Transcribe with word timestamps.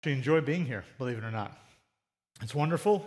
actually 0.00 0.12
enjoy 0.14 0.40
being 0.40 0.64
here, 0.64 0.82
believe 0.96 1.18
it 1.18 1.24
or 1.24 1.30
not. 1.30 1.54
It's 2.40 2.54
wonderful. 2.54 3.06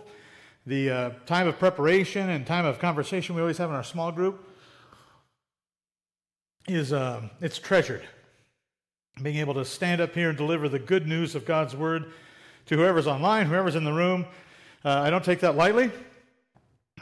The 0.64 0.90
uh, 0.90 1.10
time 1.26 1.48
of 1.48 1.58
preparation 1.58 2.30
and 2.30 2.46
time 2.46 2.64
of 2.64 2.78
conversation 2.78 3.34
we 3.34 3.40
always 3.40 3.58
have 3.58 3.68
in 3.68 3.74
our 3.74 3.82
small 3.82 4.12
group 4.12 4.48
is 6.68 6.92
uh, 6.92 7.22
it's 7.40 7.58
treasured. 7.58 8.04
Being 9.20 9.38
able 9.38 9.54
to 9.54 9.64
stand 9.64 10.00
up 10.00 10.14
here 10.14 10.28
and 10.28 10.38
deliver 10.38 10.68
the 10.68 10.78
good 10.78 11.08
news 11.08 11.34
of 11.34 11.44
God's 11.44 11.74
word 11.74 12.12
to 12.66 12.76
whoever's 12.76 13.08
online, 13.08 13.46
whoever's 13.46 13.74
in 13.74 13.82
the 13.82 13.92
room. 13.92 14.24
Uh, 14.84 15.00
I 15.00 15.10
don't 15.10 15.24
take 15.24 15.40
that 15.40 15.56
lightly. 15.56 15.90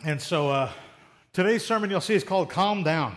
And 0.06 0.18
so 0.18 0.48
uh, 0.48 0.72
today's 1.34 1.66
sermon 1.66 1.90
you'll 1.90 2.00
see 2.00 2.14
is 2.14 2.24
called 2.24 2.48
Calm 2.48 2.82
Down. 2.82 3.14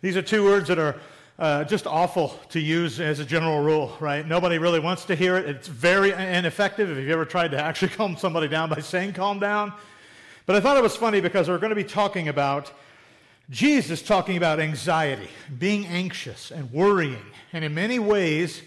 These 0.00 0.16
are 0.16 0.22
two 0.22 0.44
words 0.44 0.68
that 0.68 0.78
are 0.78 0.98
uh, 1.40 1.64
just 1.64 1.86
awful 1.86 2.38
to 2.50 2.60
use 2.60 3.00
as 3.00 3.18
a 3.18 3.24
general 3.24 3.62
rule, 3.62 3.96
right? 3.98 4.26
Nobody 4.26 4.58
really 4.58 4.78
wants 4.78 5.06
to 5.06 5.14
hear 5.14 5.38
it. 5.38 5.48
It's 5.48 5.68
very 5.68 6.12
ineffective 6.12 6.90
if 6.90 6.98
you've 6.98 7.08
ever 7.08 7.24
tried 7.24 7.52
to 7.52 7.58
actually 7.58 7.88
calm 7.96 8.16
somebody 8.16 8.46
down 8.46 8.68
by 8.68 8.80
saying 8.80 9.14
calm 9.14 9.40
down. 9.40 9.72
But 10.44 10.56
I 10.56 10.60
thought 10.60 10.76
it 10.76 10.82
was 10.82 10.96
funny 10.96 11.22
because 11.22 11.48
we're 11.48 11.58
going 11.58 11.70
to 11.70 11.76
be 11.76 11.84
talking 11.84 12.28
about 12.28 12.72
Jesus 13.48 14.02
talking 14.02 14.36
about 14.36 14.60
anxiety, 14.60 15.28
being 15.58 15.86
anxious 15.86 16.52
and 16.52 16.70
worrying, 16.70 17.24
and 17.52 17.64
in 17.64 17.74
many 17.74 17.98
ways, 17.98 18.62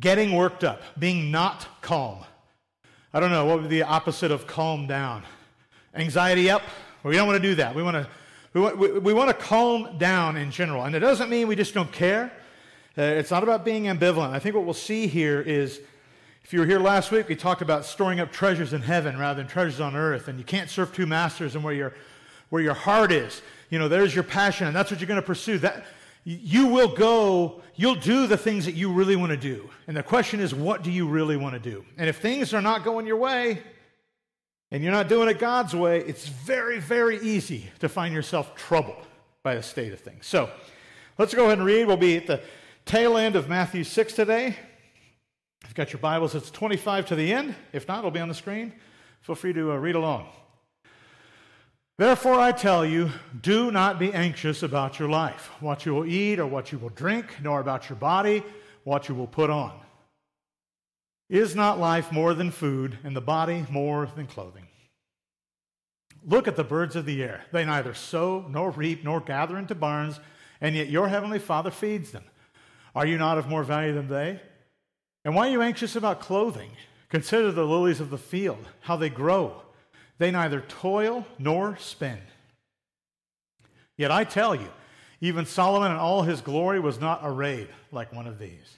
getting 0.00 0.34
worked 0.34 0.64
up, 0.64 0.82
being 0.98 1.30
not 1.30 1.68
calm. 1.82 2.24
I 3.12 3.20
don't 3.20 3.30
know, 3.30 3.44
what 3.44 3.60
would 3.60 3.68
be 3.68 3.76
the 3.76 3.84
opposite 3.84 4.32
of 4.32 4.46
calm 4.46 4.86
down? 4.86 5.24
Anxiety 5.94 6.50
up? 6.50 6.62
Well, 7.02 7.10
we 7.10 7.16
don't 7.16 7.28
want 7.28 7.40
to 7.40 7.48
do 7.48 7.54
that. 7.56 7.74
We 7.74 7.82
want 7.82 7.94
to 7.94 8.08
we 8.58 8.64
want, 8.64 8.78
we, 8.78 8.98
we 8.98 9.12
want 9.12 9.28
to 9.28 9.34
calm 9.34 9.98
down 9.98 10.36
in 10.36 10.50
general. 10.50 10.82
And 10.82 10.96
it 10.96 10.98
doesn't 10.98 11.30
mean 11.30 11.46
we 11.46 11.54
just 11.54 11.74
don't 11.74 11.92
care. 11.92 12.32
Uh, 12.96 13.02
it's 13.02 13.30
not 13.30 13.44
about 13.44 13.64
being 13.64 13.84
ambivalent. 13.84 14.30
I 14.30 14.40
think 14.40 14.56
what 14.56 14.64
we'll 14.64 14.74
see 14.74 15.06
here 15.06 15.40
is 15.40 15.80
if 16.42 16.52
you 16.52 16.58
were 16.58 16.66
here 16.66 16.80
last 16.80 17.12
week, 17.12 17.28
we 17.28 17.36
talked 17.36 17.62
about 17.62 17.84
storing 17.84 18.18
up 18.18 18.32
treasures 18.32 18.72
in 18.72 18.82
heaven 18.82 19.16
rather 19.16 19.40
than 19.40 19.46
treasures 19.46 19.80
on 19.80 19.94
earth. 19.94 20.26
And 20.26 20.40
you 20.40 20.44
can't 20.44 20.68
serve 20.68 20.92
two 20.92 21.06
masters 21.06 21.54
and 21.54 21.62
where 21.62 21.74
your, 21.74 21.94
where 22.50 22.60
your 22.60 22.74
heart 22.74 23.12
is. 23.12 23.42
You 23.70 23.78
know, 23.78 23.86
there's 23.86 24.12
your 24.12 24.24
passion, 24.24 24.66
and 24.66 24.74
that's 24.74 24.90
what 24.90 24.98
you're 24.98 25.06
going 25.06 25.20
to 25.20 25.26
pursue. 25.26 25.58
That, 25.58 25.84
you 26.24 26.66
will 26.66 26.88
go, 26.88 27.62
you'll 27.76 27.94
do 27.94 28.26
the 28.26 28.36
things 28.36 28.64
that 28.64 28.74
you 28.74 28.90
really 28.90 29.14
want 29.14 29.30
to 29.30 29.36
do. 29.36 29.70
And 29.86 29.96
the 29.96 30.02
question 30.02 30.40
is, 30.40 30.52
what 30.52 30.82
do 30.82 30.90
you 30.90 31.06
really 31.06 31.36
want 31.36 31.54
to 31.54 31.60
do? 31.60 31.84
And 31.96 32.08
if 32.08 32.18
things 32.18 32.52
are 32.52 32.62
not 32.62 32.82
going 32.82 33.06
your 33.06 33.18
way, 33.18 33.62
and 34.70 34.82
you're 34.82 34.92
not 34.92 35.08
doing 35.08 35.28
it 35.28 35.38
God's 35.38 35.74
way, 35.74 36.00
it's 36.00 36.28
very, 36.28 36.78
very 36.78 37.18
easy 37.20 37.70
to 37.80 37.88
find 37.88 38.14
yourself 38.14 38.54
troubled 38.54 39.06
by 39.42 39.54
the 39.54 39.62
state 39.62 39.92
of 39.92 40.00
things. 40.00 40.26
So 40.26 40.50
let's 41.16 41.34
go 41.34 41.46
ahead 41.46 41.58
and 41.58 41.66
read. 41.66 41.86
We'll 41.86 41.96
be 41.96 42.16
at 42.16 42.26
the 42.26 42.42
tail 42.84 43.16
end 43.16 43.36
of 43.36 43.48
Matthew 43.48 43.84
6 43.84 44.12
today. 44.12 44.48
If 45.62 45.68
you've 45.68 45.74
got 45.74 45.92
your 45.92 46.00
Bibles, 46.00 46.34
it's 46.34 46.50
25 46.50 47.06
to 47.06 47.14
the 47.14 47.32
end. 47.32 47.54
If 47.72 47.88
not, 47.88 47.98
it'll 47.98 48.10
be 48.10 48.20
on 48.20 48.28
the 48.28 48.34
screen. 48.34 48.72
Feel 49.22 49.34
free 49.34 49.52
to 49.52 49.72
uh, 49.72 49.76
read 49.76 49.94
along. 49.94 50.28
Therefore, 51.96 52.38
I 52.38 52.52
tell 52.52 52.86
you, 52.86 53.10
do 53.42 53.72
not 53.72 53.98
be 53.98 54.12
anxious 54.12 54.62
about 54.62 55.00
your 55.00 55.08
life, 55.08 55.50
what 55.58 55.84
you 55.84 55.94
will 55.94 56.06
eat 56.06 56.38
or 56.38 56.46
what 56.46 56.70
you 56.70 56.78
will 56.78 56.90
drink, 56.90 57.26
nor 57.42 57.58
about 57.58 57.88
your 57.88 57.96
body, 57.96 58.44
what 58.84 59.08
you 59.08 59.16
will 59.16 59.26
put 59.26 59.50
on. 59.50 59.72
Is 61.28 61.54
not 61.54 61.78
life 61.78 62.10
more 62.10 62.32
than 62.32 62.50
food, 62.50 62.98
and 63.04 63.14
the 63.14 63.20
body 63.20 63.66
more 63.70 64.08
than 64.16 64.26
clothing? 64.26 64.66
Look 66.24 66.48
at 66.48 66.56
the 66.56 66.64
birds 66.64 66.96
of 66.96 67.04
the 67.04 67.22
air. 67.22 67.44
They 67.52 67.64
neither 67.64 67.94
sow, 67.94 68.46
nor 68.48 68.70
reap, 68.70 69.04
nor 69.04 69.20
gather 69.20 69.58
into 69.58 69.74
barns, 69.74 70.20
and 70.60 70.74
yet 70.74 70.88
your 70.88 71.08
heavenly 71.08 71.38
Father 71.38 71.70
feeds 71.70 72.10
them. 72.10 72.24
Are 72.94 73.06
you 73.06 73.18
not 73.18 73.38
of 73.38 73.48
more 73.48 73.62
value 73.62 73.94
than 73.94 74.08
they? 74.08 74.40
And 75.24 75.34
why 75.34 75.48
are 75.48 75.52
you 75.52 75.62
anxious 75.62 75.96
about 75.96 76.20
clothing? 76.20 76.70
Consider 77.10 77.52
the 77.52 77.64
lilies 77.64 78.00
of 78.00 78.10
the 78.10 78.18
field, 78.18 78.66
how 78.80 78.96
they 78.96 79.10
grow. 79.10 79.62
They 80.18 80.30
neither 80.30 80.62
toil 80.62 81.26
nor 81.38 81.76
spin. 81.76 82.18
Yet 83.96 84.10
I 84.10 84.24
tell 84.24 84.54
you, 84.54 84.68
even 85.20 85.44
Solomon 85.44 85.92
in 85.92 85.98
all 85.98 86.22
his 86.22 86.40
glory 86.40 86.80
was 86.80 87.00
not 87.00 87.20
arrayed 87.22 87.68
like 87.92 88.12
one 88.12 88.26
of 88.26 88.38
these. 88.38 88.77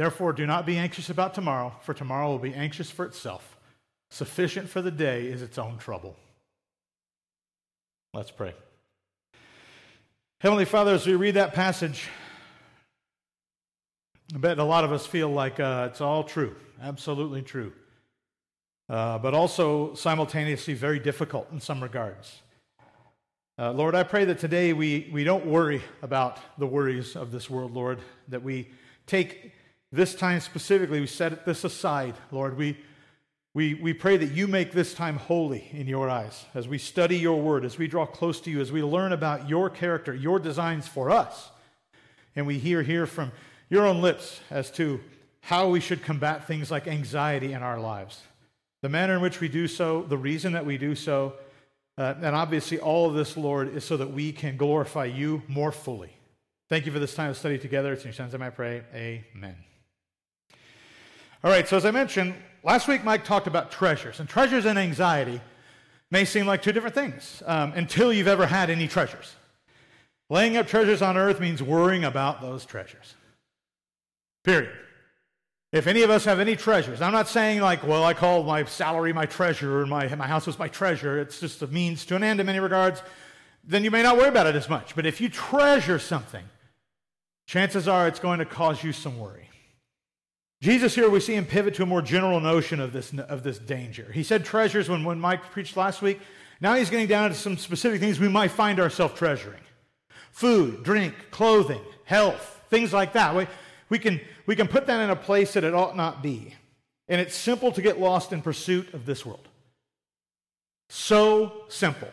Therefore, 0.00 0.32
do 0.32 0.46
not 0.46 0.64
be 0.64 0.78
anxious 0.78 1.10
about 1.10 1.34
tomorrow, 1.34 1.74
for 1.82 1.92
tomorrow 1.92 2.28
will 2.28 2.38
be 2.38 2.54
anxious 2.54 2.90
for 2.90 3.04
itself. 3.04 3.58
Sufficient 4.10 4.66
for 4.66 4.80
the 4.80 4.90
day 4.90 5.26
is 5.26 5.42
its 5.42 5.58
own 5.58 5.76
trouble. 5.76 6.16
Let's 8.14 8.30
pray. 8.30 8.54
Heavenly 10.40 10.64
Father, 10.64 10.94
as 10.94 11.06
we 11.06 11.16
read 11.16 11.34
that 11.34 11.52
passage, 11.52 12.08
I 14.34 14.38
bet 14.38 14.58
a 14.58 14.64
lot 14.64 14.84
of 14.84 14.92
us 14.92 15.04
feel 15.04 15.28
like 15.28 15.60
uh, 15.60 15.88
it's 15.90 16.00
all 16.00 16.24
true, 16.24 16.56
absolutely 16.82 17.42
true, 17.42 17.70
uh, 18.88 19.18
but 19.18 19.34
also 19.34 19.92
simultaneously 19.92 20.72
very 20.72 20.98
difficult 20.98 21.52
in 21.52 21.60
some 21.60 21.82
regards. 21.82 22.40
Uh, 23.58 23.72
Lord, 23.72 23.94
I 23.94 24.04
pray 24.04 24.24
that 24.24 24.38
today 24.38 24.72
we, 24.72 25.10
we 25.12 25.24
don't 25.24 25.44
worry 25.44 25.82
about 26.00 26.38
the 26.56 26.66
worries 26.66 27.16
of 27.16 27.32
this 27.32 27.50
world, 27.50 27.74
Lord, 27.74 27.98
that 28.28 28.42
we 28.42 28.70
take 29.06 29.52
this 29.92 30.14
time 30.14 30.40
specifically, 30.40 31.00
we 31.00 31.06
set 31.06 31.44
this 31.44 31.64
aside, 31.64 32.14
Lord. 32.30 32.56
We, 32.56 32.78
we, 33.54 33.74
we 33.74 33.92
pray 33.92 34.16
that 34.16 34.30
you 34.32 34.46
make 34.46 34.72
this 34.72 34.94
time 34.94 35.16
holy 35.16 35.68
in 35.72 35.88
your 35.88 36.08
eyes 36.08 36.44
as 36.54 36.68
we 36.68 36.78
study 36.78 37.18
your 37.18 37.40
word, 37.40 37.64
as 37.64 37.76
we 37.76 37.88
draw 37.88 38.06
close 38.06 38.40
to 38.42 38.50
you, 38.50 38.60
as 38.60 38.70
we 38.70 38.82
learn 38.82 39.12
about 39.12 39.48
your 39.48 39.68
character, 39.68 40.14
your 40.14 40.38
designs 40.38 40.86
for 40.86 41.10
us. 41.10 41.50
And 42.36 42.46
we 42.46 42.58
hear 42.58 42.82
here 42.82 43.06
from 43.06 43.32
your 43.68 43.86
own 43.86 44.00
lips 44.00 44.40
as 44.50 44.70
to 44.72 45.00
how 45.42 45.68
we 45.68 45.80
should 45.80 46.02
combat 46.02 46.46
things 46.46 46.70
like 46.70 46.86
anxiety 46.86 47.52
in 47.52 47.62
our 47.62 47.80
lives, 47.80 48.20
the 48.82 48.88
manner 48.88 49.14
in 49.14 49.20
which 49.20 49.40
we 49.40 49.48
do 49.48 49.66
so, 49.66 50.02
the 50.02 50.18
reason 50.18 50.52
that 50.52 50.64
we 50.64 50.78
do 50.78 50.94
so. 50.94 51.34
Uh, 51.98 52.14
and 52.22 52.36
obviously, 52.36 52.78
all 52.78 53.08
of 53.08 53.14
this, 53.14 53.36
Lord, 53.36 53.74
is 53.74 53.84
so 53.84 53.96
that 53.96 54.12
we 54.12 54.32
can 54.32 54.56
glorify 54.56 55.06
you 55.06 55.42
more 55.48 55.72
fully. 55.72 56.12
Thank 56.68 56.86
you 56.86 56.92
for 56.92 57.00
this 57.00 57.14
time 57.14 57.30
of 57.30 57.36
study 57.36 57.58
together. 57.58 57.92
It's 57.92 58.04
in 58.04 58.08
your 58.08 58.14
son's 58.14 58.34
I 58.34 58.50
pray. 58.50 58.82
Amen. 58.94 59.56
All 61.42 61.50
right, 61.50 61.66
so 61.66 61.76
as 61.76 61.86
I 61.86 61.90
mentioned, 61.90 62.34
last 62.62 62.86
week 62.86 63.02
Mike 63.02 63.24
talked 63.24 63.46
about 63.46 63.70
treasures, 63.70 64.20
and 64.20 64.28
treasures 64.28 64.66
and 64.66 64.78
anxiety 64.78 65.40
may 66.10 66.24
seem 66.24 66.46
like 66.46 66.62
two 66.62 66.72
different 66.72 66.94
things 66.94 67.42
um, 67.46 67.72
until 67.74 68.12
you've 68.12 68.28
ever 68.28 68.46
had 68.46 68.68
any 68.68 68.86
treasures. 68.88 69.34
Laying 70.28 70.56
up 70.56 70.66
treasures 70.66 71.02
on 71.02 71.16
earth 71.16 71.40
means 71.40 71.62
worrying 71.62 72.04
about 72.04 72.40
those 72.40 72.64
treasures. 72.64 73.14
Period. 74.44 74.72
If 75.72 75.86
any 75.86 76.02
of 76.02 76.10
us 76.10 76.24
have 76.24 76.40
any 76.40 76.56
treasures, 76.56 77.00
I'm 77.00 77.12
not 77.12 77.28
saying 77.28 77.60
like, 77.60 77.86
well, 77.86 78.04
I 78.04 78.12
call 78.12 78.42
my 78.42 78.64
salary 78.64 79.12
my 79.12 79.26
treasure 79.26 79.80
and 79.80 79.90
my, 79.90 80.12
my 80.16 80.26
house 80.26 80.46
was 80.46 80.58
my 80.58 80.68
treasure. 80.68 81.20
It's 81.20 81.40
just 81.40 81.62
a 81.62 81.66
means 81.68 82.04
to 82.06 82.16
an 82.16 82.24
end 82.24 82.40
in 82.40 82.46
many 82.46 82.58
regards. 82.58 83.02
Then 83.64 83.84
you 83.84 83.90
may 83.90 84.02
not 84.02 84.16
worry 84.16 84.28
about 84.28 84.46
it 84.46 84.56
as 84.56 84.68
much. 84.68 84.96
But 84.96 85.06
if 85.06 85.20
you 85.20 85.28
treasure 85.28 85.98
something, 85.98 86.44
chances 87.46 87.86
are 87.86 88.08
it's 88.08 88.18
going 88.18 88.40
to 88.40 88.44
cause 88.44 88.82
you 88.82 88.92
some 88.92 89.18
worry. 89.18 89.49
Jesus 90.62 90.94
here, 90.94 91.08
we 91.08 91.20
see 91.20 91.34
him 91.34 91.46
pivot 91.46 91.74
to 91.74 91.84
a 91.84 91.86
more 91.86 92.02
general 92.02 92.38
notion 92.38 92.80
of 92.80 92.92
this, 92.92 93.12
of 93.14 93.42
this 93.42 93.58
danger. 93.58 94.10
He 94.12 94.22
said 94.22 94.44
treasures 94.44 94.88
when, 94.88 95.04
when 95.04 95.18
Mike 95.18 95.42
preached 95.52 95.76
last 95.76 96.02
week. 96.02 96.20
Now 96.60 96.74
he's 96.74 96.90
getting 96.90 97.06
down 97.06 97.30
to 97.30 97.34
some 97.34 97.56
specific 97.56 98.00
things 98.00 98.20
we 98.20 98.28
might 98.28 98.50
find 98.50 98.78
ourselves 98.78 99.14
treasuring 99.14 99.60
food, 100.32 100.82
drink, 100.84 101.14
clothing, 101.30 101.80
health, 102.04 102.62
things 102.70 102.92
like 102.92 103.14
that. 103.14 103.34
We, 103.34 103.46
we, 103.88 103.98
can, 103.98 104.20
we 104.46 104.54
can 104.54 104.68
put 104.68 104.86
that 104.86 105.00
in 105.02 105.10
a 105.10 105.16
place 105.16 105.54
that 105.54 105.64
it 105.64 105.74
ought 105.74 105.96
not 105.96 106.22
be. 106.22 106.54
And 107.08 107.20
it's 107.20 107.34
simple 107.34 107.72
to 107.72 107.82
get 107.82 107.98
lost 107.98 108.32
in 108.32 108.40
pursuit 108.40 108.94
of 108.94 109.04
this 109.04 109.26
world. 109.26 109.48
So 110.88 111.64
simple. 111.68 112.08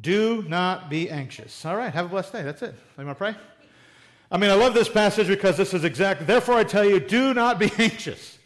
Do 0.00 0.44
not 0.48 0.90
be 0.90 1.08
anxious. 1.10 1.64
All 1.64 1.76
right, 1.76 1.92
have 1.92 2.06
a 2.06 2.08
blessed 2.08 2.32
day. 2.32 2.42
That's 2.42 2.62
it. 2.62 2.74
Want 2.96 3.10
to 3.10 3.14
pray? 3.14 3.36
I 4.30 4.36
mean, 4.36 4.50
I 4.50 4.54
love 4.54 4.74
this 4.74 4.88
passage 4.88 5.28
because 5.28 5.56
this 5.56 5.74
is 5.74 5.84
exactly, 5.84 6.26
therefore 6.26 6.56
I 6.56 6.64
tell 6.64 6.84
you, 6.84 7.00
do 7.00 7.34
not 7.34 7.58
be 7.58 7.70
anxious. 7.78 8.38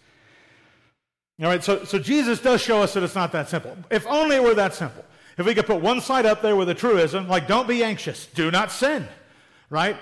All 1.40 1.46
right, 1.46 1.62
so, 1.62 1.84
so 1.84 1.98
Jesus 1.98 2.40
does 2.40 2.62
show 2.62 2.82
us 2.82 2.94
that 2.94 3.02
it's 3.02 3.14
not 3.14 3.32
that 3.32 3.48
simple. 3.48 3.76
If 3.90 4.06
only 4.06 4.36
it 4.36 4.42
were 4.42 4.54
that 4.54 4.74
simple. 4.74 5.04
If 5.36 5.46
we 5.46 5.54
could 5.54 5.66
put 5.66 5.80
one 5.80 6.00
side 6.00 6.26
up 6.26 6.42
there 6.42 6.54
with 6.54 6.68
a 6.68 6.74
truism, 6.74 7.28
like 7.28 7.48
don't 7.48 7.66
be 7.66 7.82
anxious, 7.82 8.26
do 8.26 8.50
not 8.50 8.70
sin, 8.70 9.08
right? 9.68 9.96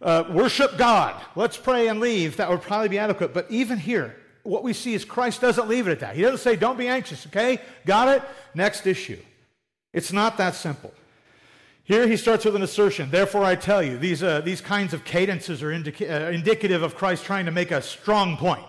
uh, 0.00 0.24
worship 0.30 0.76
God. 0.76 1.20
Let's 1.34 1.56
pray 1.56 1.88
and 1.88 2.00
leave. 2.00 2.36
That 2.36 2.50
would 2.50 2.62
probably 2.62 2.88
be 2.88 2.98
adequate. 2.98 3.34
But 3.34 3.50
even 3.50 3.78
here, 3.78 4.16
what 4.42 4.62
we 4.62 4.72
see 4.72 4.94
is 4.94 5.04
Christ 5.04 5.40
doesn't 5.40 5.68
leave 5.68 5.88
it 5.88 5.92
at 5.92 6.00
that. 6.00 6.16
He 6.16 6.22
doesn't 6.22 6.38
say, 6.38 6.56
don't 6.56 6.78
be 6.78 6.88
anxious, 6.88 7.26
okay? 7.26 7.60
Got 7.84 8.08
it? 8.08 8.22
Next 8.54 8.86
issue. 8.86 9.18
It's 9.92 10.12
not 10.12 10.36
that 10.38 10.54
simple. 10.54 10.92
Here 11.88 12.06
he 12.06 12.18
starts 12.18 12.44
with 12.44 12.54
an 12.54 12.60
assertion. 12.60 13.10
Therefore, 13.10 13.44
I 13.44 13.54
tell 13.54 13.82
you, 13.82 13.96
these, 13.96 14.22
uh, 14.22 14.42
these 14.42 14.60
kinds 14.60 14.92
of 14.92 15.06
cadences 15.06 15.62
are 15.62 15.72
indica- 15.72 16.28
uh, 16.28 16.30
indicative 16.30 16.82
of 16.82 16.94
Christ 16.94 17.24
trying 17.24 17.46
to 17.46 17.50
make 17.50 17.70
a 17.70 17.80
strong 17.80 18.36
point. 18.36 18.68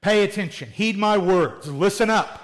Pay 0.00 0.24
attention, 0.24 0.70
heed 0.70 0.96
my 0.96 1.18
words, 1.18 1.70
listen 1.70 2.08
up. 2.08 2.40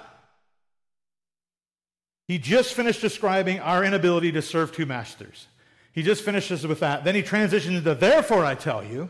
He 2.26 2.37
just 2.37 2.75
finished 2.75 3.00
describing 3.00 3.61
our 3.61 3.82
inability 3.82 4.31
to 4.32 4.43
serve 4.43 4.73
two 4.73 4.85
masters. 4.85 5.46
He 5.93 6.02
just 6.02 6.23
finishes 6.23 6.67
with 6.67 6.81
that. 6.81 7.05
Then 7.05 7.14
he 7.14 7.23
transitions 7.23 7.79
into, 7.79 7.94
therefore, 7.94 8.44
I 8.44 8.56
tell 8.56 8.84
you. 8.84 9.08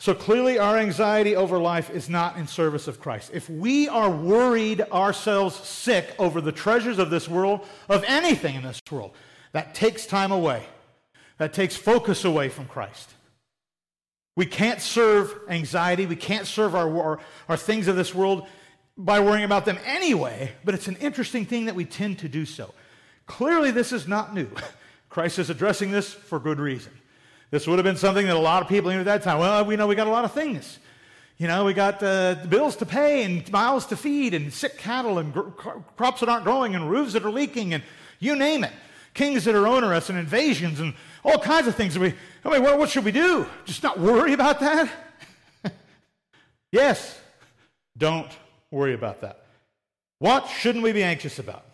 So 0.00 0.14
clearly, 0.14 0.58
our 0.58 0.76
anxiety 0.76 1.36
over 1.36 1.58
life 1.58 1.90
is 1.90 2.10
not 2.10 2.36
in 2.36 2.46
service 2.46 2.88
of 2.88 3.00
Christ. 3.00 3.30
If 3.32 3.48
we 3.48 3.88
are 3.88 4.10
worried 4.10 4.82
ourselves 4.92 5.54
sick 5.56 6.14
over 6.18 6.40
the 6.40 6.52
treasures 6.52 6.98
of 6.98 7.10
this 7.10 7.28
world, 7.28 7.66
of 7.88 8.04
anything 8.04 8.56
in 8.56 8.62
this 8.62 8.80
world, 8.90 9.14
that 9.52 9.74
takes 9.74 10.04
time 10.04 10.32
away, 10.32 10.66
that 11.38 11.52
takes 11.52 11.76
focus 11.76 12.24
away 12.24 12.48
from 12.48 12.66
Christ. 12.66 13.14
We 14.36 14.46
can't 14.46 14.80
serve 14.80 15.32
anxiety, 15.48 16.06
we 16.06 16.16
can't 16.16 16.46
serve 16.46 16.74
our, 16.74 16.98
our, 16.98 17.20
our 17.48 17.56
things 17.56 17.86
of 17.86 17.94
this 17.94 18.14
world 18.14 18.48
by 18.96 19.20
worrying 19.20 19.44
about 19.44 19.64
them 19.64 19.78
anyway, 19.84 20.52
but 20.64 20.74
it's 20.74 20.88
an 20.88 20.96
interesting 20.96 21.46
thing 21.46 21.66
that 21.66 21.74
we 21.74 21.84
tend 21.84 22.18
to 22.20 22.28
do 22.28 22.44
so. 22.44 22.74
Clearly, 23.26 23.70
this 23.70 23.92
is 23.92 24.06
not 24.06 24.34
new. 24.34 24.50
Christ 25.08 25.38
is 25.38 25.50
addressing 25.50 25.92
this 25.92 26.12
for 26.12 26.40
good 26.40 26.58
reason. 26.58 26.92
This 27.54 27.68
would 27.68 27.78
have 27.78 27.84
been 27.84 27.96
something 27.96 28.26
that 28.26 28.34
a 28.34 28.36
lot 28.36 28.64
of 28.64 28.68
people 28.68 28.90
knew 28.90 28.98
at 28.98 29.04
that 29.04 29.22
time. 29.22 29.38
Well, 29.38 29.64
we 29.64 29.76
know 29.76 29.86
we 29.86 29.94
got 29.94 30.08
a 30.08 30.10
lot 30.10 30.24
of 30.24 30.32
things. 30.32 30.80
You 31.38 31.46
know, 31.46 31.64
we 31.64 31.72
got 31.72 32.02
uh, 32.02 32.34
bills 32.48 32.74
to 32.78 32.84
pay 32.84 33.22
and 33.22 33.48
miles 33.52 33.86
to 33.86 33.96
feed 33.96 34.34
and 34.34 34.52
sick 34.52 34.76
cattle 34.76 35.18
and 35.20 35.32
crops 35.94 36.18
that 36.18 36.28
aren't 36.28 36.42
growing 36.42 36.74
and 36.74 36.90
roofs 36.90 37.12
that 37.12 37.24
are 37.24 37.30
leaking 37.30 37.72
and 37.72 37.84
you 38.18 38.34
name 38.34 38.64
it. 38.64 38.72
Kings 39.14 39.44
that 39.44 39.54
are 39.54 39.68
onerous 39.68 40.10
and 40.10 40.18
invasions 40.18 40.80
and 40.80 40.94
all 41.22 41.38
kinds 41.38 41.68
of 41.68 41.76
things. 41.76 41.96
We, 41.96 42.14
I 42.44 42.50
mean, 42.50 42.64
what, 42.64 42.76
what 42.76 42.90
should 42.90 43.04
we 43.04 43.12
do? 43.12 43.46
Just 43.66 43.84
not 43.84 44.00
worry 44.00 44.32
about 44.32 44.58
that? 44.58 44.90
yes, 46.72 47.20
don't 47.96 48.32
worry 48.72 48.94
about 48.94 49.20
that. 49.20 49.44
What 50.18 50.48
shouldn't 50.48 50.82
we 50.82 50.90
be 50.90 51.04
anxious 51.04 51.38
about? 51.38 51.64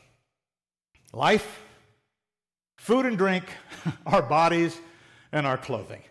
Life, 1.14 1.62
food 2.76 3.06
and 3.06 3.16
drink, 3.16 3.46
our 4.04 4.20
bodies, 4.20 4.78
and 5.32 5.46
our 5.46 5.56
clothing. 5.56 6.02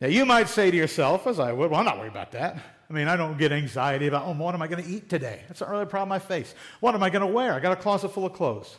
Now, 0.00 0.08
you 0.08 0.24
might 0.24 0.48
say 0.48 0.70
to 0.70 0.76
yourself, 0.76 1.26
as 1.26 1.38
I 1.38 1.52
would, 1.52 1.70
well, 1.70 1.80
I'm 1.80 1.86
not 1.86 1.98
worried 1.98 2.12
about 2.12 2.32
that. 2.32 2.56
I 2.88 2.92
mean, 2.92 3.06
I 3.06 3.16
don't 3.16 3.38
get 3.38 3.52
anxiety 3.52 4.06
about, 4.06 4.26
oh, 4.26 4.32
what 4.32 4.54
am 4.54 4.62
I 4.62 4.66
going 4.66 4.82
to 4.82 4.88
eat 4.88 5.08
today? 5.08 5.42
That's 5.46 5.60
not 5.60 5.70
really 5.70 5.84
a 5.84 5.86
problem 5.86 6.10
I 6.10 6.18
face. 6.18 6.54
What 6.80 6.94
am 6.94 7.02
I 7.02 7.10
going 7.10 7.20
to 7.20 7.32
wear? 7.32 7.52
I 7.52 7.60
got 7.60 7.72
a 7.72 7.76
closet 7.76 8.08
full 8.08 8.26
of 8.26 8.32
clothes. 8.32 8.76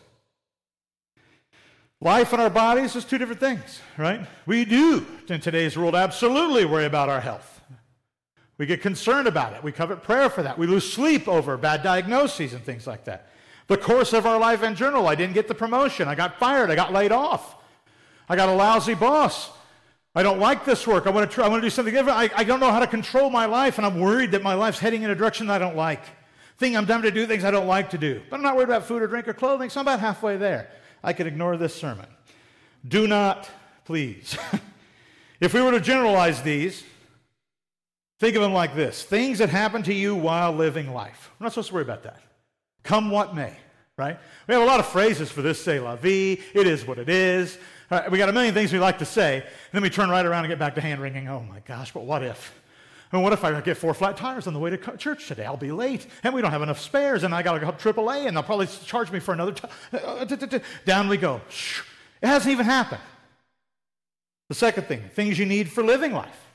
Life 2.01 2.33
and 2.33 2.41
our 2.41 2.49
bodies 2.49 2.95
is 2.95 3.05
two 3.05 3.19
different 3.19 3.39
things, 3.39 3.79
right? 3.95 4.27
We 4.47 4.65
do, 4.65 5.05
in 5.29 5.39
today's 5.39 5.77
world, 5.77 5.93
absolutely 5.93 6.65
worry 6.65 6.85
about 6.85 7.09
our 7.09 7.21
health. 7.21 7.61
We 8.57 8.65
get 8.65 8.81
concerned 8.81 9.27
about 9.27 9.53
it. 9.53 9.63
We 9.63 9.71
covet 9.71 10.03
prayer 10.03 10.29
for 10.29 10.43
that. 10.43 10.57
We 10.57 10.67
lose 10.67 10.91
sleep 10.91 11.27
over 11.27 11.55
bad 11.57 11.83
diagnoses 11.83 12.53
and 12.53 12.63
things 12.63 12.87
like 12.87 13.05
that. 13.05 13.29
The 13.67 13.77
course 13.77 14.13
of 14.13 14.25
our 14.25 14.39
life 14.39 14.63
in 14.63 14.75
general, 14.75 15.07
I 15.07 15.15
didn't 15.15 15.35
get 15.35 15.47
the 15.47 15.55
promotion. 15.55 16.07
I 16.07 16.15
got 16.15 16.39
fired. 16.39 16.71
I 16.71 16.75
got 16.75 16.91
laid 16.91 17.11
off. 17.11 17.55
I 18.27 18.35
got 18.35 18.49
a 18.49 18.53
lousy 18.53 18.95
boss. 18.95 19.51
I 20.13 20.23
don't 20.23 20.39
like 20.39 20.65
this 20.65 20.85
work. 20.85 21.07
I 21.07 21.09
want 21.09 21.29
to 21.29 21.33
try, 21.33 21.45
I 21.45 21.47
want 21.47 21.61
to 21.61 21.65
do 21.65 21.69
something 21.69 21.93
different. 21.93 22.17
I, 22.17 22.29
I 22.35 22.43
don't 22.43 22.59
know 22.59 22.71
how 22.71 22.79
to 22.79 22.87
control 22.87 23.29
my 23.29 23.45
life, 23.45 23.77
and 23.77 23.85
I'm 23.85 23.99
worried 23.99 24.31
that 24.31 24.43
my 24.43 24.53
life's 24.53 24.79
heading 24.79 25.03
in 25.03 25.09
a 25.09 25.15
direction 25.15 25.49
I 25.49 25.57
don't 25.57 25.75
like. 25.75 26.03
Think 26.57 26.75
I'm 26.75 26.85
done 26.85 27.01
to 27.03 27.11
do 27.11 27.25
things 27.25 27.45
I 27.45 27.51
don't 27.51 27.67
like 27.67 27.91
to 27.91 27.97
do. 27.97 28.21
But 28.29 28.35
I'm 28.35 28.43
not 28.43 28.55
worried 28.55 28.69
about 28.69 28.85
food 28.85 29.01
or 29.01 29.07
drink 29.07 29.27
or 29.27 29.33
clothing, 29.33 29.69
so 29.69 29.79
I'm 29.79 29.87
about 29.87 30.01
halfway 30.01 30.37
there. 30.37 30.69
I 31.03 31.13
could 31.13 31.27
ignore 31.27 31.55
this 31.57 31.73
sermon. 31.73 32.07
Do 32.87 33.07
not, 33.07 33.49
please. 33.85 34.37
if 35.39 35.53
we 35.53 35.61
were 35.61 35.71
to 35.71 35.79
generalize 35.79 36.41
these, 36.41 36.83
think 38.19 38.35
of 38.35 38.41
them 38.41 38.53
like 38.53 38.75
this 38.75 39.03
things 39.03 39.39
that 39.39 39.49
happen 39.49 39.81
to 39.83 39.93
you 39.93 40.13
while 40.13 40.51
living 40.51 40.93
life. 40.93 41.31
We're 41.39 41.45
not 41.45 41.53
supposed 41.53 41.69
to 41.69 41.75
worry 41.75 41.83
about 41.83 42.03
that. 42.03 42.21
Come 42.83 43.11
what 43.11 43.33
may, 43.33 43.55
right? 43.97 44.19
We 44.47 44.53
have 44.53 44.63
a 44.63 44.67
lot 44.67 44.79
of 44.79 44.87
phrases 44.87 45.31
for 45.31 45.41
this, 45.41 45.61
say 45.63 45.79
la 45.79 45.95
vie, 45.95 46.37
it 46.53 46.67
is 46.67 46.85
what 46.85 46.99
it 46.99 47.09
is. 47.09 47.57
We 48.09 48.17
got 48.17 48.29
a 48.29 48.33
million 48.33 48.53
things 48.53 48.71
we 48.71 48.79
like 48.79 48.99
to 48.99 49.05
say, 49.05 49.35
and 49.35 49.73
then 49.73 49.81
we 49.81 49.89
turn 49.89 50.09
right 50.09 50.25
around 50.25 50.45
and 50.45 50.51
get 50.51 50.59
back 50.59 50.75
to 50.75 50.81
hand 50.81 51.01
wringing. 51.01 51.27
Oh 51.27 51.41
my 51.41 51.59
gosh, 51.59 51.91
but 51.91 52.05
what 52.05 52.23
if? 52.23 52.53
I 53.11 53.17
mean, 53.17 53.23
what 53.23 53.33
if 53.33 53.43
I 53.43 53.59
get 53.59 53.75
four 53.75 53.93
flat 53.93 54.15
tires 54.15 54.47
on 54.47 54.53
the 54.53 54.59
way 54.59 54.69
to 54.69 54.77
church 54.97 55.27
today? 55.27 55.45
I'll 55.45 55.57
be 55.57 55.73
late, 55.73 56.07
and 56.23 56.33
we 56.33 56.41
don't 56.41 56.51
have 56.51 56.61
enough 56.61 56.79
spares, 56.79 57.23
and 57.23 57.35
I 57.35 57.43
got 57.43 57.55
to 57.55 57.59
go 57.59 57.69
AAA, 57.69 58.27
and 58.27 58.37
they'll 58.37 58.43
probably 58.43 58.67
charge 58.85 59.11
me 59.11 59.19
for 59.19 59.33
another. 59.33 59.51
T- 59.51 59.67
uh, 59.93 60.59
Down 60.85 61.09
we 61.09 61.17
go. 61.17 61.41
It 62.21 62.27
hasn't 62.27 62.53
even 62.53 62.65
happened. 62.65 63.01
The 64.47 64.55
second 64.55 64.85
thing, 64.85 65.01
things 65.13 65.37
you 65.37 65.45
need 65.45 65.69
for 65.69 65.83
living 65.83 66.13
life, 66.13 66.45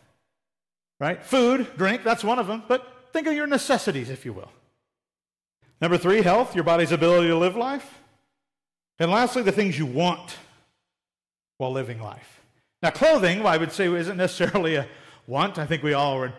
right? 0.99 1.23
Food, 1.23 1.67
drink, 1.77 2.03
that's 2.03 2.25
one 2.25 2.39
of 2.39 2.47
them, 2.47 2.63
but 2.67 3.11
think 3.13 3.27
of 3.27 3.35
your 3.35 3.47
necessities, 3.47 4.09
if 4.09 4.25
you 4.25 4.33
will. 4.33 4.51
Number 5.83 5.99
three, 5.99 6.23
health, 6.23 6.55
your 6.55 6.65
body's 6.65 6.93
ability 6.93 7.29
to 7.29 7.37
live 7.37 7.57
life. 7.57 7.99
And 8.99 9.11
lastly, 9.11 9.43
the 9.43 9.53
things 9.53 9.79
you 9.79 9.85
want 9.85 10.37
while 11.59 11.73
living 11.73 12.01
life. 12.01 12.41
Now, 12.83 12.91
clothing, 12.91 13.45
I 13.45 13.57
would 13.57 13.73
say, 13.73 13.93
isn't 13.93 14.17
necessarily 14.17 14.77
a 14.77 14.87
want. 15.27 15.59
I 15.59 15.67
think 15.67 15.83
we 15.83 15.95
all 15.95 16.19
would 16.21 16.33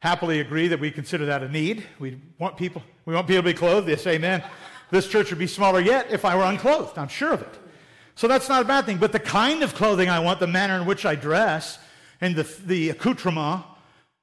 happily 0.00 0.40
agree 0.40 0.68
that 0.68 0.80
we 0.80 0.90
consider 0.90 1.26
that 1.26 1.42
a 1.42 1.48
need. 1.48 1.84
We 1.98 2.20
want 2.38 2.56
people, 2.56 2.82
we 3.06 3.14
want 3.14 3.26
people 3.26 3.42
to 3.42 3.48
be 3.48 3.54
clothed. 3.54 3.86
They 3.86 3.96
say, 3.96 4.18
"Man, 4.18 4.42
this 4.90 5.08
church 5.08 5.30
would 5.30 5.38
be 5.38 5.46
smaller 5.46 5.80
yet 5.80 6.10
if 6.10 6.24
I 6.24 6.36
were 6.36 6.44
unclothed. 6.44 6.98
I'm 6.98 7.08
sure 7.08 7.32
of 7.32 7.42
it. 7.42 7.58
So 8.16 8.28
that's 8.28 8.48
not 8.48 8.62
a 8.62 8.64
bad 8.64 8.86
thing. 8.86 8.98
But 8.98 9.12
the 9.12 9.18
kind 9.18 9.62
of 9.62 9.74
clothing 9.74 10.08
I 10.08 10.20
want, 10.20 10.40
the 10.40 10.46
manner 10.46 10.76
in 10.76 10.86
which 10.86 11.04
I 11.04 11.14
dress, 11.14 11.78
and 12.20 12.36
the, 12.36 12.44
the 12.64 12.90
accoutrement, 12.90 13.64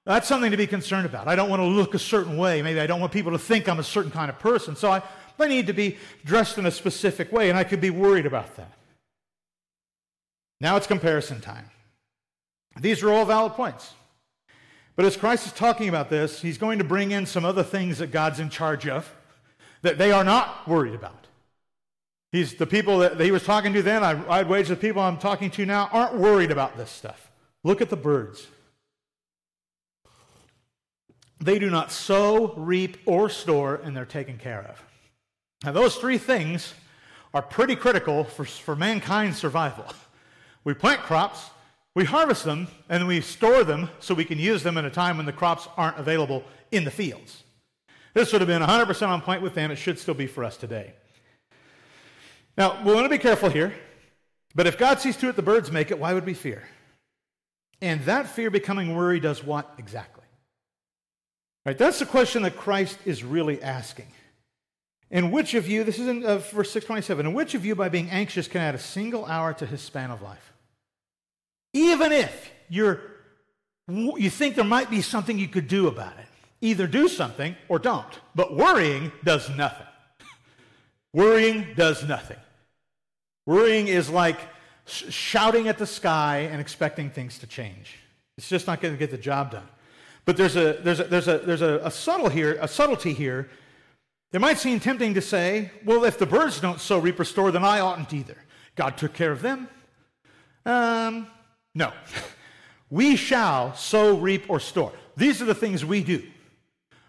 that's 0.06 0.27
something 0.27 0.51
to 0.51 0.57
be 0.57 0.68
concerned 0.68 1.06
about. 1.06 1.27
I 1.27 1.36
don't 1.36 1.50
want 1.50 1.62
to 1.62 1.68
look 1.68 1.94
a 1.94 2.00
certain 2.00 2.38
way. 2.38 2.62
Maybe 2.62 2.80
I 2.80 2.88
don't 2.88 3.00
want 3.00 3.12
people 3.12 3.31
to 3.33 3.39
think 3.39 3.68
I'm 3.68 3.80
a 3.80 3.83
certain 3.83 4.12
kind 4.12 4.30
of 4.30 4.39
person. 4.39 4.75
So 4.75 4.92
I, 4.92 5.01
I 5.39 5.48
need 5.48 5.68
to 5.68 5.74
be 5.74 5.98
dressed 6.24 6.57
in 6.57 6.65
a 6.65 6.71
specific 6.71 7.31
way, 7.31 7.50
and 7.50 7.57
I 7.57 7.63
could 7.63 7.81
be 7.81 7.89
worried 7.89 8.25
about 8.25 8.56
that. 8.56 8.71
Now 10.62 10.78
it's 10.78 10.86
comparison 10.86 11.42
time. 11.42 11.66
These 12.80 13.02
are 13.04 13.12
all 13.12 13.25
valid 13.25 13.54
points. 13.54 13.94
But 14.96 15.06
as 15.06 15.18
Christ 15.18 15.48
is 15.48 15.52
talking 15.52 15.90
about 15.90 16.10
this, 16.10 16.42
he's 16.42 16.60
going 16.60 16.78
to 16.78 16.84
bring 16.84 17.12
in 17.12 17.25
some 17.25 17.44
other 17.44 17.63
things 17.63 17.98
that 17.98 18.12
God's 18.12 18.39
in 18.39 18.50
charge 18.50 18.88
of 18.88 19.12
that 19.82 19.98
they 19.98 20.12
are 20.12 20.24
not 20.24 20.68
worried 20.68 20.94
about. 20.94 21.25
He's 22.32 22.53
the 22.53 22.68
people 22.68 23.00
that 23.00 23.20
he 23.20 23.32
was 23.32 23.44
talking 23.44 23.74
to 23.74 23.82
then, 23.82 24.03
I, 24.03 24.24
I'd 24.30 24.48
wager 24.48 24.75
the 24.75 24.80
people 24.80 25.01
I'm 25.01 25.18
talking 25.18 25.50
to 25.51 25.65
now 25.65 25.89
aren't 25.91 26.15
worried 26.15 26.51
about 26.51 26.77
this 26.77 26.91
stuff. 26.91 27.32
Look 27.63 27.82
at 27.82 27.89
the 27.89 27.98
birds. 27.98 28.48
They 31.39 31.58
do 31.58 31.72
not 31.72 31.91
sow, 31.91 32.53
reap, 32.56 32.98
or 33.08 33.27
store, 33.30 33.82
and 33.84 33.98
they're 33.98 34.06
taken 34.06 34.38
care 34.38 34.62
of. 34.62 34.84
Now, 35.65 35.72
those 35.72 35.96
three 35.96 36.20
things 36.20 36.75
are 37.34 37.41
pretty 37.41 37.75
critical 37.75 38.24
for, 38.24 38.46
for 38.46 38.75
mankind's 38.75 39.39
survival. 39.39 39.86
We 40.63 40.74
plant 40.74 41.01
crops, 41.01 41.50
we 41.96 42.06
harvest 42.06 42.46
them, 42.46 42.68
and 42.88 43.08
we 43.08 43.22
store 43.22 43.63
them 43.63 43.89
so 44.00 44.13
we 44.13 44.25
can 44.25 44.39
use 44.39 44.63
them 44.63 44.77
in 44.77 44.86
a 44.86 44.89
time 44.89 45.18
when 45.18 45.25
the 45.25 45.34
crops 45.34 45.68
aren't 45.75 45.98
available 45.98 46.44
in 46.72 46.84
the 46.84 46.91
fields. 46.91 47.44
This 48.13 48.32
would 48.32 48.41
have 48.41 48.48
been 48.48 48.62
100% 48.62 49.08
on 49.08 49.22
point 49.22 49.41
with 49.41 49.56
them. 49.56 49.72
It 49.72 49.77
should 49.77 50.00
still 50.00 50.13
be 50.13 50.27
for 50.27 50.44
us 50.44 50.58
today. 50.58 50.94
Now, 52.58 52.84
we 52.84 52.94
want 52.94 53.06
to 53.06 53.10
be 53.10 53.18
careful 53.18 53.50
here, 53.50 53.74
but 54.53 54.68
if 54.68 54.77
God 54.77 55.00
sees 55.00 55.18
to 55.18 55.30
it 55.30 55.36
the 55.36 55.41
birds 55.41 55.72
make 55.72 55.91
it, 55.91 56.00
why 56.00 56.13
would 56.13 56.25
we 56.25 56.34
fear? 56.34 56.63
And 57.82 58.01
that 58.01 58.27
fear 58.27 58.51
becoming 58.51 58.96
worry 58.96 59.20
does 59.20 59.44
what 59.44 59.74
exactly? 59.77 60.24
Right, 61.65 61.77
that's 61.77 62.00
the 62.00 62.06
question 62.06 62.44
that 62.44 62.58
Christ 62.58 62.98
is 63.06 63.24
really 63.24 63.62
asking. 63.62 64.08
And 65.10 65.32
which 65.32 65.53
of 65.53 65.68
you, 65.68 65.84
this 65.84 66.00
is 66.00 66.08
in 66.08 66.24
uh, 66.24 66.38
verse 66.38 66.72
627, 66.72 67.25
and 67.25 67.36
which 67.36 67.53
of 67.53 67.65
you 67.65 67.75
by 67.75 67.89
being 67.89 68.10
anxious 68.10 68.48
can 68.48 68.62
add 68.62 68.75
a 68.75 68.80
single 68.80 69.25
hour 69.25 69.53
to 69.53 69.65
his 69.65 69.82
span 69.82 70.10
of 70.10 70.22
life? 70.22 70.50
Even 71.74 72.12
if 72.12 72.51
you're, 72.70 73.01
you 73.88 74.30
think 74.30 74.56
there 74.56 74.66
might 74.66 74.90
be 74.90 75.01
something 75.01 75.38
you 75.38 75.48
could 75.48 75.68
do 75.68 75.88
about 75.88 76.13
it, 76.18 76.28
either 76.62 76.88
do 76.88 77.08
something 77.08 77.56
or 77.70 77.80
don't. 77.80 78.20
But 78.36 78.56
worrying 78.56 79.12
does 79.24 79.50
nothing. 79.50 79.88
worrying 81.13 81.74
does 81.75 82.08
nothing. 82.08 82.38
Worrying 83.46 83.88
is 83.88 84.10
like 84.10 84.40
shouting 84.86 85.68
at 85.68 85.78
the 85.78 85.88
sky 85.88 86.50
and 86.51 86.60
expecting 86.60 87.10
things 87.10 87.40
to 87.40 87.48
change. 87.48 87.98
It's 88.38 88.50
just 88.50 88.68
not 88.68 88.82
going 88.82 88.94
to 88.94 89.00
get 89.00 89.12
the 89.12 89.18
job 89.18 89.51
done. 89.51 89.68
But 90.25 90.38
there's 90.38 90.56
a, 90.56 90.74
there's 90.74 91.00
a, 91.00 91.04
there's 91.06 91.28
a, 91.28 91.38
there's 91.40 91.62
a, 91.62 91.82
a 91.84 91.92
subtle 91.92 92.30
here, 92.30 92.58
a 92.62 92.68
subtlety 92.68 93.13
here. 93.13 93.50
It 94.32 94.40
might 94.40 94.60
seem 94.60 94.80
tempting 94.80 95.13
to 95.16 95.22
say, 95.22 95.72
well, 95.84 96.06
if 96.06 96.18
the 96.18 96.25
birds 96.25 96.60
don't 96.62 96.80
sow, 96.80 97.00
reap, 97.00 97.20
or 97.20 97.25
store, 97.25 97.51
then 97.51 97.63
I 97.66 97.80
oughtn't 97.80 98.13
either. 98.13 98.38
God 98.75 98.98
took 98.98 99.13
care 99.13 99.32
of 99.32 99.42
them. 99.42 99.68
Um, 100.66 101.28
No. 101.74 101.94
we 102.90 103.16
shall 103.16 103.74
sow, 103.75 104.18
reap, 104.18 104.50
or 104.50 104.60
store. 104.60 104.94
These 105.16 105.42
are 105.42 105.46
the 105.46 105.56
things 105.56 105.86
we 105.86 106.04
do. 106.04 106.24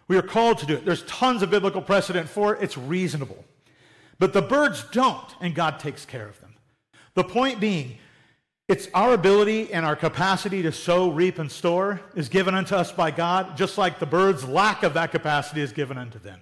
We 0.08 0.16
are 0.16 0.22
called 0.22 0.58
to 0.58 0.66
do 0.66 0.74
it. 0.74 0.84
There's 0.84 1.04
tons 1.04 1.42
of 1.42 1.50
biblical 1.50 1.82
precedent 1.82 2.28
for 2.28 2.54
it. 2.54 2.62
It's 2.62 2.76
reasonable. 2.76 3.44
But 4.18 4.32
the 4.32 4.42
birds 4.42 4.84
don't, 4.92 5.34
and 5.40 5.54
God 5.54 5.80
takes 5.80 6.04
care 6.04 6.28
of 6.28 6.40
them. 6.40 6.54
The 7.14 7.24
point 7.24 7.60
being, 7.60 7.98
it's 8.68 8.88
our 8.94 9.14
ability 9.14 9.72
and 9.72 9.84
our 9.84 9.96
capacity 9.96 10.62
to 10.62 10.72
sow, 10.72 11.10
reap, 11.10 11.38
and 11.38 11.50
store 11.50 12.00
is 12.14 12.28
given 12.28 12.54
unto 12.54 12.74
us 12.74 12.92
by 12.92 13.10
God, 13.10 13.56
just 13.56 13.76
like 13.78 13.98
the 13.98 14.06
birds' 14.06 14.44
lack 14.44 14.82
of 14.82 14.94
that 14.94 15.10
capacity 15.10 15.60
is 15.60 15.72
given 15.72 15.98
unto 15.98 16.18
them. 16.18 16.40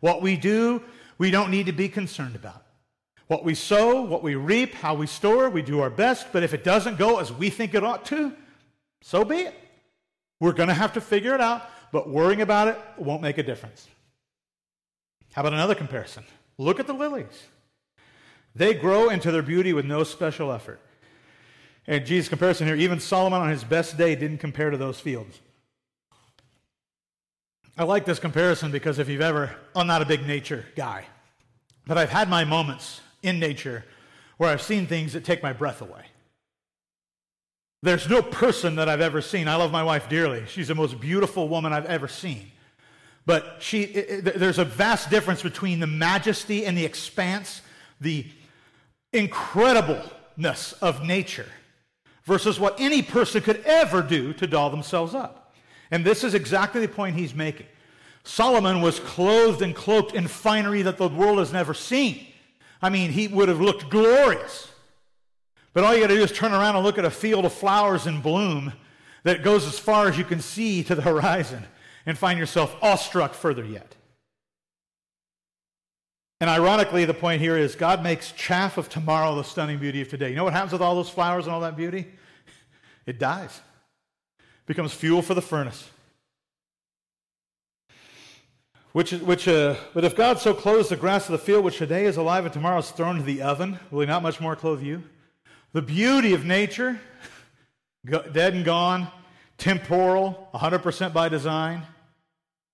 What 0.00 0.22
we 0.22 0.36
do, 0.36 0.82
we 1.18 1.30
don't 1.30 1.50
need 1.50 1.66
to 1.66 1.72
be 1.72 1.88
concerned 1.88 2.36
about. 2.36 2.62
What 3.28 3.44
we 3.44 3.54
sow, 3.54 4.02
what 4.02 4.22
we 4.22 4.34
reap, 4.34 4.74
how 4.74 4.94
we 4.94 5.06
store, 5.06 5.50
we 5.50 5.62
do 5.62 5.80
our 5.80 5.90
best, 5.90 6.32
but 6.32 6.42
if 6.42 6.54
it 6.54 6.64
doesn't 6.64 6.98
go 6.98 7.18
as 7.18 7.30
we 7.30 7.50
think 7.50 7.74
it 7.74 7.84
ought 7.84 8.06
to, 8.06 8.32
so 9.02 9.24
be 9.24 9.36
it. 9.36 9.54
We're 10.40 10.52
going 10.52 10.68
to 10.68 10.74
have 10.74 10.94
to 10.94 11.00
figure 11.00 11.34
it 11.34 11.40
out, 11.40 11.62
but 11.92 12.08
worrying 12.08 12.40
about 12.40 12.68
it 12.68 12.78
won't 12.96 13.20
make 13.20 13.36
a 13.36 13.42
difference. 13.42 13.86
How 15.32 15.42
about 15.42 15.52
another 15.52 15.74
comparison? 15.74 16.24
Look 16.56 16.80
at 16.80 16.86
the 16.86 16.94
lilies. 16.94 17.46
They 18.54 18.72
grow 18.72 19.10
into 19.10 19.30
their 19.30 19.42
beauty 19.42 19.74
with 19.74 19.84
no 19.84 20.04
special 20.04 20.50
effort. 20.50 20.80
And 21.86 22.06
Jesus' 22.06 22.28
comparison 22.28 22.66
here, 22.66 22.76
even 22.76 22.98
Solomon 22.98 23.42
on 23.42 23.50
his 23.50 23.62
best 23.62 23.98
day 23.98 24.14
didn't 24.14 24.38
compare 24.38 24.70
to 24.70 24.76
those 24.76 25.00
fields. 25.00 25.38
I 27.76 27.84
like 27.84 28.06
this 28.06 28.18
comparison 28.18 28.72
because 28.72 28.98
if 28.98 29.08
you've 29.08 29.20
ever, 29.20 29.54
I'm 29.76 29.86
not 29.86 30.02
a 30.02 30.06
big 30.06 30.26
nature 30.26 30.64
guy, 30.76 31.04
but 31.86 31.98
I've 31.98 32.10
had 32.10 32.28
my 32.28 32.44
moments 32.44 33.00
in 33.22 33.38
nature 33.38 33.84
where 34.36 34.50
I've 34.50 34.62
seen 34.62 34.86
things 34.86 35.12
that 35.12 35.24
take 35.24 35.42
my 35.42 35.52
breath 35.52 35.80
away. 35.80 36.04
There's 37.82 38.08
no 38.08 38.22
person 38.22 38.76
that 38.76 38.88
I've 38.88 39.00
ever 39.00 39.20
seen. 39.20 39.46
I 39.46 39.54
love 39.54 39.70
my 39.70 39.84
wife 39.84 40.08
dearly. 40.08 40.44
She's 40.46 40.68
the 40.68 40.74
most 40.74 40.98
beautiful 41.00 41.48
woman 41.48 41.72
I've 41.72 41.86
ever 41.86 42.08
seen. 42.08 42.50
But 43.24 43.56
she, 43.60 43.82
it, 43.82 44.26
it, 44.26 44.38
there's 44.38 44.58
a 44.58 44.64
vast 44.64 45.10
difference 45.10 45.42
between 45.42 45.80
the 45.80 45.86
majesty 45.86 46.64
and 46.64 46.76
the 46.76 46.84
expanse, 46.84 47.60
the 48.00 48.26
incredibleness 49.12 50.74
of 50.80 51.04
nature, 51.04 51.46
versus 52.24 52.58
what 52.58 52.80
any 52.80 53.02
person 53.02 53.42
could 53.42 53.62
ever 53.64 54.02
do 54.02 54.32
to 54.34 54.46
doll 54.46 54.70
themselves 54.70 55.14
up. 55.14 55.54
And 55.90 56.04
this 56.04 56.24
is 56.24 56.34
exactly 56.34 56.80
the 56.80 56.88
point 56.88 57.16
he's 57.16 57.34
making. 57.34 57.66
Solomon 58.24 58.82
was 58.82 58.98
clothed 59.00 59.62
and 59.62 59.74
cloaked 59.74 60.14
in 60.14 60.26
finery 60.26 60.82
that 60.82 60.98
the 60.98 61.08
world 61.08 61.38
has 61.38 61.52
never 61.52 61.74
seen. 61.74 62.26
I 62.80 62.90
mean, 62.90 63.10
he 63.10 63.28
would 63.28 63.48
have 63.48 63.60
looked 63.60 63.90
glorious. 63.90 64.70
But 65.72 65.84
all 65.84 65.94
you 65.94 66.00
got 66.00 66.08
to 66.08 66.14
do 66.14 66.22
is 66.22 66.32
turn 66.32 66.52
around 66.52 66.76
and 66.76 66.84
look 66.84 66.98
at 66.98 67.04
a 67.04 67.10
field 67.10 67.44
of 67.44 67.52
flowers 67.52 68.06
in 68.06 68.20
bloom 68.20 68.72
that 69.24 69.42
goes 69.42 69.66
as 69.66 69.78
far 69.78 70.08
as 70.08 70.16
you 70.16 70.24
can 70.24 70.40
see 70.40 70.82
to 70.84 70.94
the 70.94 71.02
horizon 71.10 71.64
and 72.06 72.16
find 72.16 72.38
yourself 72.38 72.76
awestruck 72.80 73.34
further 73.34 73.64
yet. 73.64 73.94
And 76.40 76.48
ironically, 76.48 77.04
the 77.04 77.14
point 77.14 77.40
here 77.40 77.56
is 77.56 77.74
God 77.74 78.02
makes 78.02 78.30
chaff 78.32 78.78
of 78.78 78.88
tomorrow 78.88 79.34
the 79.34 79.42
stunning 79.42 79.78
beauty 79.78 80.00
of 80.00 80.08
today. 80.08 80.30
You 80.30 80.36
know 80.36 80.44
what 80.44 80.52
happens 80.52 80.72
with 80.72 80.82
all 80.82 80.94
those 80.94 81.10
flowers 81.10 81.46
and 81.46 81.54
all 81.54 81.60
that 81.60 81.76
beauty? 81.76 82.06
It 83.06 83.18
dies, 83.18 83.62
it 84.38 84.66
becomes 84.66 84.92
fuel 84.92 85.22
for 85.22 85.32
the 85.32 85.40
furnace. 85.40 85.88
Which, 88.98 89.12
which, 89.12 89.46
uh, 89.46 89.76
but 89.94 90.04
if 90.04 90.16
God 90.16 90.40
so 90.40 90.52
clothes 90.52 90.88
the 90.88 90.96
grass 90.96 91.26
of 91.26 91.30
the 91.30 91.38
field, 91.38 91.64
which 91.64 91.78
today 91.78 92.06
is 92.06 92.16
alive 92.16 92.44
and 92.44 92.52
tomorrow 92.52 92.78
is 92.78 92.90
thrown 92.90 93.14
into 93.14 93.26
the 93.26 93.42
oven, 93.42 93.78
will 93.92 94.00
he 94.00 94.06
not 94.06 94.24
much 94.24 94.40
more 94.40 94.56
clothe 94.56 94.82
you? 94.82 95.04
The 95.72 95.82
beauty 95.82 96.34
of 96.34 96.44
nature, 96.44 96.98
dead 98.04 98.54
and 98.54 98.64
gone, 98.64 99.06
temporal, 99.56 100.48
100% 100.52 101.12
by 101.12 101.28
design, 101.28 101.84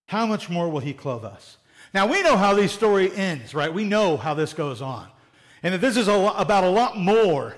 how 0.07 0.25
much 0.25 0.49
more 0.49 0.71
will 0.71 0.81
he 0.81 0.95
clothe 0.95 1.27
us? 1.27 1.59
Now, 1.93 2.07
we 2.07 2.23
know 2.23 2.39
how 2.39 2.55
this 2.55 2.73
story 2.73 3.15
ends, 3.15 3.55
right? 3.55 3.71
We 3.71 3.85
know 3.85 4.17
how 4.17 4.33
this 4.33 4.55
goes 4.55 4.81
on. 4.81 5.09
And 5.63 5.75
that 5.75 5.83
this 5.83 5.99
is 5.99 6.09
a 6.09 6.17
lot, 6.17 6.41
about 6.41 6.65
a 6.65 6.71
lot 6.71 6.97
more 6.97 7.55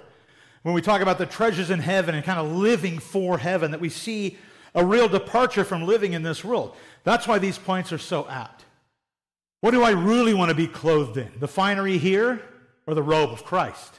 when 0.64 0.74
we 0.74 0.82
talk 0.82 1.02
about 1.02 1.18
the 1.18 1.26
treasures 1.26 1.70
in 1.70 1.78
heaven 1.78 2.16
and 2.16 2.24
kind 2.24 2.40
of 2.40 2.50
living 2.50 2.98
for 2.98 3.38
heaven, 3.38 3.70
that 3.70 3.80
we 3.80 3.90
see 3.90 4.38
a 4.76 4.84
real 4.84 5.08
departure 5.08 5.64
from 5.64 5.84
living 5.84 6.12
in 6.12 6.22
this 6.22 6.44
world. 6.44 6.76
That's 7.02 7.26
why 7.26 7.38
these 7.38 7.58
points 7.58 7.92
are 7.92 7.98
so 7.98 8.28
apt. 8.28 8.64
What 9.62 9.70
do 9.70 9.82
I 9.82 9.90
really 9.90 10.34
want 10.34 10.50
to 10.50 10.54
be 10.54 10.68
clothed 10.68 11.16
in? 11.16 11.32
The 11.40 11.48
finery 11.48 11.98
here 11.98 12.42
or 12.86 12.94
the 12.94 13.02
robe 13.02 13.30
of 13.30 13.42
Christ? 13.42 13.98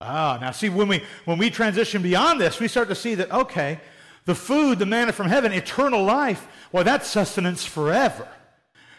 Ah, 0.00 0.38
now 0.40 0.50
see, 0.50 0.70
when 0.70 0.88
we, 0.88 1.02
when 1.26 1.38
we 1.38 1.50
transition 1.50 2.02
beyond 2.02 2.40
this, 2.40 2.58
we 2.58 2.66
start 2.66 2.88
to 2.88 2.94
see 2.94 3.14
that, 3.14 3.30
okay, 3.30 3.80
the 4.24 4.34
food, 4.34 4.78
the 4.78 4.86
manna 4.86 5.12
from 5.12 5.28
heaven, 5.28 5.52
eternal 5.52 6.02
life, 6.02 6.48
well, 6.72 6.84
that's 6.84 7.06
sustenance 7.06 7.64
forever. 7.64 8.26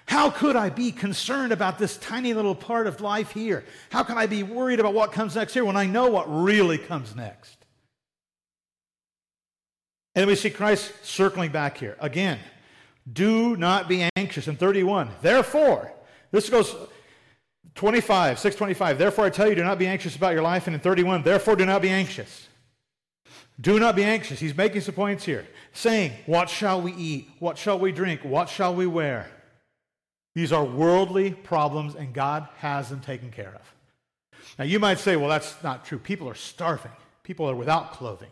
How 0.06 0.30
could 0.30 0.56
I 0.56 0.70
be 0.70 0.92
concerned 0.92 1.52
about 1.52 1.80
this 1.80 1.98
tiny 1.98 2.34
little 2.34 2.56
part 2.56 2.88
of 2.88 3.02
life 3.02 3.32
here? 3.32 3.66
How 3.90 4.04
can 4.04 4.18
I 4.18 4.28
be 4.28 4.44
worried 4.44 4.80
about 4.80 4.94
what 4.94 5.12
comes 5.12 5.36
next 5.36 5.54
here 5.54 5.66
when 5.66 5.78
I 5.78 5.86
know 5.86 6.08
what 6.08 6.26
really 6.28 6.78
comes 6.78 7.16
next? 7.16 7.63
And 10.16 10.28
we 10.28 10.36
see 10.36 10.50
Christ 10.50 10.94
circling 11.04 11.52
back 11.52 11.78
here. 11.78 11.98
Again, 12.00 12.40
do 13.12 13.58
not 13.58 13.88
be 13.88 14.08
anxious. 14.16 14.48
In 14.48 14.56
31, 14.56 15.10
therefore, 15.22 15.92
this 16.32 16.50
goes 16.50 16.76
25, 17.76 18.40
625. 18.40 18.98
Therefore, 18.98 19.26
I 19.26 19.30
tell 19.30 19.50
you, 19.50 19.56
do 19.56 19.64
not 19.64 19.80
be 19.80 19.88
anxious 19.88 20.16
about 20.16 20.34
your 20.34 20.44
life. 20.44 20.68
And 20.68 20.76
in 20.76 20.80
31, 20.80 21.24
therefore, 21.24 21.56
do 21.56 21.66
not 21.66 21.82
be 21.82 21.90
anxious. 21.90 22.48
Do 23.60 23.80
not 23.80 23.96
be 23.96 24.04
anxious. 24.04 24.40
He's 24.40 24.56
making 24.56 24.82
some 24.82 24.96
points 24.96 25.26
here, 25.26 25.46
saying, 25.74 26.12
What 26.26 26.50
shall 26.50 26.82
we 26.82 26.94
eat? 26.94 27.30
What 27.40 27.58
shall 27.58 27.78
we 27.78 27.92
drink? 27.92 28.22
What 28.24 28.50
shall 28.50 28.74
we 28.74 28.88
wear? 28.88 29.28
These 30.36 30.52
are 30.52 30.64
worldly 30.64 31.32
problems, 31.32 31.96
and 31.96 32.14
God 32.14 32.48
has 32.58 32.90
them 32.90 33.00
taken 33.00 33.30
care 33.30 33.54
of. 33.54 33.74
Now, 34.58 34.66
you 34.66 34.80
might 34.80 35.00
say, 35.00 35.16
Well, 35.16 35.30
that's 35.30 35.62
not 35.64 35.86
true. 35.86 36.00
People 36.00 36.28
are 36.30 36.36
starving, 36.36 36.92
people 37.24 37.48
are 37.48 37.56
without 37.56 37.92
clothing, 37.92 38.32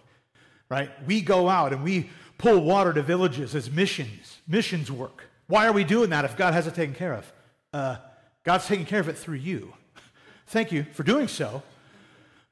right? 0.72 0.90
We 1.06 1.20
go 1.20 1.50
out 1.50 1.74
and 1.74 1.84
we 1.84 2.10
pull 2.38 2.62
water 2.62 2.94
to 2.94 3.04
villages 3.04 3.54
as 3.56 3.70
missions, 3.70 4.40
missions 4.48 4.90
work. 4.90 5.26
Why 5.48 5.68
are 5.68 5.74
we 5.74 5.84
doing 5.84 6.12
that 6.12 6.24
if 6.24 6.38
God 6.38 6.54
has 6.54 6.66
it 6.66 6.74
taken 6.74 6.96
care 6.96 7.14
of? 7.14 7.34
Uh, 7.74 7.98
God's 8.46 8.66
taking 8.68 8.86
care 8.86 9.02
of 9.02 9.10
it 9.10 9.18
through 9.18 9.36
you. 9.36 9.74
Thank 10.48 10.72
you 10.72 10.86
for 10.94 11.04
doing 11.04 11.28
so. 11.28 11.62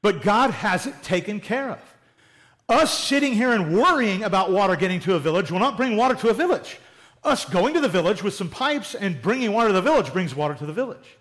But 0.02 0.20
God 0.20 0.50
has 0.50 0.86
it 0.86 1.02
taken 1.02 1.40
care 1.40 1.70
of. 1.70 1.78
Us 2.68 2.96
sitting 2.96 3.32
here 3.32 3.52
and 3.52 3.74
worrying 3.74 4.22
about 4.22 4.52
water 4.52 4.76
getting 4.76 5.00
to 5.00 5.14
a 5.14 5.18
village 5.18 5.50
will 5.50 5.58
not 5.58 5.78
bring 5.78 5.96
water 5.96 6.14
to 6.16 6.28
a 6.28 6.34
village. 6.34 6.78
Us 7.24 7.46
going 7.46 7.72
to 7.72 7.80
the 7.80 7.88
village 7.88 8.22
with 8.22 8.34
some 8.34 8.50
pipes 8.50 8.94
and 8.94 9.20
bringing 9.22 9.52
water 9.52 9.68
to 9.68 9.74
the 9.74 9.82
village 9.82 10.12
brings 10.12 10.34
water 10.34 10.54
to 10.54 10.66
the 10.66 10.74
village. 10.74 11.16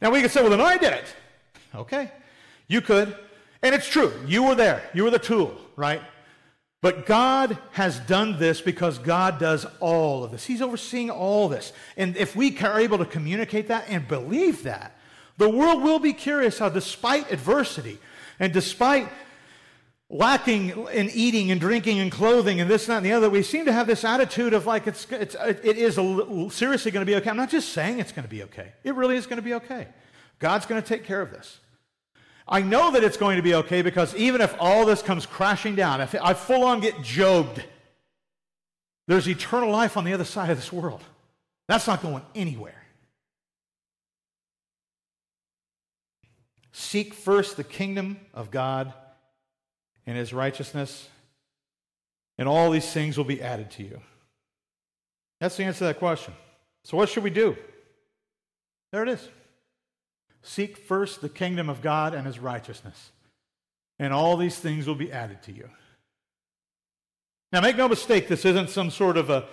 Now 0.00 0.10
we 0.10 0.22
could 0.22 0.30
say, 0.30 0.40
well, 0.40 0.50
then 0.50 0.60
I 0.60 0.76
did 0.76 0.92
it. 0.92 1.14
Okay, 1.74 2.12
you 2.68 2.80
could. 2.80 3.16
And 3.60 3.74
it's 3.74 3.88
true. 3.88 4.12
You 4.26 4.44
were 4.44 4.54
there. 4.54 4.88
You 4.94 5.04
were 5.04 5.10
the 5.10 5.18
tool, 5.18 5.56
right? 5.76 6.02
But 6.80 7.06
God 7.06 7.56
has 7.72 8.00
done 8.00 8.38
this 8.38 8.60
because 8.60 8.98
God 8.98 9.38
does 9.38 9.64
all 9.78 10.24
of 10.24 10.32
this. 10.32 10.44
He's 10.44 10.60
overseeing 10.60 11.10
all 11.10 11.48
this. 11.48 11.72
And 11.96 12.16
if 12.16 12.34
we 12.34 12.58
are 12.58 12.80
able 12.80 12.98
to 12.98 13.04
communicate 13.04 13.68
that 13.68 13.84
and 13.88 14.06
believe 14.06 14.64
that, 14.64 14.98
the 15.38 15.48
world 15.48 15.82
will 15.82 16.00
be 16.00 16.12
curious 16.12 16.58
how, 16.58 16.68
despite 16.68 17.30
adversity 17.30 17.98
and 18.40 18.52
despite 18.52 19.08
lacking 20.10 20.70
in 20.92 21.08
eating 21.10 21.50
and 21.50 21.60
drinking 21.60 22.00
and 22.00 22.12
clothing 22.12 22.60
and 22.60 22.68
this, 22.68 22.86
that, 22.86 22.98
and 22.98 23.06
the 23.06 23.12
other, 23.12 23.30
we 23.30 23.42
seem 23.42 23.64
to 23.64 23.72
have 23.72 23.86
this 23.86 24.04
attitude 24.04 24.52
of 24.52 24.66
like 24.66 24.86
it's, 24.86 25.06
it's, 25.10 25.34
it 25.36 25.78
is 25.78 25.98
a, 25.98 26.48
seriously 26.50 26.90
going 26.90 27.06
to 27.06 27.10
be 27.10 27.16
okay. 27.16 27.30
I'm 27.30 27.36
not 27.36 27.48
just 27.48 27.70
saying 27.70 27.98
it's 27.98 28.12
going 28.12 28.24
to 28.24 28.28
be 28.30 28.42
okay, 28.44 28.72
it 28.84 28.94
really 28.94 29.16
is 29.16 29.26
going 29.26 29.38
to 29.38 29.42
be 29.42 29.54
okay. 29.54 29.88
God's 30.38 30.66
going 30.66 30.82
to 30.82 30.86
take 30.86 31.04
care 31.04 31.22
of 31.22 31.30
this. 31.30 31.60
I 32.48 32.60
know 32.60 32.90
that 32.92 33.04
it's 33.04 33.16
going 33.16 33.36
to 33.36 33.42
be 33.42 33.54
okay 33.54 33.82
because 33.82 34.14
even 34.14 34.40
if 34.40 34.54
all 34.58 34.84
this 34.84 35.02
comes 35.02 35.26
crashing 35.26 35.76
down, 35.76 36.00
if 36.00 36.14
I 36.20 36.34
full 36.34 36.64
on 36.64 36.80
get 36.80 37.02
jobed, 37.02 37.62
there's 39.06 39.28
eternal 39.28 39.70
life 39.70 39.96
on 39.96 40.04
the 40.04 40.12
other 40.12 40.24
side 40.24 40.50
of 40.50 40.56
this 40.56 40.72
world. 40.72 41.02
That's 41.68 41.86
not 41.86 42.02
going 42.02 42.22
anywhere. 42.34 42.82
Seek 46.72 47.14
first 47.14 47.56
the 47.56 47.64
kingdom 47.64 48.18
of 48.34 48.50
God 48.50 48.92
and 50.06 50.16
his 50.16 50.32
righteousness, 50.32 51.08
and 52.38 52.48
all 52.48 52.70
these 52.70 52.90
things 52.90 53.16
will 53.16 53.24
be 53.24 53.42
added 53.42 53.70
to 53.72 53.82
you. 53.82 54.00
That's 55.38 55.56
the 55.56 55.64
answer 55.64 55.80
to 55.80 55.84
that 55.84 55.98
question. 55.98 56.34
So, 56.84 56.96
what 56.96 57.08
should 57.08 57.24
we 57.24 57.30
do? 57.30 57.56
There 58.90 59.02
it 59.02 59.08
is. 59.08 59.28
Seek 60.42 60.76
first 60.76 61.20
the 61.20 61.28
kingdom 61.28 61.68
of 61.68 61.82
God 61.82 62.14
and 62.14 62.26
his 62.26 62.38
righteousness, 62.38 63.12
and 63.98 64.12
all 64.12 64.36
these 64.36 64.58
things 64.58 64.86
will 64.86 64.94
be 64.94 65.12
added 65.12 65.42
to 65.44 65.52
you. 65.52 65.68
Now, 67.52 67.60
make 67.60 67.76
no 67.76 67.88
mistake, 67.88 68.28
this 68.28 68.44
isn't 68.44 68.70
some 68.70 68.90
sort 68.90 69.16
of 69.16 69.30
a 69.30 69.46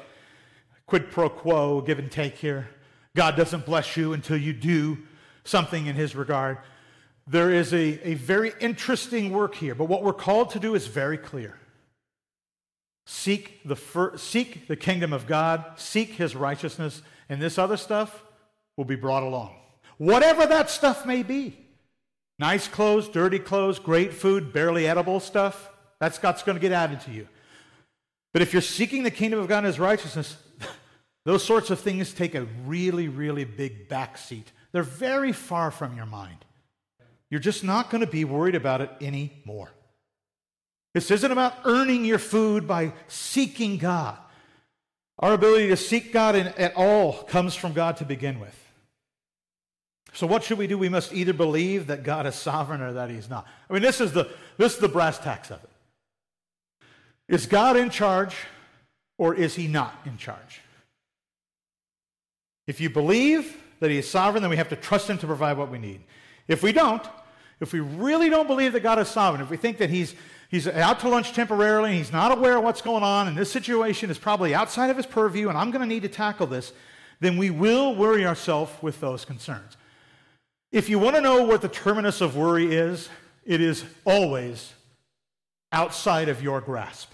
quid 0.87 1.11
pro 1.11 1.29
quo, 1.29 1.81
give 1.81 1.99
and 1.99 2.11
take 2.11 2.37
here. 2.37 2.69
God 3.15 3.35
doesn't 3.35 3.65
bless 3.65 3.97
you 3.97 4.13
until 4.13 4.37
you 4.37 4.53
do 4.53 4.97
something 5.43 5.85
in 5.85 5.95
his 5.95 6.15
regard. 6.15 6.57
there 7.29 7.51
is 7.51 7.73
a, 7.73 7.99
a 8.07 8.15
very 8.15 8.53
interesting 8.59 9.31
work 9.31 9.53
here, 9.53 9.75
but 9.75 9.85
what 9.85 10.03
we're 10.03 10.13
called 10.13 10.49
to 10.51 10.59
do 10.59 10.73
is 10.73 10.87
very 10.87 11.17
clear. 11.17 11.59
Seek 13.05 13.61
the, 13.63 13.75
fir- 13.75 14.17
seek 14.17 14.67
the 14.67 14.75
kingdom 14.75 15.13
of 15.13 15.27
God, 15.27 15.63
seek 15.75 16.13
his 16.13 16.35
righteousness, 16.35 17.03
and 17.27 17.39
this 17.39 17.59
other 17.59 17.77
stuff 17.77 18.23
will 18.77 18.85
be 18.85 18.95
brought 18.95 19.23
along. 19.23 19.55
Whatever 19.99 20.47
that 20.47 20.71
stuff 20.71 21.05
may 21.05 21.21
be 21.21 21.55
nice 22.39 22.67
clothes, 22.67 23.07
dirty 23.07 23.37
clothes, 23.37 23.77
great 23.77 24.13
food, 24.13 24.51
barely 24.51 24.87
edible 24.87 25.19
stuff 25.19 25.69
that's 25.99 26.17
God's 26.17 26.43
going 26.43 26.55
to 26.55 26.61
get 26.61 26.71
added 26.71 27.01
to 27.01 27.11
you. 27.11 27.27
But 28.33 28.41
if 28.41 28.53
you're 28.53 28.61
seeking 28.61 29.03
the 29.03 29.11
kingdom 29.11 29.39
of 29.39 29.47
God 29.47 29.59
and 29.59 29.67
his 29.67 29.79
righteousness, 29.79 30.37
those 31.25 31.43
sorts 31.43 31.69
of 31.69 31.79
things 31.79 32.13
take 32.13 32.35
a 32.35 32.47
really, 32.65 33.07
really 33.07 33.43
big 33.43 33.89
backseat. 33.89 34.45
They're 34.71 34.83
very 34.83 35.33
far 35.33 35.71
from 35.71 35.95
your 35.95 36.05
mind. 36.05 36.45
You're 37.29 37.39
just 37.39 37.63
not 37.63 37.89
going 37.89 38.01
to 38.01 38.09
be 38.09 38.25
worried 38.25 38.55
about 38.55 38.81
it 38.81 38.91
anymore. 39.01 39.69
This 40.93 41.11
isn't 41.11 41.31
about 41.31 41.53
earning 41.65 42.05
your 42.05 42.17
food 42.17 42.67
by 42.67 42.93
seeking 43.07 43.77
God. 43.77 44.17
Our 45.19 45.33
ability 45.33 45.67
to 45.67 45.77
seek 45.77 46.13
God 46.13 46.35
in, 46.35 46.47
at 46.47 46.75
all 46.75 47.23
comes 47.23 47.55
from 47.55 47.73
God 47.73 47.97
to 47.97 48.05
begin 48.05 48.39
with. 48.39 48.55
So, 50.13 50.25
what 50.27 50.43
should 50.43 50.57
we 50.57 50.67
do? 50.67 50.77
We 50.77 50.89
must 50.89 51.13
either 51.13 51.33
believe 51.33 51.87
that 51.87 52.03
God 52.03 52.25
is 52.25 52.35
sovereign 52.35 52.81
or 52.81 52.93
that 52.93 53.09
He's 53.09 53.29
not. 53.29 53.47
I 53.69 53.73
mean, 53.73 53.81
this 53.81 54.01
is 54.01 54.11
the, 54.11 54.29
this 54.57 54.73
is 54.73 54.79
the 54.79 54.89
brass 54.89 55.19
tacks 55.19 55.51
of 55.51 55.63
it. 55.63 55.69
Is 57.27 57.45
God 57.45 57.77
in 57.77 57.89
charge 57.89 58.35
or 59.17 59.35
is 59.35 59.55
He 59.55 59.67
not 59.67 59.93
in 60.05 60.17
charge? 60.17 60.61
If 62.67 62.81
you 62.81 62.89
believe 62.89 63.55
that 63.79 63.91
He 63.91 63.97
is 63.97 64.09
sovereign, 64.09 64.41
then 64.41 64.49
we 64.49 64.57
have 64.57 64.69
to 64.69 64.75
trust 64.75 65.09
Him 65.09 65.17
to 65.19 65.27
provide 65.27 65.57
what 65.57 65.69
we 65.71 65.77
need. 65.77 66.01
If 66.47 66.63
we 66.63 66.71
don't, 66.71 67.03
if 67.59 67.73
we 67.73 67.79
really 67.79 68.29
don't 68.29 68.47
believe 68.47 68.73
that 68.73 68.81
God 68.81 68.99
is 68.99 69.07
sovereign, 69.07 69.41
if 69.41 69.49
we 69.49 69.57
think 69.57 69.77
that 69.77 69.89
He's 69.89 70.15
he's 70.49 70.67
out 70.67 70.99
to 70.99 71.09
lunch 71.09 71.33
temporarily 71.33 71.91
and 71.91 71.97
he's 71.97 72.11
not 72.11 72.35
aware 72.35 72.57
of 72.57 72.63
what's 72.63 72.81
going 72.81 73.03
on 73.03 73.27
and 73.27 73.37
this 73.37 73.51
situation 73.51 74.09
is 74.09 74.17
probably 74.17 74.53
outside 74.53 74.89
of 74.89 74.97
his 74.97 75.05
purview 75.05 75.47
and 75.47 75.57
I'm 75.57 75.71
going 75.71 75.81
to 75.81 75.87
need 75.87 76.01
to 76.01 76.09
tackle 76.09 76.47
this, 76.47 76.73
then 77.19 77.37
we 77.37 77.49
will 77.49 77.95
worry 77.95 78.25
ourselves 78.25 78.71
with 78.81 78.99
those 78.99 79.23
concerns. 79.23 79.77
If 80.71 80.89
you 80.89 80.99
want 80.99 81.15
to 81.15 81.21
know 81.21 81.43
what 81.43 81.61
the 81.61 81.69
terminus 81.69 82.21
of 82.21 82.35
worry 82.35 82.75
is, 82.75 83.09
it 83.45 83.61
is 83.61 83.83
always 84.05 84.73
outside 85.71 86.29
of 86.29 86.43
your 86.43 86.61
grasp. 86.61 87.11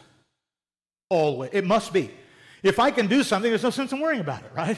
Always. 1.09 1.51
It 1.53 1.65
must 1.65 1.93
be. 1.93 2.11
If 2.63 2.79
I 2.79 2.91
can 2.91 3.07
do 3.07 3.23
something, 3.23 3.49
there's 3.49 3.63
no 3.63 3.69
sense 3.69 3.91
in 3.91 3.99
worrying 3.99 4.21
about 4.21 4.41
it, 4.41 4.51
right? 4.55 4.77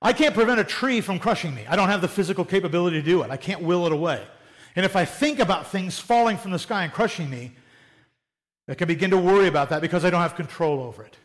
I 0.00 0.12
can't 0.12 0.34
prevent 0.34 0.60
a 0.60 0.64
tree 0.64 1.00
from 1.00 1.18
crushing 1.18 1.54
me. 1.54 1.64
I 1.68 1.76
don't 1.76 1.88
have 1.88 2.00
the 2.00 2.08
physical 2.08 2.44
capability 2.44 3.00
to 3.00 3.04
do 3.04 3.22
it. 3.22 3.30
I 3.30 3.36
can't 3.36 3.62
will 3.62 3.86
it 3.86 3.92
away. 3.92 4.22
And 4.74 4.84
if 4.84 4.94
I 4.94 5.04
think 5.04 5.38
about 5.38 5.68
things 5.68 5.98
falling 5.98 6.36
from 6.36 6.50
the 6.50 6.58
sky 6.58 6.84
and 6.84 6.92
crushing 6.92 7.28
me, 7.30 7.52
I 8.68 8.74
can 8.74 8.88
begin 8.88 9.10
to 9.10 9.16
worry 9.16 9.48
about 9.48 9.70
that 9.70 9.80
because 9.80 10.04
I 10.04 10.10
don't 10.10 10.20
have 10.20 10.34
control 10.34 10.80
over 10.80 11.02
it. 11.02 11.16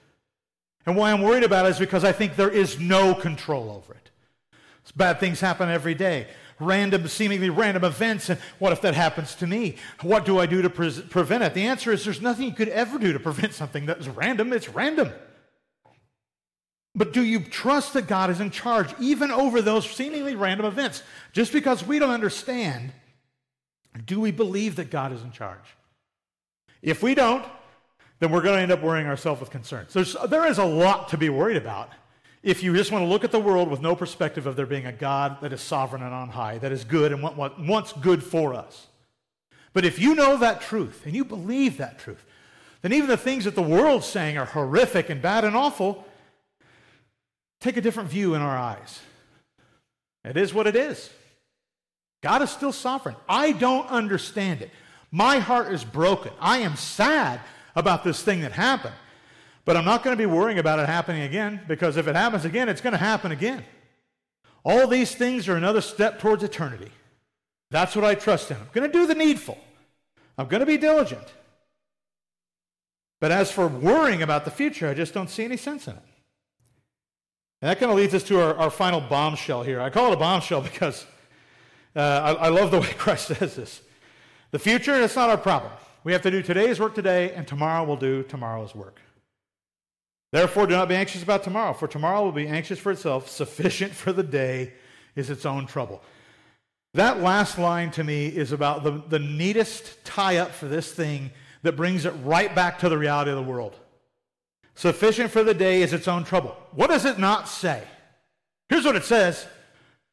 And 0.86 0.96
why 0.96 1.12
I'm 1.12 1.22
worried 1.22 1.44
about 1.44 1.66
it 1.66 1.70
is 1.70 1.80
because 1.80 2.04
I 2.04 2.12
think 2.12 2.36
there 2.36 2.50
is 2.50 2.80
no 2.80 3.14
control 3.14 3.72
over 3.72 3.94
it. 3.94 4.11
Bad 4.96 5.20
things 5.20 5.40
happen 5.40 5.70
every 5.70 5.94
day. 5.94 6.28
Random, 6.60 7.08
seemingly 7.08 7.50
random 7.50 7.84
events. 7.84 8.30
And 8.30 8.40
what 8.60 8.72
if 8.72 8.82
that 8.82 8.94
happens 8.94 9.36
to 9.36 9.48
me? 9.48 9.76
What 10.02 10.26
do 10.26 10.40
I 10.40 10.46
do 10.46 10.62
to 10.62 10.70
pre- 10.70 11.02
prevent 11.02 11.44
it? 11.44 11.54
The 11.54 11.64
answer 11.64 11.92
is 11.92 12.04
there's 12.04 12.22
nothing 12.22 12.46
you 12.46 12.54
could 12.54 12.70
ever 12.70 13.00
do 13.00 13.14
to 13.14 13.20
prevent 13.20 13.54
something 13.54 13.86
that's 13.86 14.08
random. 14.08 14.54
It's 14.54 14.70
random. 14.70 15.12
But 16.94 17.14
do 17.14 17.24
you 17.24 17.40
trust 17.40 17.94
that 17.94 18.08
God 18.08 18.30
is 18.30 18.40
in 18.40 18.52
charge, 18.52 18.94
even 19.00 19.32
over 19.32 19.62
those 19.62 19.90
seemingly 19.90 20.36
random 20.36 20.66
events? 20.66 21.04
Just 21.32 21.54
because 21.54 21.86
we 21.86 22.00
don't 22.00 22.10
understand, 22.10 22.92
do 24.06 24.20
we 24.20 24.32
believe 24.32 24.76
that 24.76 24.92
God 24.92 25.14
is 25.14 25.22
in 25.22 25.32
charge? 25.32 25.78
If 26.82 27.02
we 27.02 27.16
don't, 27.16 27.46
then 28.20 28.32
we're 28.32 28.42
going 28.42 28.58
to 28.58 28.62
end 28.62 28.72
up 28.72 28.82
worrying 28.82 29.08
ourselves 29.08 29.40
with 29.40 29.50
concerns. 29.50 29.94
There's, 29.94 30.16
there 30.28 30.46
is 30.46 30.58
a 30.58 30.66
lot 30.66 31.10
to 31.10 31.18
be 31.18 31.30
worried 31.30 31.58
about 31.58 31.90
if 32.44 32.64
you 32.64 32.76
just 32.76 32.92
want 32.92 33.04
to 33.04 33.08
look 33.08 33.24
at 33.24 33.32
the 33.32 33.40
world 33.40 33.70
with 33.70 33.82
no 33.82 33.96
perspective 33.96 34.48
of 34.48 34.56
there 34.56 34.66
being 34.66 34.86
a 34.88 34.92
God 34.92 35.38
that 35.42 35.54
is 35.54 35.62
sovereign 35.62 36.02
and 36.02 36.14
on 36.14 36.30
high, 36.30 36.58
that 36.58 36.72
is 36.72 36.84
good 36.84 37.12
and 37.12 37.22
wants 37.22 37.94
good 37.94 38.24
for 38.24 38.54
us. 38.54 38.88
But 39.74 39.86
if 39.86 40.00
you 40.00 40.16
know 40.16 40.38
that 40.38 40.62
truth 40.62 41.04
and 41.06 41.16
you 41.16 41.24
believe 41.24 41.78
that 41.78 42.00
truth, 42.00 42.24
then 42.82 42.94
even 42.94 43.08
the 43.08 43.18
things 43.18 43.46
that 43.46 43.56
the 43.56 43.62
world's 43.62 44.08
saying 44.08 44.38
are 44.38 44.46
horrific 44.46 45.10
and 45.10 45.22
bad 45.22 45.46
and 45.46 45.56
awful 45.56 46.06
take 47.60 47.78
a 47.78 47.82
different 47.82 48.10
view 48.10 48.34
in 48.34 48.42
our 48.42 48.58
eyes. 48.58 49.00
It 50.26 50.36
is 50.36 50.54
what 50.54 50.68
it 50.68 50.76
is. 50.76 51.10
God 52.22 52.42
is 52.42 52.50
still 52.50 52.72
sovereign. 52.72 53.16
I 53.30 53.52
don't 53.52 53.88
understand 53.88 54.62
it. 54.62 54.72
My 55.12 55.40
heart 55.40 55.72
is 55.72 55.84
broken. 55.84 56.32
I 56.40 56.60
am 56.60 56.76
sad 56.76 57.40
about 57.76 58.04
this 58.04 58.22
thing 58.24 58.42
that 58.42 58.52
happened. 58.52 58.96
But 59.64 59.78
I'm 59.78 59.86
not 59.86 60.04
going 60.04 60.16
to 60.16 60.22
be 60.22 60.26
worrying 60.26 60.60
about 60.60 60.80
it 60.80 60.88
happening 60.88 61.24
again 61.24 61.62
because 61.68 61.98
if 61.98 62.08
it 62.08 62.16
happens 62.16 62.46
again, 62.46 62.68
it's 62.68 62.82
going 62.82 62.94
to 62.94 62.98
happen 62.98 63.32
again. 63.32 63.64
All 64.64 64.88
these 64.88 65.16
things 65.16 65.48
are 65.48 65.56
another 65.56 65.82
step 65.82 66.20
towards 66.20 66.44
eternity. 66.44 66.92
That's 67.70 67.96
what 67.96 68.06
I 68.06 68.16
trust 68.16 68.52
in. 68.52 68.58
I'm 68.58 68.70
going 68.74 68.92
to 68.92 68.98
do 68.98 69.08
the 69.08 69.16
needful, 69.16 69.58
I'm 70.38 70.48
going 70.48 70.60
to 70.60 70.66
be 70.66 70.78
diligent. 70.78 71.28
But 73.20 73.32
as 73.32 73.52
for 73.52 73.68
worrying 73.68 74.24
about 74.24 74.46
the 74.46 74.52
future, 74.52 74.90
I 74.90 74.96
just 74.96 75.14
don't 75.14 75.30
see 75.30 75.44
any 75.44 75.58
sense 75.58 75.88
in 75.88 75.94
it. 75.94 76.04
And 77.62 77.70
that 77.70 77.80
kind 77.80 77.92
of 77.92 77.98
leads 77.98 78.16
us 78.16 78.24
to 78.24 78.42
our, 78.42 78.56
our 78.56 78.72
final 78.72 79.00
bombshell 79.00 79.62
here. 79.62 79.80
I 79.80 79.92
call 79.92 80.12
it 80.12 80.16
a 80.16 80.18
bombshell 80.18 80.62
because 80.74 81.06
uh, 81.96 82.00
I, 82.40 82.46
I 82.46 82.50
love 82.50 82.72
the 82.72 82.80
way 82.80 82.92
Christ 82.98 83.28
says 83.28 83.56
this. 83.56 83.82
The 84.50 84.60
future, 84.60 85.00
it's 85.00 85.16
not 85.16 85.30
our 85.30 85.38
problem. 85.38 85.72
We 86.04 86.14
have 86.14 86.24
to 86.24 86.32
do 86.32 86.42
today's 86.42 86.80
work 86.80 86.96
today, 86.96 87.32
and 87.34 87.48
tomorrow 87.48 87.84
we'll 87.84 87.96
do 87.96 88.24
tomorrow's 88.24 88.74
work. 88.74 89.00
Therefore, 90.32 90.66
do 90.66 90.76
not 90.76 90.88
be 90.88 90.96
anxious 90.96 91.24
about 91.24 91.44
tomorrow, 91.44 91.74
for 91.74 91.88
tomorrow 91.88 92.24
will 92.24 92.32
be 92.32 92.48
anxious 92.48 92.80
for 92.80 92.92
itself. 92.92 93.30
Sufficient 93.30 93.92
for 93.92 94.14
the 94.14 94.24
day 94.24 94.74
is 95.16 95.30
its 95.30 95.46
own 95.46 95.66
trouble. 95.68 96.02
That 96.94 97.22
last 97.22 97.58
line 97.58 97.92
to 97.92 98.04
me 98.04 98.28
is 98.28 98.52
about 98.52 98.84
the, 98.84 99.02
the 99.10 99.20
neatest 99.20 100.04
tie 100.06 100.38
up 100.38 100.52
for 100.52 100.68
this 100.68 100.92
thing 100.92 101.32
that 101.64 101.76
brings 101.76 102.06
it 102.06 102.14
right 102.24 102.54
back 102.54 102.80
to 102.80 102.90
the 102.90 102.98
reality 102.98 103.32
of 103.32 103.38
the 103.38 103.44
world. 103.44 103.78
Sufficient 104.76 105.32
for 105.32 105.44
the 105.44 105.54
day 105.54 105.82
is 105.82 105.94
its 105.94 106.08
own 106.08 106.24
trouble. 106.24 106.56
What 106.72 106.90
does 106.90 107.06
it 107.06 107.20
not 107.20 107.48
say? 107.48 107.84
Here's 108.70 108.86
what 108.86 108.96
it 108.96 109.04
says 109.04 109.48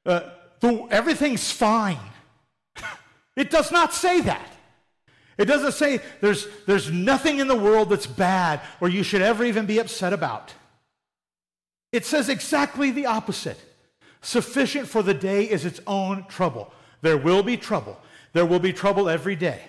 uh, 0.04 0.30
the, 0.60 0.86
everything's 0.90 1.50
fine. 1.50 1.98
it 3.36 3.50
does 3.50 3.70
not 3.70 3.94
say 3.94 4.20
that. 4.22 4.52
It 5.38 5.44
doesn't 5.44 5.72
say 5.72 6.00
there's, 6.20 6.48
there's 6.66 6.90
nothing 6.90 7.38
in 7.38 7.46
the 7.46 7.56
world 7.56 7.90
that's 7.90 8.06
bad 8.06 8.60
or 8.80 8.88
you 8.88 9.04
should 9.04 9.22
ever 9.22 9.44
even 9.44 9.66
be 9.66 9.78
upset 9.78 10.12
about. 10.12 10.52
It 11.92 12.04
says 12.04 12.28
exactly 12.28 12.90
the 12.90 13.06
opposite. 13.06 13.58
Sufficient 14.20 14.88
for 14.88 15.02
the 15.02 15.14
day 15.14 15.44
is 15.44 15.64
its 15.64 15.80
own 15.86 16.26
trouble. 16.26 16.72
There 17.02 17.16
will 17.16 17.44
be 17.44 17.56
trouble. 17.56 17.98
There 18.32 18.44
will 18.44 18.58
be 18.58 18.72
trouble 18.72 19.08
every 19.08 19.36
day. 19.36 19.62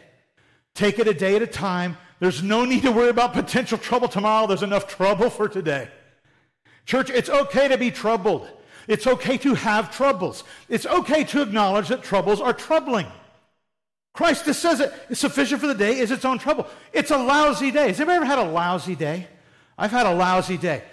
Take 0.74 0.98
it 0.98 1.08
a 1.08 1.14
day 1.14 1.36
at 1.36 1.42
a 1.44 1.48
time. 1.48 1.98
There's 2.20 2.42
no 2.42 2.66
need 2.66 2.82
to 2.82 2.92
worry 2.92 3.10
about 3.10 3.34
potential 3.34 3.78
trouble 3.78 4.08
tomorrow. 4.08 4.48
There's 4.48 4.64
enough 4.64 4.88
trouble 4.88 5.30
for 5.30 5.48
today. 5.48 5.88
Church, 6.86 7.12
it's 7.12 7.30
okay 7.30 7.68
to 7.68 7.78
be 7.78 7.92
troubled. 7.92 8.48
It's 8.88 9.06
okay 9.06 9.38
to 9.38 9.54
have 9.54 9.96
troubles. 9.96 10.44
It's 10.68 10.88
okay 10.88 11.24
to 11.26 11.44
acknowledge 11.44 11.90
that 11.90 12.02
troubles 12.02 12.42
are 12.42 12.54
troubling. 12.54 13.06
Christ 14.14 14.46
just 14.46 14.62
says 14.62 14.80
it. 14.80 14.94
It's 15.10 15.20
sufficient 15.20 15.62
for 15.62 15.68
the 15.68 15.76
day 15.76 16.00
is 16.00 16.12
its 16.12 16.26
own 16.26 16.40
trouble. 16.40 16.68
It's 16.92 17.12
a 17.12 17.18
lousy 17.18 17.72
day. 17.72 17.88
Has 17.88 18.00
anybody 18.00 18.18
ever 18.18 18.26
had 18.26 18.40
a 18.40 18.44
lousy 18.44 18.96
day? 18.96 19.28
I've 19.78 19.92
had 19.92 20.06
a 20.06 20.14
lousy 20.14 20.58
day. 20.58 20.84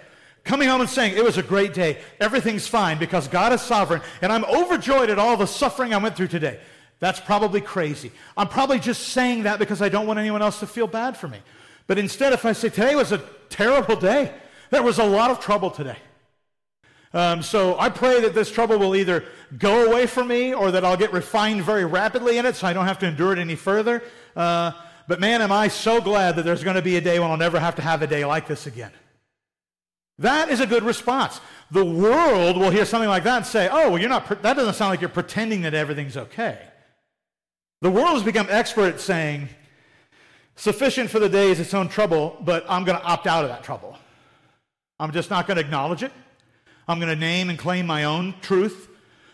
Coming 0.43 0.69
home 0.69 0.79
and 0.79 0.89
saying, 0.89 1.17
it 1.17 1.23
was 1.23 1.37
a 1.37 1.43
great 1.43 1.73
day. 1.73 1.97
Everything's 2.21 2.67
fine 2.67 2.97
because 2.97 3.27
God 3.27 3.51
is 3.51 3.61
sovereign 3.61 4.01
and 4.21 4.31
I'm 4.31 4.45
overjoyed 4.45 5.09
at 5.09 5.19
all 5.19 5.35
the 5.35 5.45
suffering 5.45 5.93
I 5.93 5.97
went 5.97 6.15
through 6.15 6.29
today. 6.29 6.59
That's 6.99 7.19
probably 7.19 7.61
crazy. 7.61 8.11
I'm 8.35 8.47
probably 8.47 8.79
just 8.79 9.09
saying 9.09 9.43
that 9.43 9.59
because 9.59 9.81
I 9.81 9.89
don't 9.89 10.07
want 10.07 10.19
anyone 10.19 10.41
else 10.41 10.59
to 10.61 10.67
feel 10.67 10.87
bad 10.87 11.17
for 11.17 11.27
me. 11.27 11.39
But 11.85 11.97
instead, 11.97 12.33
if 12.33 12.45
I 12.45 12.53
say, 12.53 12.69
today 12.69 12.95
was 12.95 13.11
a 13.11 13.21
terrible 13.49 13.95
day, 13.95 14.33
there 14.69 14.83
was 14.83 14.99
a 14.99 15.03
lot 15.03 15.31
of 15.31 15.39
trouble 15.39 15.69
today. 15.69 15.97
Um, 17.13 17.41
so 17.41 17.79
I 17.79 17.89
pray 17.89 18.21
that 18.21 18.33
this 18.33 18.51
trouble 18.51 18.77
will 18.77 18.95
either 18.95 19.23
go 19.57 19.85
away 19.85 20.07
from 20.07 20.27
me 20.27 20.53
or 20.53 20.71
that 20.71 20.83
I'll 20.83 20.97
get 20.97 21.13
refined 21.13 21.63
very 21.63 21.85
rapidly 21.85 22.37
in 22.37 22.45
it 22.45 22.55
so 22.55 22.67
I 22.67 22.73
don't 22.73 22.85
have 22.85 22.99
to 22.99 23.07
endure 23.07 23.33
it 23.33 23.39
any 23.39 23.55
further. 23.55 24.03
Uh, 24.35 24.71
but 25.07 25.19
man, 25.19 25.41
am 25.41 25.51
I 25.51 25.69
so 25.69 26.01
glad 26.01 26.35
that 26.35 26.43
there's 26.43 26.63
going 26.63 26.75
to 26.75 26.81
be 26.81 26.97
a 26.97 27.01
day 27.01 27.19
when 27.19 27.31
I'll 27.31 27.37
never 27.37 27.59
have 27.59 27.75
to 27.75 27.81
have 27.81 28.01
a 28.01 28.07
day 28.07 28.25
like 28.25 28.47
this 28.47 28.67
again. 28.67 28.91
That 30.19 30.49
is 30.49 30.59
a 30.59 30.67
good 30.67 30.83
response. 30.83 31.39
The 31.71 31.85
world 31.85 32.57
will 32.57 32.71
hear 32.71 32.85
something 32.85 33.09
like 33.09 33.23
that 33.23 33.37
and 33.37 33.45
say, 33.45 33.69
oh, 33.71 33.91
well, 33.91 33.99
you're 33.99 34.09
not, 34.09 34.27
that 34.41 34.55
doesn't 34.55 34.73
sound 34.73 34.89
like 34.89 34.99
you're 34.99 35.09
pretending 35.09 35.61
that 35.61 35.73
everything's 35.73 36.17
okay. 36.17 36.59
The 37.81 37.91
world 37.91 38.15
has 38.15 38.23
become 38.23 38.47
expert 38.49 38.95
at 38.95 38.99
saying, 38.99 39.49
sufficient 40.55 41.11
for 41.11 41.19
the 41.19 41.29
day 41.29 41.51
is 41.51 41.59
its 41.59 41.73
own 41.73 41.87
trouble, 41.87 42.35
but 42.41 42.65
I'm 42.67 42.83
going 42.83 42.97
to 42.99 43.05
opt 43.05 43.27
out 43.27 43.43
of 43.43 43.49
that 43.49 43.63
trouble. 43.63 43.97
I'm 44.99 45.11
just 45.11 45.29
not 45.29 45.45
going 45.45 45.57
to 45.57 45.61
acknowledge 45.61 46.01
it. 46.01 46.11
I'm 46.87 46.99
going 46.99 47.13
to 47.13 47.19
name 47.19 47.49
and 47.49 47.59
claim 47.59 47.85
my 47.85 48.05
own 48.05 48.35
truth 48.41 48.89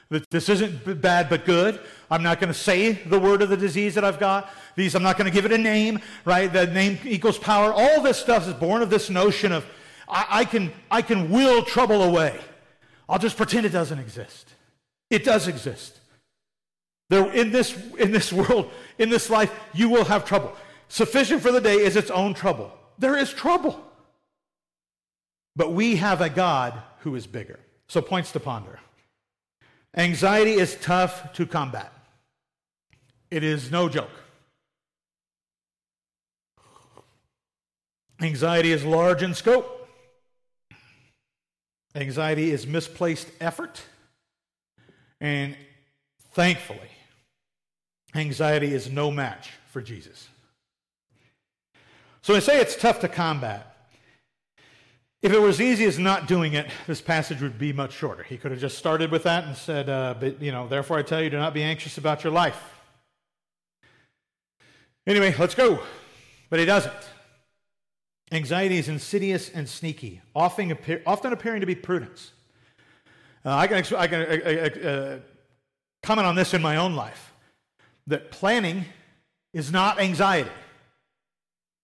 that 0.10 0.30
this 0.30 0.50
isn't 0.50 1.02
bad 1.02 1.30
but 1.30 1.46
good. 1.46 1.80
I'm 2.10 2.24
not 2.24 2.40
going 2.40 2.52
to 2.52 2.60
say 2.60 2.94
the 2.94 3.20
word 3.20 3.42
of 3.42 3.50
the 3.50 3.58
disease 3.58 3.96
that 3.96 4.04
I've 4.04 4.20
got. 4.20 4.50
These, 4.76 4.96
I'm 4.96 5.04
not 5.04 5.18
going 5.18 5.30
to 5.30 5.34
give 5.34 5.46
it 5.46 5.52
a 5.52 5.58
name, 5.58 6.00
right? 6.26 6.52
The 6.52 6.68
name 6.68 7.00
equals 7.04 7.38
power. 7.38 7.72
All 7.74 8.02
this 8.02 8.18
stuff 8.18 8.48
is 8.48 8.54
born 8.54 8.82
of 8.82 8.90
this 8.90 9.10
notion 9.10 9.52
of 9.52 9.66
I, 10.08 10.26
I, 10.30 10.46
can, 10.46 10.72
I 10.92 11.02
can 11.02 11.32
will 11.32 11.64
trouble 11.64 12.04
away. 12.04 12.40
I'll 13.08 13.20
just 13.20 13.38
pretend 13.38 13.66
it 13.66 13.70
doesn't 13.70 14.00
exist. 14.00 14.50
It 15.10 15.24
does 15.24 15.48
exist. 15.48 16.00
There, 17.10 17.32
in, 17.32 17.52
this, 17.52 17.76
in 17.98 18.12
this 18.12 18.32
world, 18.34 18.72
in 18.98 19.10
this 19.10 19.30
life, 19.30 19.52
you 19.74 19.90
will 19.90 20.06
have 20.06 20.26
trouble. 20.26 20.56
Sufficient 20.88 21.42
for 21.42 21.52
the 21.52 21.62
day 21.62 21.76
is 21.76 21.96
its 21.96 22.12
own 22.12 22.34
trouble. 22.34 22.72
There 23.00 23.18
is 23.18 23.32
trouble. 23.32 23.84
But 25.56 25.74
we 25.74 25.98
have 25.98 26.22
a 26.22 26.30
God 26.30 26.82
who 27.04 27.16
is 27.16 27.28
bigger. 27.28 27.60
So, 27.88 28.02
points 28.02 28.32
to 28.32 28.40
ponder. 28.40 28.80
Anxiety 29.96 30.54
is 30.54 30.76
tough 30.82 31.34
to 31.34 31.46
combat, 31.46 31.94
it 33.30 33.44
is 33.44 33.72
no 33.72 33.90
joke. 33.90 34.10
Anxiety 38.22 38.72
is 38.72 38.86
large 38.86 39.22
in 39.22 39.34
scope. 39.34 39.90
Anxiety 41.94 42.52
is 42.52 42.66
misplaced 42.66 43.28
effort. 43.42 43.82
And 45.20 45.58
thankfully, 46.32 46.90
anxiety 48.16 48.74
is 48.74 48.90
no 48.90 49.12
match 49.12 49.52
for 49.72 49.82
Jesus. 49.82 50.30
So 52.22 52.34
I 52.34 52.40
say 52.40 52.62
it's 52.62 52.78
tough 52.78 53.02
to 53.02 53.10
combat. 53.10 53.73
If 55.24 55.32
it 55.32 55.40
was 55.40 55.62
easy 55.62 55.86
as 55.86 55.98
not 55.98 56.28
doing 56.28 56.52
it, 56.52 56.70
this 56.86 57.00
passage 57.00 57.42
would 57.42 57.58
be 57.58 57.72
much 57.72 57.94
shorter. 57.94 58.24
He 58.24 58.38
could 58.38 58.52
have 58.52 58.60
just 58.60 58.78
started 58.78 59.10
with 59.10 59.24
that 59.24 59.46
and 59.46 59.56
said, 59.56 59.88
uh, 59.88 60.16
but, 60.20 60.42
you 60.42 60.52
know, 60.52 60.68
therefore 60.68 60.98
I 60.98 61.02
tell 61.02 61.22
you, 61.22 61.30
do 61.30 61.38
not 61.38 61.54
be 61.54 61.64
anxious 61.64 61.98
about 61.98 62.26
your 62.26 62.34
life. 62.34 62.62
Anyway, 65.08 65.34
let's 65.40 65.56
go. 65.56 65.80
But 66.50 66.60
he 66.60 66.66
doesn't. 66.66 66.94
Anxiety 68.34 68.78
is 68.78 68.90
insidious 68.90 69.50
and 69.50 69.70
sneaky, 69.70 70.22
often, 70.36 70.72
appear, 70.72 71.02
often 71.06 71.32
appearing 71.32 71.62
to 71.62 71.66
be 71.66 71.76
prudence. 71.76 72.32
Uh, 73.46 73.56
I 73.56 73.68
can, 73.68 73.78
I 73.96 74.08
can 74.08 74.22
uh, 74.22 74.26
uh, 74.26 74.88
uh, 74.88 75.20
comment 76.02 76.28
on 76.28 76.36
this 76.36 76.54
in 76.54 76.62
my 76.62 76.76
own 76.76 76.96
life 76.96 77.32
that 78.08 78.30
planning 78.30 78.84
is 79.54 79.72
not 79.72 80.02
anxiety. 80.02 80.52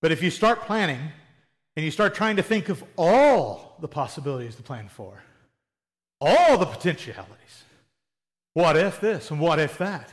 But 0.02 0.12
if 0.12 0.22
you 0.22 0.30
start 0.30 0.64
planning 0.64 1.00
and 1.76 1.86
you 1.86 1.92
start 1.92 2.14
trying 2.14 2.36
to 2.36 2.44
think 2.44 2.70
of 2.70 2.84
all 2.98 3.78
the 3.80 3.88
possibilities 3.88 4.56
to 4.56 4.64
plan 4.64 4.90
for, 4.90 5.24
all 6.20 6.58
the 6.58 6.66
potentialities. 6.66 7.64
What 8.54 8.76
if 8.76 9.00
this 9.00 9.32
and 9.32 9.40
what 9.40 9.60
if 9.60 9.78
that? 9.78 10.12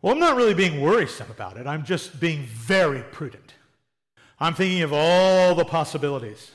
Well, 0.00 0.12
I'm 0.12 0.20
not 0.20 0.36
really 0.36 0.54
being 0.54 0.80
worrisome 0.80 1.30
about 1.30 1.56
it. 1.56 1.66
I'm 1.66 1.84
just 1.84 2.20
being 2.20 2.44
very 2.44 3.02
prudent. 3.02 3.54
I'm 4.38 4.54
thinking 4.54 4.82
of 4.82 4.92
all 4.92 5.54
the 5.54 5.64
possibilities. 5.64 6.52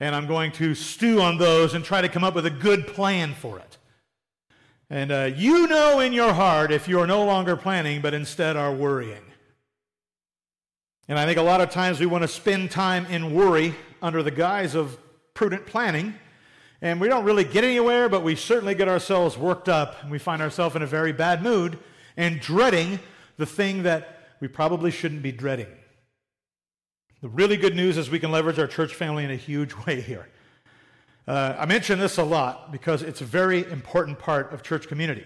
And 0.00 0.14
I'm 0.14 0.26
going 0.26 0.52
to 0.52 0.74
stew 0.74 1.20
on 1.20 1.38
those 1.38 1.74
and 1.74 1.84
try 1.84 2.00
to 2.00 2.08
come 2.08 2.24
up 2.24 2.34
with 2.34 2.46
a 2.46 2.50
good 2.50 2.86
plan 2.86 3.34
for 3.34 3.58
it. 3.58 3.78
And 4.90 5.10
uh, 5.10 5.30
you 5.34 5.66
know 5.66 6.00
in 6.00 6.12
your 6.12 6.32
heart 6.32 6.70
if 6.70 6.88
you 6.88 7.00
are 7.00 7.06
no 7.06 7.24
longer 7.24 7.56
planning, 7.56 8.00
but 8.00 8.14
instead 8.14 8.56
are 8.56 8.72
worrying. 8.72 9.22
And 11.08 11.18
I 11.18 11.26
think 11.26 11.38
a 11.38 11.42
lot 11.42 11.60
of 11.60 11.70
times 11.70 12.00
we 12.00 12.06
want 12.06 12.22
to 12.22 12.28
spend 12.28 12.70
time 12.70 13.04
in 13.06 13.34
worry 13.34 13.74
under 14.00 14.22
the 14.22 14.30
guise 14.30 14.74
of 14.74 14.98
prudent 15.34 15.66
planning. 15.66 16.14
And 16.80 17.00
we 17.00 17.08
don't 17.08 17.24
really 17.24 17.44
get 17.44 17.64
anywhere, 17.64 18.08
but 18.08 18.22
we 18.22 18.36
certainly 18.36 18.74
get 18.74 18.88
ourselves 18.88 19.36
worked 19.36 19.68
up 19.68 20.02
and 20.02 20.10
we 20.10 20.18
find 20.18 20.40
ourselves 20.40 20.76
in 20.76 20.82
a 20.82 20.86
very 20.86 21.12
bad 21.12 21.42
mood 21.42 21.78
and 22.16 22.40
dreading 22.40 23.00
the 23.36 23.46
thing 23.46 23.82
that 23.82 24.36
we 24.40 24.48
probably 24.48 24.90
shouldn't 24.90 25.22
be 25.22 25.32
dreading. 25.32 25.68
The 27.20 27.28
really 27.28 27.56
good 27.56 27.74
news 27.74 27.96
is 27.96 28.10
we 28.10 28.18
can 28.18 28.30
leverage 28.30 28.58
our 28.58 28.66
church 28.66 28.94
family 28.94 29.24
in 29.24 29.30
a 29.30 29.36
huge 29.36 29.74
way 29.86 30.00
here. 30.00 30.28
Uh, 31.26 31.56
I 31.58 31.66
mention 31.66 31.98
this 31.98 32.18
a 32.18 32.22
lot 32.22 32.70
because 32.70 33.02
it's 33.02 33.22
a 33.22 33.24
very 33.24 33.64
important 33.70 34.18
part 34.18 34.52
of 34.52 34.62
church 34.62 34.88
community. 34.88 35.24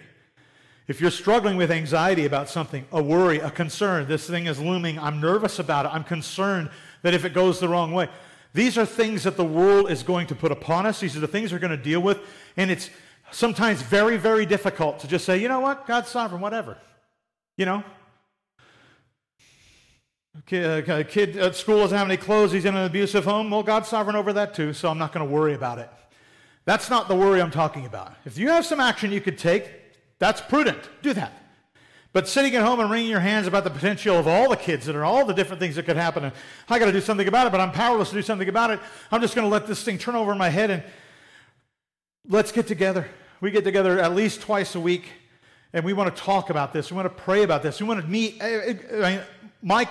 If 0.89 1.03
you're 1.03 1.11
struggling 1.11 1.59
with 1.59 1.71
anxiety 1.71 2.25
about 2.25 2.49
something, 2.49 2.87
a 2.93 3.03
worry, 3.03 3.39
a 3.41 3.51
concern, 3.51 4.09
this 4.09 4.27
thing 4.27 4.47
is 4.47 4.59
looming, 4.59 4.99
I'm 4.99 5.21
nervous 5.21 5.59
about 5.59 5.85
it, 5.85 5.93
I'm 5.93 6.03
concerned 6.03 6.71
that 7.03 7.13
if 7.13 7.27
it 7.27 7.35
goes 7.35 7.61
the 7.61 7.69
wrong 7.69 7.93
way, 7.93 8.09
these 8.55 8.79
are 8.79 8.87
things 8.87 9.25
that 9.25 9.37
the 9.37 9.45
world 9.45 9.91
is 9.91 10.03
going 10.03 10.27
to 10.29 10.35
put 10.35 10.51
upon 10.51 10.87
us. 10.87 11.01
These 11.01 11.15
are 11.15 11.21
the 11.21 11.29
things 11.29 11.53
we're 11.53 11.59
going 11.59 11.77
to 11.77 11.83
deal 11.83 12.01
with. 12.01 12.19
And 12.57 12.71
it's 12.71 12.89
sometimes 13.31 13.83
very, 13.83 14.17
very 14.17 14.47
difficult 14.47 15.01
to 15.01 15.07
just 15.07 15.27
say, 15.27 15.37
you 15.37 15.49
know 15.49 15.61
what, 15.61 15.87
God's 15.87 16.09
sovereign, 16.09 16.41
whatever. 16.41 16.79
You 17.59 17.67
know? 17.67 17.85
A 20.51 21.01
uh, 21.01 21.03
kid 21.05 21.37
at 21.37 21.55
school 21.55 21.81
doesn't 21.81 21.99
have 21.99 22.09
any 22.09 22.17
clothes, 22.17 22.53
he's 22.53 22.65
in 22.65 22.75
an 22.75 22.87
abusive 22.87 23.25
home. 23.25 23.51
Well, 23.51 23.63
God's 23.63 23.89
sovereign 23.89 24.17
over 24.17 24.33
that 24.33 24.55
too, 24.55 24.73
so 24.73 24.89
I'm 24.89 24.99
not 24.99 25.13
going 25.13 25.27
to 25.27 25.33
worry 25.33 25.53
about 25.53 25.79
it. 25.79 25.91
That's 26.65 26.89
not 26.89 27.09
the 27.09 27.15
worry 27.15 27.43
I'm 27.43 27.51
talking 27.51 27.85
about. 27.85 28.15
If 28.25 28.39
you 28.39 28.49
have 28.49 28.65
some 28.65 28.81
action 28.81 29.13
you 29.13 29.21
could 29.21 29.37
take, 29.37 29.71
that's 30.19 30.41
prudent. 30.41 30.79
Do 31.03 31.15
that. 31.15 31.33
But 32.13 32.27
sitting 32.27 32.55
at 32.57 32.65
home 32.65 32.81
and 32.81 32.91
wringing 32.91 33.11
your 33.11 33.21
hands 33.21 33.47
about 33.47 33.65
the 33.65 33.71
potential 33.71 34.17
of 34.17 34.27
all 34.27 34.49
the 34.49 34.57
kids 34.57 34.87
that 34.87 34.97
are 34.97 35.05
all 35.05 35.25
the 35.25 35.35
different 35.35 35.61
things 35.61 35.77
that 35.77 35.85
could 35.85 35.97
happen, 35.97 36.25
and 36.25 36.33
I 36.69 36.79
got 36.79 36.87
to 36.87 36.93
do 36.93 37.01
something 37.01 37.29
about 37.29 37.47
it, 37.47 37.51
but 37.51 37.61
I'm 37.61 37.71
powerless 37.71 38.09
to 38.11 38.15
do 38.15 38.23
something 38.23 38.49
about 38.49 38.71
it. 38.71 38.81
I'm 39.13 39.21
just 39.21 39.35
going 39.35 39.45
to 39.45 39.51
let 39.51 39.67
this 39.67 39.83
thing 39.83 39.99
turn 39.99 40.17
over 40.17 40.33
in 40.33 40.39
my 40.39 40.49
head 40.49 40.71
and 40.71 40.83
let's 42.27 42.51
get 42.51 42.67
together. 42.67 43.07
We 43.41 43.51
get 43.51 43.63
together 43.63 44.01
at 44.01 44.15
least 44.15 44.41
twice 44.41 44.75
a 44.75 44.81
week, 44.81 45.11
and 45.73 45.85
we 45.85 45.93
want 45.93 46.15
to 46.15 46.23
talk 46.23 46.51
about 46.51 46.73
this. 46.73 46.91
We 46.91 46.97
want 46.97 47.07
to 47.15 47.23
pray 47.23 47.43
about 47.43 47.63
this. 47.63 47.79
We 47.81 47.87
want 47.87 48.01
to 48.01 48.07
meet. 48.09 48.39
Eh, 48.41 48.75
eh, 48.91 49.23
Mike, 49.63 49.91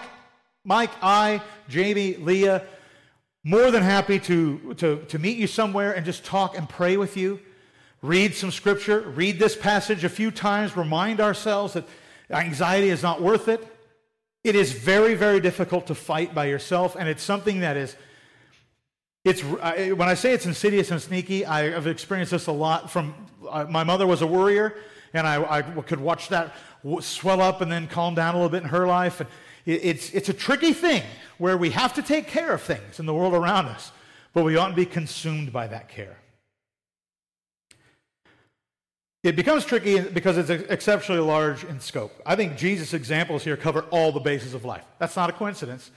Mike, 0.66 0.92
I, 1.02 1.42
Jamie, 1.70 2.16
Leah, 2.16 2.66
more 3.44 3.70
than 3.72 3.84
happy 3.84 4.20
to, 4.20 4.74
to, 4.74 5.06
to 5.06 5.20
meet 5.20 5.38
you 5.38 5.48
somewhere 5.48 5.94
and 5.94 6.06
just 6.06 6.26
talk 6.26 6.58
and 6.58 6.68
pray 6.68 6.98
with 6.98 7.16
you 7.16 7.40
read 8.02 8.36
some 8.36 8.52
scripture, 8.52 9.02
read 9.02 9.40
this 9.40 9.56
passage 9.56 10.04
a 10.04 10.10
few 10.10 10.32
times, 10.32 10.78
remind 10.78 11.20
ourselves 11.20 11.74
that 11.74 11.88
anxiety 12.30 12.90
is 12.90 13.02
not 13.02 13.22
worth 13.22 13.48
it. 13.48 13.66
It 14.44 14.56
is 14.56 14.72
very, 14.72 15.16
very 15.16 15.40
difficult 15.40 15.88
to 15.88 15.96
fight 15.96 16.34
by 16.34 16.46
yourself, 16.46 16.96
and 16.98 17.10
it's 17.10 17.24
something 17.24 17.62
that 17.62 17.78
is. 17.78 17.96
It's, 19.26 19.42
when 19.44 20.04
I 20.04 20.14
say 20.14 20.32
it's 20.32 20.46
insidious 20.46 20.90
and 20.90 21.02
sneaky, 21.02 21.46
I 21.46 21.72
have 21.72 21.86
experienced 21.86 22.32
this 22.32 22.48
a 22.48 22.52
lot 22.54 22.90
from 22.90 23.14
uh, 23.50 23.66
my 23.70 23.84
mother 23.84 24.08
was 24.08 24.22
a 24.22 24.28
worrier, 24.28 24.76
and 25.14 25.28
I, 25.28 25.58
I, 25.58 25.62
could 25.62 26.00
watch 26.00 26.30
that 26.30 26.54
swell 27.02 27.42
up 27.42 27.62
and 27.62 27.72
then 27.72 27.88
calm 27.88 28.16
down 28.16 28.36
a 28.36 28.38
little 28.38 28.50
bit 28.50 28.64
in 28.64 28.70
her 28.70 28.88
life. 28.88 29.20
And 29.20 29.30
it, 29.66 29.84
it's, 29.84 30.12
it's 30.12 30.30
a 30.30 30.34
tricky 30.34 30.74
thing 30.74 31.04
where 31.38 31.58
we 31.58 31.72
have 31.72 31.94
to 31.96 32.02
take 32.02 32.28
care 32.28 32.54
of 32.54 32.62
things 32.62 33.00
in 33.00 33.06
the 33.06 33.14
world 33.14 33.34
around 33.34 33.66
us, 33.66 33.92
but 34.34 34.44
we 34.44 34.56
oughtn't 34.56 34.76
be 34.76 34.86
consumed 34.86 35.52
by 35.52 35.68
that 35.68 35.90
care. 35.90 36.18
It 39.24 39.36
becomes 39.36 39.66
tricky 39.66 40.00
because 40.00 40.38
it's 40.38 40.50
exceptionally 40.50 41.22
large 41.22 41.64
in 41.64 41.80
scope. 41.80 42.14
I 42.26 42.36
think 42.36 42.56
Jesus' 42.56 42.94
examples 42.94 43.44
here 43.44 43.58
cover 43.58 43.82
all 43.90 44.12
the 44.12 44.20
bases 44.20 44.54
of 44.54 44.64
life. 44.64 44.86
That's 45.00 45.16
not 45.16 45.30
a 45.30 45.34
coincidence. 45.34 45.92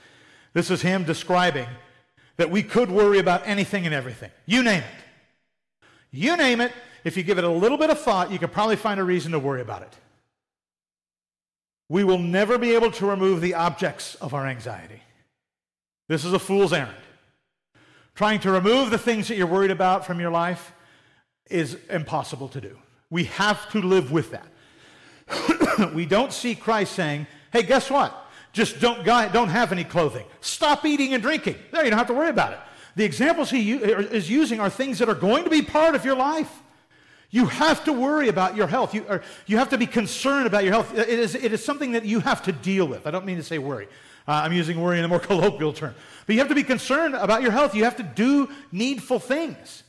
This 0.53 0.69
is 0.69 0.81
him 0.81 1.03
describing 1.03 1.67
that 2.37 2.49
we 2.49 2.63
could 2.63 2.89
worry 2.89 3.19
about 3.19 3.47
anything 3.47 3.85
and 3.85 3.93
everything. 3.93 4.31
You 4.45 4.63
name 4.63 4.81
it. 4.81 5.05
You 6.11 6.35
name 6.35 6.59
it, 6.59 6.73
if 7.03 7.15
you 7.15 7.23
give 7.23 7.37
it 7.37 7.43
a 7.43 7.49
little 7.49 7.77
bit 7.77 7.89
of 7.89 7.99
thought, 7.99 8.31
you 8.31 8.39
can 8.39 8.49
probably 8.49 8.75
find 8.75 8.99
a 8.99 9.03
reason 9.03 9.31
to 9.31 9.39
worry 9.39 9.61
about 9.61 9.83
it. 9.83 9.95
We 11.87 12.03
will 12.03 12.17
never 12.17 12.57
be 12.57 12.73
able 12.73 12.91
to 12.91 13.05
remove 13.05 13.41
the 13.41 13.53
objects 13.53 14.15
of 14.15 14.33
our 14.33 14.45
anxiety. 14.45 15.01
This 16.09 16.25
is 16.25 16.33
a 16.33 16.39
fool's 16.39 16.73
errand. 16.73 16.95
Trying 18.15 18.41
to 18.41 18.51
remove 18.51 18.89
the 18.91 18.97
things 18.97 19.29
that 19.29 19.37
you're 19.37 19.47
worried 19.47 19.71
about 19.71 20.05
from 20.05 20.19
your 20.19 20.31
life 20.31 20.73
is 21.49 21.77
impossible 21.89 22.49
to 22.49 22.61
do. 22.61 22.77
We 23.11 23.25
have 23.25 23.69
to 23.71 23.81
live 23.81 24.11
with 24.11 24.31
that. 24.31 25.93
we 25.93 26.07
don't 26.07 26.33
see 26.33 26.55
Christ 26.55 26.93
saying, 26.93 27.27
hey, 27.53 27.61
guess 27.61 27.91
what? 27.91 28.17
Just 28.53 28.79
don't, 28.79 29.05
don't 29.05 29.49
have 29.49 29.71
any 29.71 29.83
clothing. 29.83 30.25
Stop 30.39 30.85
eating 30.85 31.13
and 31.13 31.21
drinking. 31.21 31.55
There, 31.71 31.83
you 31.83 31.89
don't 31.91 31.99
have 31.99 32.07
to 32.07 32.13
worry 32.13 32.29
about 32.29 32.53
it. 32.53 32.59
The 32.95 33.05
examples 33.05 33.49
he 33.49 33.71
is 33.71 34.29
using 34.29 34.59
are 34.59 34.69
things 34.69 34.99
that 34.99 35.07
are 35.07 35.15
going 35.15 35.43
to 35.43 35.49
be 35.49 35.61
part 35.61 35.95
of 35.95 36.03
your 36.03 36.15
life. 36.15 36.51
You 37.29 37.45
have 37.45 37.85
to 37.85 37.93
worry 37.93 38.27
about 38.27 38.57
your 38.57 38.67
health. 38.67 38.93
You, 38.93 39.05
or 39.07 39.21
you 39.45 39.57
have 39.57 39.69
to 39.69 39.77
be 39.77 39.85
concerned 39.85 40.47
about 40.47 40.65
your 40.65 40.73
health. 40.73 40.97
It 40.97 41.07
is, 41.07 41.33
it 41.33 41.53
is 41.53 41.63
something 41.63 41.93
that 41.93 42.03
you 42.03 42.19
have 42.19 42.43
to 42.43 42.51
deal 42.51 42.85
with. 42.85 43.07
I 43.07 43.11
don't 43.11 43.25
mean 43.25 43.37
to 43.37 43.43
say 43.43 43.57
worry. 43.57 43.87
Uh, 44.27 44.41
I'm 44.43 44.51
using 44.51 44.81
worry 44.81 44.99
in 44.99 45.05
a 45.05 45.07
more 45.07 45.19
colloquial 45.31 45.71
term. 45.71 45.95
But 46.25 46.33
you 46.33 46.39
have 46.39 46.49
to 46.49 46.55
be 46.55 46.63
concerned 46.63 47.15
about 47.15 47.41
your 47.41 47.51
health. 47.51 47.73
You 47.73 47.85
have 47.85 47.95
to 47.97 48.03
do 48.03 48.49
needful 48.73 49.19
things. 49.19 49.83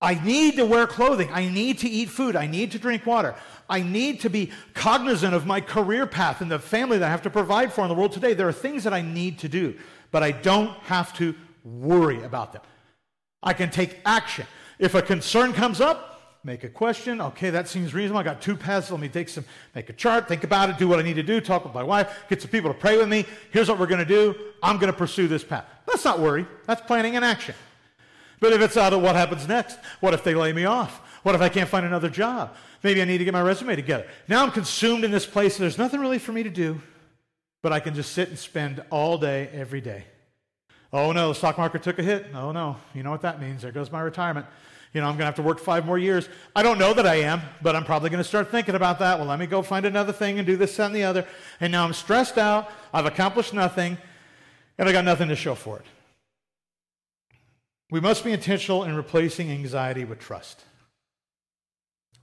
I 0.00 0.22
need 0.22 0.56
to 0.56 0.66
wear 0.66 0.86
clothing. 0.86 1.30
I 1.32 1.48
need 1.48 1.78
to 1.78 1.88
eat 1.88 2.10
food. 2.10 2.36
I 2.36 2.46
need 2.46 2.72
to 2.72 2.78
drink 2.78 3.06
water. 3.06 3.34
I 3.68 3.82
need 3.82 4.20
to 4.20 4.30
be 4.30 4.52
cognizant 4.74 5.34
of 5.34 5.46
my 5.46 5.60
career 5.60 6.06
path 6.06 6.40
and 6.40 6.50
the 6.50 6.58
family 6.58 6.98
that 6.98 7.06
I 7.06 7.10
have 7.10 7.22
to 7.22 7.30
provide 7.30 7.72
for 7.72 7.82
in 7.82 7.88
the 7.88 7.94
world 7.94 8.12
today. 8.12 8.34
There 8.34 8.48
are 8.48 8.52
things 8.52 8.84
that 8.84 8.92
I 8.92 9.00
need 9.00 9.38
to 9.40 9.48
do, 9.48 9.74
but 10.10 10.22
I 10.22 10.32
don't 10.32 10.70
have 10.84 11.14
to 11.14 11.34
worry 11.64 12.22
about 12.22 12.52
them. 12.52 12.62
I 13.42 13.54
can 13.54 13.70
take 13.70 13.98
action. 14.04 14.46
If 14.78 14.94
a 14.94 15.02
concern 15.02 15.52
comes 15.52 15.80
up, 15.80 16.40
make 16.44 16.62
a 16.62 16.68
question. 16.68 17.20
Okay, 17.20 17.50
that 17.50 17.66
seems 17.66 17.94
reasonable. 17.94 18.20
I 18.20 18.22
got 18.22 18.42
two 18.42 18.56
paths. 18.56 18.90
Let 18.90 19.00
me 19.00 19.08
take 19.08 19.30
some, 19.30 19.44
make 19.74 19.88
a 19.88 19.94
chart, 19.94 20.28
think 20.28 20.44
about 20.44 20.68
it, 20.68 20.78
do 20.78 20.86
what 20.88 20.98
I 20.98 21.02
need 21.02 21.14
to 21.14 21.22
do, 21.22 21.40
talk 21.40 21.64
with 21.64 21.74
my 21.74 21.82
wife, 21.82 22.24
get 22.28 22.42
some 22.42 22.50
people 22.50 22.72
to 22.72 22.78
pray 22.78 22.98
with 22.98 23.08
me. 23.08 23.24
Here's 23.50 23.68
what 23.68 23.78
we're 23.78 23.86
going 23.86 23.98
to 23.98 24.04
do. 24.04 24.34
I'm 24.62 24.76
going 24.76 24.92
to 24.92 24.96
pursue 24.96 25.26
this 25.26 25.42
path. 25.42 25.64
That's 25.86 26.04
not 26.04 26.20
worry. 26.20 26.46
That's 26.66 26.82
planning 26.82 27.16
and 27.16 27.24
action. 27.24 27.54
But 28.40 28.52
if 28.52 28.60
it's 28.60 28.76
uh, 28.76 28.82
out 28.82 28.92
of 28.92 29.02
what 29.02 29.16
happens 29.16 29.48
next, 29.48 29.78
what 30.00 30.14
if 30.14 30.22
they 30.22 30.34
lay 30.34 30.52
me 30.52 30.64
off? 30.64 31.00
What 31.22 31.34
if 31.34 31.40
I 31.40 31.48
can't 31.48 31.68
find 31.68 31.84
another 31.84 32.08
job? 32.08 32.54
Maybe 32.82 33.02
I 33.02 33.04
need 33.04 33.18
to 33.18 33.24
get 33.24 33.32
my 33.32 33.42
resume 33.42 33.74
together. 33.76 34.06
Now 34.28 34.42
I'm 34.42 34.50
consumed 34.50 35.04
in 35.04 35.10
this 35.10 35.26
place. 35.26 35.56
There's 35.56 35.78
nothing 35.78 36.00
really 36.00 36.18
for 36.18 36.32
me 36.32 36.42
to 36.42 36.50
do, 36.50 36.80
but 37.62 37.72
I 37.72 37.80
can 37.80 37.94
just 37.94 38.12
sit 38.12 38.28
and 38.28 38.38
spend 38.38 38.82
all 38.90 39.18
day, 39.18 39.48
every 39.52 39.80
day. 39.80 40.04
Oh 40.92 41.12
no, 41.12 41.28
the 41.28 41.34
stock 41.34 41.58
market 41.58 41.82
took 41.82 41.98
a 41.98 42.02
hit. 42.02 42.26
Oh 42.34 42.52
no, 42.52 42.76
you 42.94 43.02
know 43.02 43.10
what 43.10 43.22
that 43.22 43.40
means. 43.40 43.62
There 43.62 43.72
goes 43.72 43.90
my 43.90 44.00
retirement. 44.00 44.46
You 44.92 45.02
know, 45.02 45.08
I'm 45.08 45.14
going 45.14 45.20
to 45.20 45.26
have 45.26 45.34
to 45.34 45.42
work 45.42 45.58
five 45.58 45.84
more 45.84 45.98
years. 45.98 46.28
I 46.54 46.62
don't 46.62 46.78
know 46.78 46.94
that 46.94 47.06
I 47.06 47.16
am, 47.16 47.42
but 47.60 47.76
I'm 47.76 47.84
probably 47.84 48.08
going 48.08 48.22
to 48.22 48.28
start 48.28 48.50
thinking 48.50 48.74
about 48.74 48.98
that. 49.00 49.18
Well, 49.18 49.28
let 49.28 49.38
me 49.38 49.46
go 49.46 49.60
find 49.60 49.84
another 49.84 50.12
thing 50.12 50.38
and 50.38 50.46
do 50.46 50.56
this, 50.56 50.74
that, 50.76 50.86
and 50.86 50.94
the 50.94 51.02
other. 51.02 51.26
And 51.60 51.70
now 51.70 51.84
I'm 51.84 51.92
stressed 51.92 52.38
out. 52.38 52.70
I've 52.94 53.04
accomplished 53.04 53.52
nothing, 53.52 53.98
and 54.78 54.88
I 54.88 54.92
got 54.92 55.04
nothing 55.04 55.28
to 55.28 55.36
show 55.36 55.54
for 55.54 55.80
it. 55.80 55.84
We 57.90 58.00
must 58.00 58.24
be 58.24 58.32
intentional 58.32 58.84
in 58.84 58.96
replacing 58.96 59.50
anxiety 59.50 60.04
with 60.04 60.18
trust. 60.18 60.64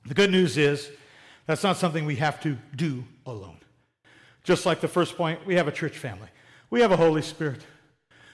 The 0.06 0.14
good 0.14 0.32
news 0.32 0.58
is 0.58 0.90
that's 1.46 1.64
not 1.64 1.78
something 1.78 2.06
we 2.06 2.18
have 2.18 2.42
to 2.42 2.58
do 2.76 3.06
alone. 3.26 3.58
Just 4.44 4.66
like 4.66 4.82
the 4.82 4.90
first 4.90 5.16
point, 5.16 5.46
we 5.46 5.56
have 5.56 5.68
a 5.68 5.72
church 5.72 5.98
family, 5.98 6.28
we 6.70 6.82
have 6.82 6.92
a 6.92 6.98
Holy 6.98 7.22
Spirit. 7.22 7.62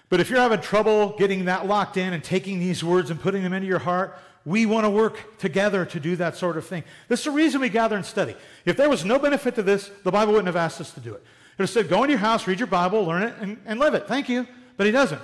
But 0.10 0.20
if 0.20 0.32
you're 0.32 0.39
having 0.39 0.62
trouble 0.62 1.15
getting 1.20 1.46
that 1.46 1.68
locked 1.68 1.96
in 1.96 2.13
and 2.13 2.24
taking 2.24 2.60
these 2.60 2.84
words 2.84 3.12
and 3.12 3.22
putting 3.22 3.44
them 3.44 3.54
into 3.54 3.68
your 3.68 3.80
heart, 3.80 4.18
we 4.44 4.65
want 4.65 4.86
to 4.86 4.89
work 4.89 5.38
together 5.38 5.86
to 5.86 6.00
do 6.00 6.15
that 6.15 6.36
sort 6.36 6.58
of 6.58 6.65
thing. 6.65 6.84
This 7.10 7.20
is 7.20 7.26
the 7.26 7.32
reason 7.32 7.62
we 7.62 7.70
gather 7.70 7.96
and 7.96 8.04
study. 8.04 8.36
If 8.65 8.76
there 8.76 8.89
was 8.89 9.06
no 9.06 9.20
benefit 9.20 9.54
to 9.56 9.62
this, 9.62 9.92
the 10.04 10.10
Bible 10.10 10.34
wouldn't 10.34 10.48
have 10.48 10.56
asked 10.56 10.82
us 10.82 10.92
to 10.94 11.00
do 11.00 11.13
it. 11.13 11.22
It 11.22 11.60
would 11.60 11.63
have 11.63 11.70
said, 11.70 11.89
go 11.89 12.04
into 12.04 12.13
your 12.13 12.20
house, 12.20 12.48
read 12.48 12.60
your 12.60 12.68
Bible, 12.68 13.04
learn 13.04 13.22
it, 13.22 13.36
and, 13.39 13.58
and 13.65 13.80
live 13.80 13.94
it. 13.94 14.08
Thank 14.08 14.30
you. 14.30 14.48
But 14.78 14.88
he 14.88 14.92
doesn't. 14.92 15.22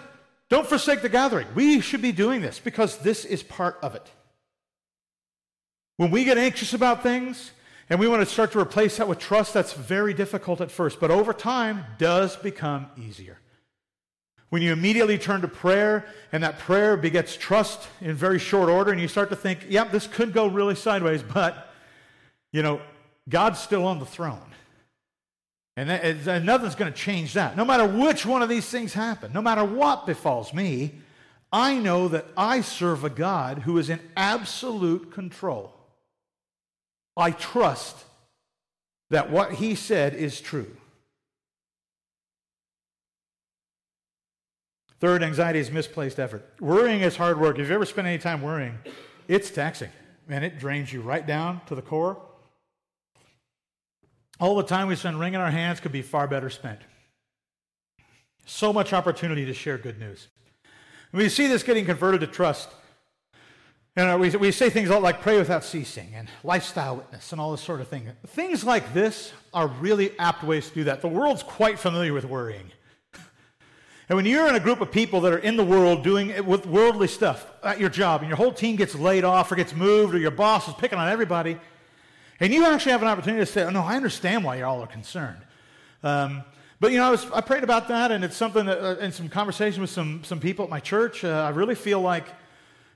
Don't 0.50 0.68
forsake 0.68 1.02
the 1.02 1.10
gathering. 1.10 1.48
We 1.56 1.82
should 1.82 2.02
be 2.02 2.12
doing 2.12 2.42
this 2.42 2.60
because 2.60 3.00
this 3.00 3.26
is 3.26 3.42
part 3.42 3.78
of 3.82 3.96
it. 3.96 4.10
When 5.98 6.12
we 6.12 6.24
get 6.24 6.38
anxious 6.38 6.74
about 6.74 7.04
things 7.04 7.52
and 7.90 8.00
we 8.00 8.08
want 8.08 8.22
to 8.22 8.32
start 8.32 8.52
to 8.52 8.60
replace 8.60 8.98
that 8.98 9.08
with 9.08 9.20
trust, 9.20 9.54
that's 9.54 9.74
very 9.74 10.14
difficult 10.14 10.62
at 10.62 10.72
first, 10.72 11.00
but 11.00 11.10
over 11.10 11.34
time 11.34 11.86
does 11.98 12.36
become 12.36 12.88
easier. 12.98 13.40
When 14.50 14.62
you 14.62 14.72
immediately 14.72 15.18
turn 15.18 15.42
to 15.42 15.48
prayer 15.48 16.06
and 16.32 16.44
that 16.44 16.60
prayer 16.60 16.96
begets 16.96 17.36
trust 17.36 17.88
in 18.00 18.16
very 18.16 18.40
short 18.40 18.70
order, 18.70 18.92
and 18.92 19.02
you 19.02 19.08
start 19.08 19.30
to 19.30 19.36
think, 19.36 19.66
yep, 19.68 19.92
this 19.92 20.06
could 20.08 20.34
go 20.34 20.48
really 20.48 20.76
sideways, 20.76 21.24
but, 21.24 21.74
you 22.52 22.62
know, 22.62 22.80
God's 23.28 23.60
still 23.60 23.86
on 23.86 24.00
the 24.00 24.06
throne. 24.06 24.54
And, 25.78 25.90
that, 25.90 26.04
and 26.04 26.46
nothing's 26.46 26.76
going 26.76 26.92
to 26.92 26.98
change 26.98 27.34
that. 27.34 27.58
No 27.58 27.66
matter 27.66 27.86
which 27.86 28.26
one 28.26 28.42
of 28.42 28.50
these 28.50 28.66
things 28.66 28.94
happen, 28.94 29.34
no 29.34 29.42
matter 29.42 29.66
what 29.66 30.06
befalls 30.06 30.54
me, 30.54 30.94
I 31.52 31.78
know 31.78 32.08
that 32.08 32.26
I 32.38 32.62
serve 32.62 33.04
a 33.04 33.10
God 33.10 33.60
who 33.60 33.78
is 33.78 33.90
in 33.90 34.00
absolute 34.16 35.12
control. 35.12 35.74
I 37.18 37.32
trust 37.32 37.98
that 39.10 39.30
what 39.30 39.54
he 39.54 39.76
said 39.76 40.14
is 40.14 40.42
true. 40.42 40.76
Third, 45.00 45.24
anxiety 45.24 45.60
is 45.60 45.72
misplaced 45.72 46.20
effort. 46.20 46.50
Worrying 46.60 47.02
is 47.02 47.18
hard 47.18 47.40
work. 47.40 47.56
If 47.56 47.64
you've 47.64 47.72
ever 47.72 47.86
spent 47.86 48.08
any 48.08 48.18
time 48.18 48.42
worrying, 48.42 48.78
it's 49.28 49.52
taxing. 49.52 49.90
Man, 50.28 50.44
it 50.44 50.58
drains 50.58 50.92
you 50.92 51.02
right 51.02 51.26
down 51.26 51.62
to 51.68 51.76
the 51.76 51.82
core. 51.82 52.18
All 54.40 54.56
the 54.56 54.64
time 54.64 54.88
we 54.88 54.96
spend 54.96 55.20
wringing 55.20 55.40
our 55.40 55.52
hands 55.52 55.80
could 55.80 55.92
be 55.92 56.02
far 56.02 56.28
better 56.28 56.50
spent. 56.50 56.80
So 58.46 58.74
much 58.74 58.94
opportunity 58.94 59.46
to 59.46 59.54
share 59.54 59.78
good 59.78 60.00
news. 60.00 60.28
We 61.12 61.30
see 61.30 61.48
this 61.48 61.64
getting 61.64 61.86
converted 61.86 62.22
to 62.22 62.28
trust. 62.28 62.70
And 63.96 64.10
uh, 64.10 64.18
we, 64.18 64.30
we 64.32 64.52
say 64.52 64.70
things 64.70 64.90
like 64.90 65.22
pray 65.22 65.38
without 65.38 65.64
ceasing 65.64 66.10
and 66.14 66.28
lifestyle 66.44 66.98
witness 66.98 67.32
and 67.32 67.40
all 67.40 67.52
this 67.52 67.62
sort 67.62 67.80
of 67.80 67.88
thing. 67.88 68.10
Things 68.28 68.66
like 68.66 68.94
this 68.94 69.32
are 69.54 69.68
really 69.68 70.12
apt 70.20 70.44
ways 70.44 70.68
to 70.68 70.76
do 70.76 70.84
that. 70.84 71.02
The 71.02 71.08
world's 71.08 71.44
quite 71.44 71.80
familiar 71.80 72.14
with 72.14 72.26
worrying. 72.26 72.72
And 74.08 74.16
when 74.16 74.28
you're 74.28 74.48
in 74.48 74.54
a 74.54 74.60
group 74.60 74.82
of 74.82 74.92
people 74.92 75.22
that 75.22 75.34
are 75.34 75.40
in 75.40 75.58
the 75.58 75.66
world 75.66 76.04
doing 76.04 76.30
it 76.30 76.46
with 76.46 76.68
worldly 76.68 77.08
stuff 77.08 77.52
at 77.64 77.80
your 77.80 77.90
job, 77.90 78.22
and 78.22 78.30
your 78.30 78.38
whole 78.38 78.52
team 78.52 78.76
gets 78.76 78.94
laid 78.94 79.24
off 79.24 79.52
or 79.52 79.56
gets 79.56 79.74
moved, 79.74 80.14
or 80.14 80.20
your 80.20 80.30
boss 80.30 80.68
is 80.68 80.76
picking 80.76 81.00
on 81.00 81.10
everybody, 81.10 81.58
and 82.40 82.54
you 82.54 82.66
actually 82.66 82.92
have 82.92 83.02
an 83.02 83.08
opportunity 83.08 83.46
to 83.46 83.52
say, 83.52 83.64
oh, 83.64 83.70
no, 83.70 83.82
I 83.82 83.96
understand 83.96 84.44
why 84.44 84.58
you 84.58 84.66
all 84.66 84.82
are 84.82 84.88
concerned. 84.88 85.42
Um, 86.04 86.44
but, 86.80 86.92
you 86.92 86.98
know, 86.98 87.08
I, 87.08 87.12
was, 87.12 87.26
I, 87.32 87.42
prayed 87.42 87.64
about 87.64 87.88
that, 87.88 88.12
and 88.12 88.24
it's 88.24 88.36
something 88.36 88.66
that, 88.66 88.84
uh, 88.84 88.98
in 89.00 89.12
some 89.12 89.30
conversation 89.30 89.82
with 89.82 89.90
some, 89.90 90.24
some 90.24 90.40
people 90.40 90.66
at 90.66 90.70
my 90.70 90.82
church, 90.82 91.24
uh, 91.24 91.30
I 91.30 91.50
really 91.50 91.76
feel 91.76 92.02
like, 92.02 92.26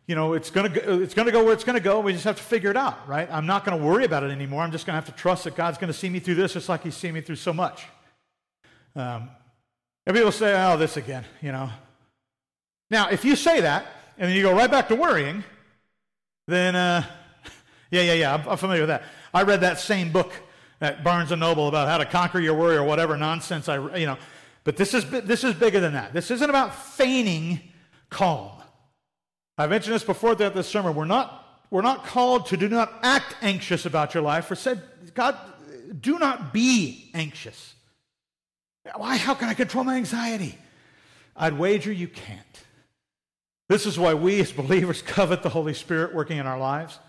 you 0.05 0.15
know, 0.15 0.33
it's 0.33 0.49
going 0.49 0.73
to 0.73 1.01
it's 1.01 1.13
gonna 1.13 1.31
go 1.31 1.43
where 1.43 1.53
it's 1.53 1.63
going 1.63 1.77
to 1.77 1.83
go. 1.83 1.99
We 1.99 2.13
just 2.13 2.25
have 2.25 2.35
to 2.35 2.43
figure 2.43 2.71
it 2.71 2.77
out, 2.77 3.07
right? 3.07 3.29
I'm 3.31 3.45
not 3.45 3.63
going 3.63 3.79
to 3.79 3.85
worry 3.85 4.05
about 4.05 4.23
it 4.23 4.31
anymore. 4.31 4.63
I'm 4.63 4.71
just 4.71 4.85
going 4.85 4.93
to 4.93 5.05
have 5.05 5.15
to 5.15 5.21
trust 5.21 5.43
that 5.43 5.55
God's 5.55 5.77
going 5.77 5.93
to 5.93 5.97
see 5.97 6.09
me 6.09 6.19
through 6.19 6.35
this 6.35 6.53
just 6.53 6.67
like 6.67 6.83
He's 6.83 6.97
seen 6.97 7.13
me 7.13 7.21
through 7.21 7.35
so 7.37 7.53
much. 7.53 7.85
Um, 8.95 9.29
and 10.05 10.15
people 10.15 10.31
say, 10.31 10.53
oh, 10.65 10.77
this 10.77 10.97
again, 10.97 11.23
you 11.41 11.51
know. 11.51 11.69
Now, 12.89 13.09
if 13.09 13.23
you 13.23 13.35
say 13.35 13.61
that, 13.61 13.85
and 14.17 14.29
then 14.29 14.35
you 14.35 14.41
go 14.41 14.53
right 14.53 14.69
back 14.69 14.87
to 14.89 14.95
worrying, 14.95 15.43
then, 16.47 16.75
uh, 16.75 17.03
yeah, 17.91 18.01
yeah, 18.01 18.13
yeah, 18.13 18.33
I'm, 18.33 18.47
I'm 18.47 18.57
familiar 18.57 18.83
with 18.83 18.89
that. 18.89 19.03
I 19.33 19.43
read 19.43 19.61
that 19.61 19.79
same 19.79 20.11
book 20.11 20.31
at 20.81 21.03
Barnes 21.03 21.31
and 21.31 21.39
Noble 21.39 21.67
about 21.67 21.87
how 21.87 21.97
to 21.97 22.05
conquer 22.05 22.39
your 22.39 22.53
worry 22.53 22.77
or 22.77 22.83
whatever 22.83 23.17
nonsense 23.17 23.67
I, 23.67 23.97
you 23.97 24.05
know. 24.05 24.17
But 24.63 24.77
this 24.77 24.93
is 24.93 25.09
this 25.09 25.43
is 25.43 25.53
bigger 25.55 25.79
than 25.79 25.93
that. 25.93 26.13
This 26.13 26.31
isn't 26.31 26.49
about 26.49 26.75
feigning 26.75 27.59
calm. 28.09 28.51
I've 29.57 29.69
mentioned 29.69 29.95
this 29.95 30.03
before 30.03 30.35
throughout 30.35 30.55
this 30.55 30.67
sermon. 30.67 30.95
We're 30.95 31.05
not 31.05 31.39
we're 31.71 31.81
not 31.81 32.05
called 32.05 32.47
to 32.47 32.57
do 32.57 32.67
not 32.67 32.93
act 33.03 33.35
anxious 33.41 33.85
about 33.85 34.13
your 34.13 34.23
life. 34.23 34.49
We're 34.49 34.55
said, 34.55 34.81
God, 35.13 35.37
do 35.99 36.19
not 36.19 36.53
be 36.53 37.11
anxious. 37.13 37.75
Why? 38.95 39.17
How 39.17 39.33
can 39.33 39.49
I 39.49 39.53
control 39.53 39.83
my 39.83 39.95
anxiety? 39.95 40.57
I'd 41.35 41.57
wager 41.57 41.91
you 41.91 42.07
can't. 42.07 42.63
This 43.67 43.85
is 43.85 43.99
why 43.99 44.15
we 44.15 44.39
as 44.41 44.51
believers 44.51 45.01
covet 45.01 45.43
the 45.43 45.49
Holy 45.49 45.73
Spirit 45.73 46.13
working 46.13 46.37
in 46.37 46.47
our 46.47 46.57
lives, 46.57 46.99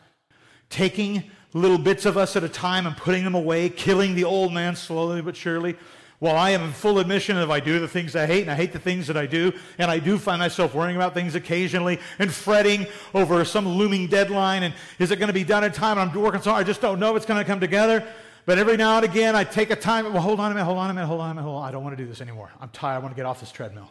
taking 0.70 1.24
little 1.52 1.78
bits 1.78 2.06
of 2.06 2.16
us 2.16 2.37
at 2.37 2.44
a 2.44 2.48
time 2.48 2.87
and 2.87 2.96
putting 2.96 3.24
them 3.24 3.35
away, 3.35 3.68
killing 3.68 4.14
the 4.14 4.24
old 4.24 4.52
man 4.52 4.74
slowly 4.74 5.20
but 5.20 5.37
surely. 5.37 5.76
While 6.20 6.37
I 6.37 6.50
am 6.50 6.62
in 6.62 6.72
full 6.72 6.98
admission 6.98 7.38
of 7.38 7.50
I 7.50 7.61
do 7.61 7.78
the 7.78 7.88
things 7.88 8.14
I 8.14 8.26
hate 8.26 8.42
and 8.42 8.50
I 8.50 8.54
hate 8.54 8.72
the 8.72 8.78
things 8.78 9.06
that 9.06 9.16
I 9.16 9.26
do, 9.26 9.52
and 9.78 9.90
I 9.90 9.98
do 9.98 10.18
find 10.18 10.38
myself 10.38 10.74
worrying 10.74 10.96
about 10.96 11.14
things 11.14 11.35
occasionally 11.35 11.98
and 12.18 12.30
fretting 12.30 12.87
over 13.14 13.44
some 13.44 13.66
looming 13.66 14.06
deadline 14.06 14.62
and 14.62 14.74
is 14.98 15.11
it 15.11 15.16
going 15.16 15.28
to 15.28 15.35
be 15.35 15.44
done 15.44 15.64
in 15.64 15.72
time? 15.72 15.98
And 15.98 16.11
I'm 16.11 16.20
working 16.20 16.42
so 16.42 16.50
hard, 16.50 16.64
I 16.64 16.66
just 16.66 16.80
don't 16.80 17.00
know 17.00 17.11
if 17.11 17.16
it's 17.16 17.26
going 17.26 17.40
to 17.40 17.44
come 17.44 17.59
together. 17.59 18.06
But 18.46 18.59
every 18.59 18.76
now 18.76 18.96
and 18.96 19.04
again, 19.04 19.37
I 19.37 19.44
take 19.44 19.70
a 19.70 19.76
time, 19.76 20.12
well, 20.12 20.22
hold 20.22 20.40
on 20.40 20.50
a 20.50 20.54
minute, 20.54 20.64
hold 20.64 20.78
on 20.78 20.90
a 20.90 20.94
minute, 20.94 21.06
hold 21.06 21.20
on 21.20 21.30
a 21.30 21.35
minute, 21.35 21.44
hold 21.44 21.62
on. 21.62 21.68
I 21.68 21.70
don't 21.70 21.85
want 21.85 21.96
to 21.96 22.02
do 22.02 22.09
this 22.09 22.20
anymore. 22.20 22.50
I'm 22.61 22.70
tired. 22.70 22.96
I 22.96 22.98
want 22.98 23.12
to 23.12 23.16
get 23.16 23.26
off 23.26 23.40
this 23.40 23.52
treadmill. 23.52 23.90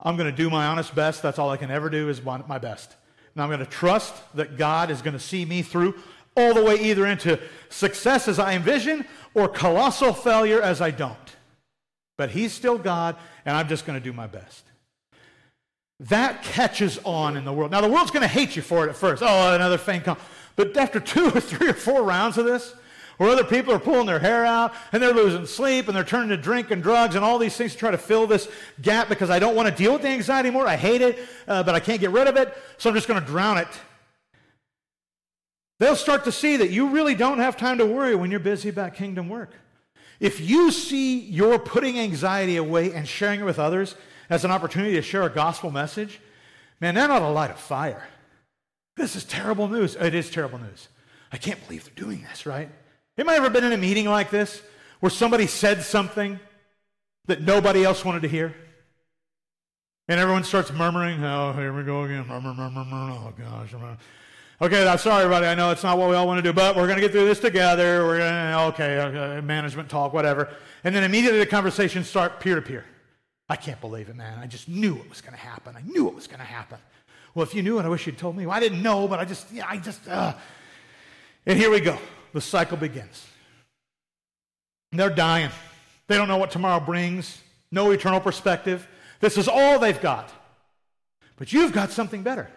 I'm 0.00 0.16
going 0.16 0.30
to 0.30 0.36
do 0.36 0.48
my 0.48 0.66
honest 0.66 0.94
best. 0.94 1.22
That's 1.22 1.38
all 1.38 1.50
I 1.50 1.56
can 1.56 1.70
ever 1.70 1.90
do 1.90 2.08
is 2.08 2.22
my 2.22 2.58
best. 2.58 2.96
And 3.34 3.42
I'm 3.42 3.48
going 3.48 3.60
to 3.60 3.66
trust 3.66 4.14
that 4.34 4.56
God 4.56 4.90
is 4.90 5.02
going 5.02 5.14
to 5.14 5.20
see 5.20 5.44
me 5.44 5.62
through 5.62 5.94
all 6.36 6.54
the 6.54 6.62
way 6.62 6.76
either 6.76 7.06
into 7.06 7.40
success 7.68 8.28
as 8.28 8.38
I 8.38 8.54
envision 8.54 9.04
or 9.34 9.48
colossal 9.48 10.12
failure 10.12 10.60
as 10.62 10.80
I 10.80 10.90
don't. 10.90 11.16
But 12.16 12.30
He's 12.30 12.52
still 12.52 12.78
God, 12.78 13.16
and 13.44 13.56
I'm 13.56 13.68
just 13.68 13.86
going 13.86 13.98
to 13.98 14.04
do 14.04 14.12
my 14.12 14.26
best. 14.26 14.64
That 16.00 16.42
catches 16.42 16.98
on 17.04 17.36
in 17.36 17.44
the 17.44 17.52
world. 17.52 17.70
Now, 17.70 17.82
the 17.82 17.88
world's 17.88 18.10
going 18.10 18.22
to 18.22 18.28
hate 18.28 18.56
you 18.56 18.62
for 18.62 18.86
it 18.86 18.88
at 18.88 18.96
first. 18.96 19.22
Oh, 19.22 19.54
another 19.54 19.78
faint 19.78 20.04
come. 20.04 20.16
But 20.56 20.76
after 20.76 20.98
two 20.98 21.26
or 21.26 21.40
three 21.40 21.68
or 21.68 21.74
four 21.74 22.02
rounds 22.02 22.38
of 22.38 22.46
this, 22.46 22.74
where 23.20 23.28
other 23.28 23.44
people 23.44 23.74
are 23.74 23.78
pulling 23.78 24.06
their 24.06 24.18
hair 24.18 24.46
out 24.46 24.72
and 24.92 25.02
they're 25.02 25.12
losing 25.12 25.44
sleep 25.44 25.88
and 25.88 25.94
they're 25.94 26.02
turning 26.02 26.30
to 26.30 26.38
drink 26.38 26.70
and 26.70 26.82
drugs 26.82 27.14
and 27.14 27.22
all 27.22 27.38
these 27.38 27.54
things 27.54 27.72
to 27.72 27.78
try 27.78 27.90
to 27.90 27.98
fill 27.98 28.26
this 28.26 28.48
gap 28.80 29.10
because 29.10 29.28
I 29.28 29.38
don't 29.38 29.54
want 29.54 29.68
to 29.68 29.74
deal 29.74 29.92
with 29.92 30.02
the 30.02 30.08
anxiety 30.08 30.48
anymore. 30.48 30.66
I 30.66 30.76
hate 30.76 31.02
it, 31.02 31.18
uh, 31.46 31.62
but 31.62 31.74
I 31.74 31.80
can't 31.80 32.00
get 32.00 32.10
rid 32.10 32.28
of 32.28 32.36
it, 32.36 32.56
so 32.78 32.88
I'm 32.88 32.96
just 32.96 33.08
going 33.08 33.20
to 33.20 33.26
drown 33.26 33.58
it 33.58 33.68
They'll 35.80 35.96
start 35.96 36.24
to 36.24 36.32
see 36.32 36.58
that 36.58 36.68
you 36.68 36.90
really 36.90 37.14
don't 37.14 37.38
have 37.38 37.56
time 37.56 37.78
to 37.78 37.86
worry 37.86 38.14
when 38.14 38.30
you're 38.30 38.38
busy 38.38 38.68
about 38.68 38.94
kingdom 38.94 39.30
work. 39.30 39.54
If 40.20 40.38
you 40.38 40.70
see 40.70 41.20
you're 41.20 41.58
putting 41.58 41.98
anxiety 41.98 42.58
away 42.58 42.92
and 42.92 43.08
sharing 43.08 43.40
it 43.40 43.44
with 43.44 43.58
others 43.58 43.96
as 44.28 44.44
an 44.44 44.50
opportunity 44.50 44.94
to 44.96 45.02
share 45.02 45.22
a 45.22 45.30
gospel 45.30 45.70
message, 45.70 46.20
man, 46.80 46.96
that 46.96 47.08
ought 47.08 47.20
to 47.20 47.30
light 47.30 47.50
a 47.50 47.54
fire. 47.54 48.06
This 48.96 49.16
is 49.16 49.24
terrible 49.24 49.68
news. 49.68 49.96
It 49.96 50.14
is 50.14 50.30
terrible 50.30 50.58
news. 50.58 50.88
I 51.32 51.38
can't 51.38 51.64
believe 51.66 51.84
they're 51.84 52.04
doing 52.04 52.26
this, 52.28 52.44
right? 52.44 52.68
Anybody 53.20 53.36
ever 53.36 53.50
been 53.50 53.64
in 53.64 53.72
a 53.72 53.76
meeting 53.76 54.06
like 54.06 54.30
this 54.30 54.62
where 55.00 55.10
somebody 55.10 55.46
said 55.46 55.82
something 55.82 56.40
that 57.26 57.42
nobody 57.42 57.84
else 57.84 58.02
wanted 58.02 58.22
to 58.22 58.28
hear? 58.28 58.54
And 60.08 60.18
everyone 60.18 60.42
starts 60.42 60.72
murmuring, 60.72 61.22
oh, 61.22 61.52
here 61.52 61.70
we 61.70 61.82
go 61.82 62.04
again. 62.04 62.26
Murmur, 62.26 62.54
murmur, 62.54 62.82
murmur. 62.82 63.12
Oh, 63.12 63.34
gosh. 63.38 63.74
Okay, 64.62 64.88
I'm 64.88 64.96
sorry, 64.96 65.24
everybody. 65.24 65.48
I 65.48 65.54
know 65.54 65.70
it's 65.70 65.82
not 65.82 65.98
what 65.98 66.08
we 66.08 66.16
all 66.16 66.26
want 66.26 66.38
to 66.38 66.42
do, 66.42 66.54
but 66.54 66.74
we're 66.76 66.86
going 66.86 66.96
to 66.96 67.02
get 67.02 67.12
through 67.12 67.26
this 67.26 67.40
together. 67.40 68.06
We're 68.06 68.18
going 68.20 68.32
to, 68.32 68.58
okay, 68.68 69.00
okay, 69.00 69.46
management 69.46 69.90
talk, 69.90 70.14
whatever. 70.14 70.48
And 70.82 70.94
then 70.94 71.04
immediately 71.04 71.40
the 71.40 71.46
conversations 71.46 72.08
start 72.08 72.40
peer 72.40 72.54
to 72.54 72.62
peer. 72.62 72.86
I 73.50 73.56
can't 73.56 73.82
believe 73.82 74.08
it, 74.08 74.16
man. 74.16 74.38
I 74.38 74.46
just 74.46 74.66
knew 74.66 74.96
it 74.96 75.10
was 75.10 75.20
going 75.20 75.34
to 75.34 75.40
happen. 75.40 75.76
I 75.76 75.82
knew 75.82 76.08
it 76.08 76.14
was 76.14 76.26
going 76.26 76.40
to 76.40 76.46
happen. 76.46 76.78
Well, 77.34 77.42
if 77.42 77.54
you 77.54 77.62
knew 77.62 77.78
it, 77.78 77.84
I 77.84 77.90
wish 77.90 78.06
you'd 78.06 78.16
told 78.16 78.34
me. 78.34 78.46
Well, 78.46 78.56
I 78.56 78.60
didn't 78.60 78.82
know, 78.82 79.06
but 79.06 79.20
I 79.20 79.26
just, 79.26 79.52
yeah, 79.52 79.66
I 79.68 79.76
just, 79.76 80.08
uh. 80.08 80.32
And 81.44 81.58
here 81.58 81.70
we 81.70 81.80
go. 81.80 81.98
The 82.32 82.40
cycle 82.40 82.76
begins. 82.76 83.26
They're 84.92 85.10
dying. 85.10 85.50
They 86.06 86.16
don't 86.16 86.28
know 86.28 86.38
what 86.38 86.50
tomorrow 86.50 86.80
brings, 86.80 87.40
no 87.70 87.90
eternal 87.92 88.20
perspective. 88.20 88.88
This 89.20 89.38
is 89.38 89.46
all 89.46 89.78
they've 89.78 90.00
got. 90.00 90.30
But 91.36 91.52
you've 91.52 91.72
got 91.72 91.90
something 91.90 92.22
better. 92.22 92.50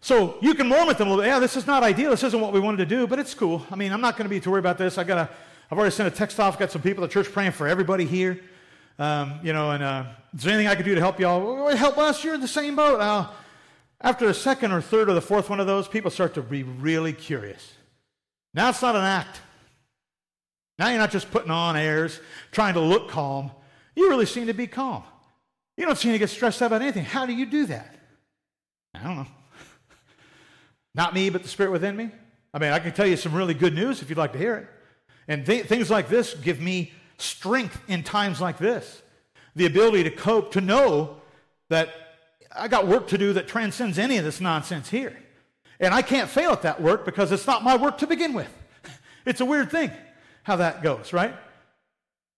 So 0.00 0.36
you 0.40 0.54
can 0.54 0.68
mourn 0.68 0.86
with 0.86 0.98
them 0.98 1.08
a 1.08 1.10
little 1.10 1.24
bit. 1.24 1.30
Yeah, 1.30 1.38
this 1.38 1.56
is 1.56 1.66
not 1.66 1.82
ideal. 1.82 2.10
This 2.10 2.22
isn't 2.22 2.40
what 2.40 2.52
we 2.52 2.60
wanted 2.60 2.76
to 2.76 2.86
do, 2.86 3.06
but 3.06 3.18
it's 3.18 3.34
cool. 3.34 3.66
I 3.70 3.76
mean, 3.76 3.92
I'm 3.92 4.00
not 4.00 4.16
going 4.16 4.26
to 4.26 4.30
be 4.30 4.38
too 4.38 4.50
worried 4.50 4.60
about 4.60 4.78
this. 4.78 4.98
I 4.98 5.04
got 5.04 5.18
a, 5.18 5.30
I've 5.70 5.78
already 5.78 5.94
sent 5.94 6.12
a 6.12 6.16
text 6.16 6.38
off. 6.38 6.58
Got 6.58 6.70
some 6.70 6.82
people 6.82 7.02
at 7.04 7.10
church 7.10 7.32
praying 7.32 7.52
for 7.52 7.66
everybody 7.66 8.04
here. 8.04 8.40
Um, 8.98 9.40
you 9.42 9.52
know, 9.52 9.70
and 9.70 9.82
uh, 9.82 10.04
is 10.34 10.42
there 10.42 10.52
anything 10.52 10.68
I 10.68 10.74
could 10.74 10.84
do 10.84 10.94
to 10.94 11.00
help 11.00 11.18
y'all? 11.18 11.74
Help 11.74 11.98
us. 11.98 12.22
You're 12.22 12.34
in 12.34 12.40
the 12.40 12.48
same 12.48 12.76
boat. 12.76 13.00
Uh, 13.00 13.28
after 14.00 14.26
the 14.26 14.34
second 14.34 14.72
or 14.72 14.80
third 14.80 15.08
or 15.08 15.14
the 15.14 15.22
fourth 15.22 15.48
one 15.48 15.58
of 15.58 15.66
those, 15.66 15.88
people 15.88 16.10
start 16.10 16.34
to 16.34 16.42
be 16.42 16.62
really 16.62 17.12
curious. 17.12 17.72
Now 18.54 18.68
it's 18.70 18.80
not 18.80 18.94
an 18.96 19.02
act. 19.02 19.40
Now 20.78 20.88
you're 20.88 20.98
not 20.98 21.10
just 21.10 21.30
putting 21.30 21.50
on 21.50 21.76
airs, 21.76 22.20
trying 22.50 22.74
to 22.74 22.80
look 22.80 23.08
calm. 23.08 23.50
You 23.94 24.08
really 24.08 24.26
seem 24.26 24.46
to 24.46 24.54
be 24.54 24.66
calm. 24.66 25.02
You 25.76 25.86
don't 25.86 25.98
seem 25.98 26.12
to 26.12 26.18
get 26.18 26.30
stressed 26.30 26.62
out 26.62 26.66
about 26.66 26.82
anything. 26.82 27.04
How 27.04 27.26
do 27.26 27.32
you 27.32 27.46
do 27.46 27.66
that? 27.66 27.94
I 28.94 29.02
don't 29.02 29.16
know. 29.16 29.26
Not 30.94 31.14
me, 31.14 31.30
but 31.30 31.42
the 31.42 31.48
Spirit 31.48 31.72
within 31.72 31.96
me. 31.96 32.10
I 32.52 32.58
mean, 32.58 32.70
I 32.70 32.78
can 32.78 32.92
tell 32.92 33.06
you 33.06 33.16
some 33.16 33.34
really 33.34 33.54
good 33.54 33.74
news 33.74 34.02
if 34.02 34.08
you'd 34.08 34.18
like 34.18 34.32
to 34.32 34.38
hear 34.38 34.56
it. 34.56 34.68
And 35.26 35.44
th- 35.44 35.66
things 35.66 35.90
like 35.90 36.08
this 36.08 36.34
give 36.34 36.60
me 36.60 36.92
strength 37.18 37.80
in 37.88 38.02
times 38.02 38.40
like 38.40 38.58
this 38.58 39.02
the 39.56 39.66
ability 39.66 40.02
to 40.02 40.10
cope, 40.10 40.50
to 40.52 40.60
know 40.60 41.16
that 41.70 41.88
I 42.54 42.68
got 42.68 42.88
work 42.88 43.08
to 43.08 43.18
do 43.18 43.32
that 43.34 43.46
transcends 43.46 43.98
any 43.98 44.16
of 44.18 44.24
this 44.24 44.40
nonsense 44.40 44.90
here. 44.90 45.16
And 45.80 45.92
I 45.92 46.02
can't 46.02 46.28
fail 46.28 46.52
at 46.52 46.62
that 46.62 46.80
work 46.80 47.04
because 47.04 47.32
it's 47.32 47.46
not 47.46 47.62
my 47.62 47.76
work 47.76 47.98
to 47.98 48.06
begin 48.06 48.32
with. 48.32 48.52
It's 49.26 49.40
a 49.40 49.44
weird 49.46 49.70
thing 49.70 49.90
how 50.42 50.56
that 50.56 50.82
goes, 50.82 51.14
right? 51.14 51.34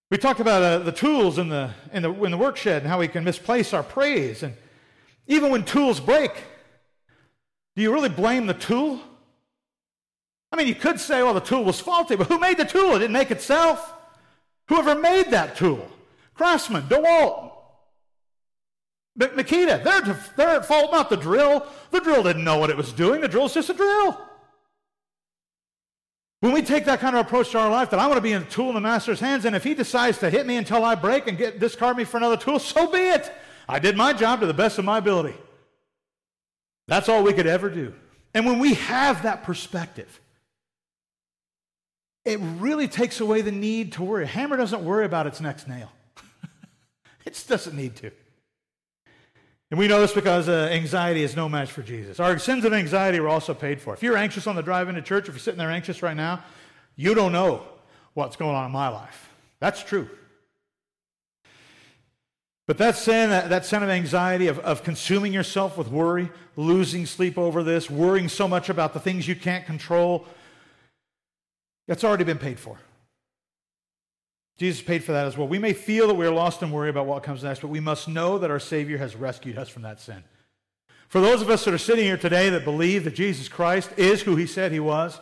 We 0.09 0.19
talked 0.19 0.39
about 0.39 0.63
uh, 0.63 0.79
the 0.79 0.93
tools 0.93 1.37
in 1.37 1.49
the, 1.49 1.71
in, 1.93 2.05
the, 2.05 2.13
in 2.23 2.31
the 2.31 2.39
work 2.39 2.57
shed 2.57 2.83
and 2.83 2.91
how 2.91 3.01
we 3.01 3.09
can 3.09 3.25
misplace 3.25 3.75
our 3.75 3.83
praise. 3.83 4.45
And 4.45 4.55
even 5.27 5.51
when 5.51 5.65
tools 5.65 5.99
break, 5.99 6.31
do 7.75 7.83
you 7.83 7.93
really 7.93 8.09
blame 8.09 8.47
the 8.47 8.55
tool? 8.55 9.01
I 10.53 10.57
mean, 10.57 10.69
you 10.69 10.77
could 10.77 11.01
say, 11.01 11.25
well, 11.25 11.35
the 11.35 11.41
tool 11.41 11.65
was 11.65 11.81
faulty, 11.81 12.15
but 12.15 12.29
who 12.29 12.39
made 12.39 12.57
the 12.57 12.65
tool? 12.65 12.95
It 12.95 13.01
didn't 13.01 13.13
make 13.13 13.33
itself. 13.33 13.95
Whoever 14.69 14.95
made 14.95 15.33
that 15.33 15.57
tool? 15.57 15.91
Craftsman, 16.35 16.85
DeWalt, 16.85 17.51
Makita, 19.19 19.83
they're, 19.83 20.25
they're 20.37 20.57
at 20.57 20.67
fault, 20.67 20.93
not 20.93 21.09
the 21.09 21.17
drill. 21.17 21.67
The 21.91 22.01
drill 22.01 22.23
didn't 22.23 22.45
know 22.45 22.59
what 22.59 22.71
it 22.71 22.77
was 22.77 22.93
doing. 22.93 23.21
The 23.21 23.29
drill's 23.29 23.55
just 23.55 23.71
a 23.71 23.75
drill. 23.75 24.21
When 26.41 26.53
we 26.53 26.63
take 26.63 26.85
that 26.85 27.01
kind 27.01 27.17
of 27.17 27.25
approach 27.25 27.51
to 27.53 27.59
our 27.59 27.71
life, 27.71 27.91
that 27.91 27.99
I 27.99 28.07
want 28.07 28.19
to 28.19 28.23
be 28.23 28.35
a 28.35 28.41
tool 28.41 28.69
in 28.69 28.75
the 28.75 28.81
master's 28.81 29.21
hands, 29.21 29.47
and 29.47 29.57
if 29.57 29.65
he 29.65 29.75
decides 29.75 30.19
to 30.19 30.29
hit 30.29 30.47
me 30.47 30.57
until 30.57 30.85
I 30.85 30.95
break 30.95 31.27
and 31.27 31.39
get 31.39 31.59
discard 31.59 31.97
me 31.97 32.05
for 32.05 32.19
another 32.19 32.37
tool, 32.37 32.59
so 32.59 32.91
be 32.91 32.99
it. 32.99 33.33
I 33.69 33.79
did 33.79 33.97
my 33.97 34.13
job 34.13 34.41
to 34.41 34.47
the 34.47 34.55
best 34.55 34.79
of 34.79 34.85
my 34.85 34.99
ability. 34.99 35.35
That's 36.89 37.09
all 37.09 37.23
we 37.23 37.33
could 37.33 37.47
ever 37.47 37.69
do. 37.71 37.95
And 38.35 38.45
when 38.45 38.59
we 38.59 38.75
have 38.75 39.23
that 39.23 39.45
perspective, 39.45 40.21
it 42.25 42.39
really 42.59 42.87
takes 42.87 43.21
away 43.21 43.41
the 43.41 43.51
need 43.51 43.93
to 43.93 44.03
worry. 44.03 44.25
A 44.25 44.27
hammer 44.27 44.57
doesn't 44.57 44.85
worry 44.85 45.07
about 45.07 45.27
its 45.27 45.41
next 45.41 45.67
nail, 45.67 45.91
it 47.25 47.33
just 47.33 47.49
doesn't 47.49 47.75
need 47.75 47.97
to. 47.97 48.11
And 49.71 49.79
we 49.81 49.89
know 49.89 50.01
this 50.01 50.13
because 50.13 50.49
uh, 50.49 50.69
anxiety 50.71 51.23
is 51.23 51.35
no 51.35 51.49
match 51.49 51.73
for 51.73 51.83
Jesus. 51.83 52.21
Our 52.21 52.39
sins 52.39 52.65
of 52.65 52.73
anxiety 52.73 53.19
were 53.19 53.29
also 53.29 53.53
paid 53.53 53.81
for. 53.81 53.95
If 53.95 54.03
you're 54.03 54.17
anxious 54.17 54.47
on 54.47 54.55
the 54.55 54.63
drive 54.63 54.89
into 54.89 55.03
church, 55.03 55.29
if 55.29 55.35
you're 55.35 55.41
sitting 55.41 55.59
there 55.59 55.71
anxious 55.71 56.03
right 56.03 56.17
now, 56.17 56.45
you 56.95 57.15
don't 57.15 57.33
know 57.33 57.67
what's 58.15 58.37
going 58.37 58.55
on 58.55 58.67
in 58.67 58.73
my 58.73 58.89
life. 58.89 59.29
That's 59.59 59.83
true. 59.83 60.09
But 62.67 62.79
that 62.79 62.97
sin, 62.97 63.31
that, 63.31 63.49
that 63.51 63.65
sin 63.65 63.83
of 63.83 63.89
anxiety, 63.89 64.49
of, 64.49 64.59
of 64.61 64.83
consuming 64.83 65.33
yourself 65.33 65.77
with 65.77 65.89
worry, 65.89 66.31
losing 66.57 67.07
sleep 67.07 67.39
over 67.39 67.63
this, 67.63 67.91
worrying 67.91 68.29
so 68.29 68.49
much 68.49 68.69
about 68.69 68.93
the 68.93 69.01
things 69.01 69.27
you 69.27 69.37
can't 69.37 69.67
control, 69.67 70.27
that's 71.87 72.03
already 72.03 72.25
been 72.25 72.39
paid 72.39 72.59
for. 72.59 72.79
Jesus 74.57 74.83
paid 74.83 75.05
for 75.05 75.13
that 75.13 75.27
as 75.27 75.37
well. 75.37 75.49
We 75.49 75.59
may 75.59 75.75
feel 75.75 76.07
that 76.09 76.15
we 76.15 76.27
are 76.27 76.33
lost 76.33 76.63
and 76.63 76.73
worry 76.73 76.89
about 76.89 77.07
what 77.07 77.23
comes 77.23 77.43
next, 77.43 77.61
but 77.61 77.69
we 77.69 77.81
must 77.81 78.09
know 78.09 78.39
that 78.39 78.51
our 78.51 78.59
Savior 78.59 78.97
has 78.99 79.15
rescued 79.15 79.59
us 79.59 79.69
from 79.69 79.83
that 79.83 80.01
sin. 80.01 80.25
For 81.09 81.21
those 81.21 81.43
of 81.43 81.51
us 81.51 81.65
that 81.65 81.75
are 81.75 81.79
sitting 81.79 82.05
here 82.05 82.17
today 82.17 82.49
that 82.51 82.65
believe 82.65 83.05
that 83.05 83.15
Jesus 83.15 83.49
Christ 83.49 83.91
is 83.97 84.23
who 84.23 84.35
he 84.37 84.47
said 84.47 84.73
he 84.73 84.81
was, 84.81 85.21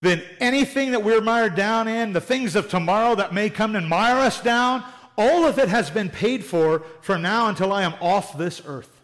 then 0.00 0.22
anything 0.38 0.92
that 0.92 1.02
we're 1.02 1.20
mired 1.20 1.56
down 1.56 1.88
in, 1.88 2.12
the 2.12 2.20
things 2.20 2.54
of 2.54 2.68
tomorrow 2.68 3.16
that 3.16 3.34
may 3.34 3.50
come 3.50 3.74
and 3.74 3.88
mire 3.88 4.16
us 4.16 4.40
down, 4.40 4.84
all 5.16 5.44
of 5.44 5.58
it 5.58 5.68
has 5.68 5.90
been 5.90 6.08
paid 6.08 6.44
for 6.44 6.84
from 7.00 7.20
now 7.20 7.48
until 7.48 7.72
I 7.72 7.82
am 7.82 7.94
off 8.00 8.38
this 8.38 8.62
earth. 8.64 9.00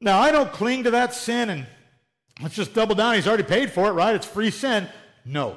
Now, 0.00 0.20
I 0.20 0.30
don't 0.30 0.52
cling 0.52 0.84
to 0.84 0.90
that 0.90 1.14
sin 1.14 1.48
and 1.48 1.66
let's 2.42 2.54
just 2.54 2.74
double 2.74 2.94
down. 2.94 3.14
He's 3.14 3.26
already 3.26 3.44
paid 3.44 3.72
for 3.72 3.88
it, 3.88 3.92
right? 3.92 4.14
It's 4.14 4.26
free 4.26 4.50
sin. 4.50 4.86
No. 5.24 5.56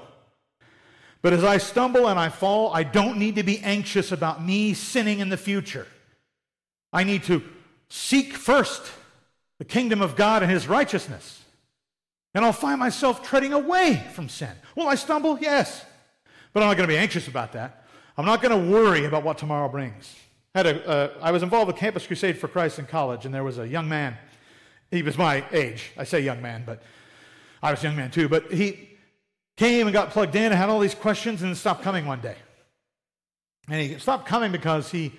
But 1.22 1.34
as 1.34 1.44
I 1.44 1.58
stumble 1.58 2.08
and 2.08 2.20
I 2.20 2.30
fall, 2.30 2.74
I 2.74 2.84
don't 2.84 3.18
need 3.18 3.36
to 3.36 3.44
be 3.44 3.60
anxious 3.60 4.12
about 4.12 4.44
me 4.44 4.74
sinning 4.74 5.20
in 5.20 5.30
the 5.30 5.38
future. 5.38 5.88
I 6.92 7.04
need 7.04 7.24
to 7.24 7.44
seek 7.90 8.34
first 8.34 8.92
the 9.60 9.66
kingdom 9.66 10.02
of 10.02 10.16
God 10.16 10.42
and 10.42 10.52
his 10.52 10.68
righteousness. 10.68 11.44
And 12.34 12.44
I'll 12.44 12.54
find 12.54 12.80
myself 12.80 13.22
treading 13.22 13.54
away 13.54 14.04
from 14.14 14.30
sin. 14.30 14.52
Will 14.76 14.88
I 14.88 14.96
stumble? 14.96 15.38
Yes. 15.40 15.86
But 16.54 16.64
I'm 16.64 16.70
not 16.70 16.78
going 16.78 16.88
to 16.90 16.94
be 16.94 16.98
anxious 16.98 17.28
about 17.28 17.52
that. 17.54 17.86
I'm 18.18 18.26
not 18.26 18.42
going 18.42 18.58
to 18.58 18.72
worry 18.72 19.06
about 19.06 19.24
what 19.24 19.38
tomorrow 19.38 19.70
brings. 19.70 20.16
I, 20.56 20.60
had 20.60 20.68
a, 20.68 20.88
uh, 20.88 21.14
I 21.22 21.32
was 21.32 21.44
involved 21.44 21.68
with 21.68 21.78
Campus 21.78 22.08
Crusade 22.08 22.38
for 22.38 22.48
Christ 22.48 22.80
in 22.80 22.86
college, 22.86 23.26
and 23.26 23.34
there 23.34 23.44
was 23.44 23.58
a 23.58 23.68
young 23.68 23.88
man. 23.88 24.18
He 24.90 25.02
was 25.02 25.18
my 25.18 25.46
age. 25.52 25.92
I 25.98 26.04
say 26.04 26.20
young 26.22 26.42
man, 26.42 26.64
but 26.66 26.84
I 27.64 27.72
was 27.72 27.82
a 27.82 27.88
young 27.88 27.96
man 27.96 28.12
too. 28.12 28.28
But 28.28 28.52
he 28.52 28.91
came 29.62 29.86
and 29.86 29.94
got 29.94 30.10
plugged 30.10 30.36
in 30.36 30.46
and 30.46 30.56
had 30.56 30.70
all 30.70 30.80
these 30.80 30.96
questions 30.96 31.44
and 31.44 31.56
stopped 31.56 31.84
coming 31.84 32.08
one 32.08 32.20
day. 32.20 32.36
And 33.70 33.80
he 33.80 34.00
stopped 34.00 34.26
coming 34.26 34.52
because 34.52 34.90
he 34.90 35.14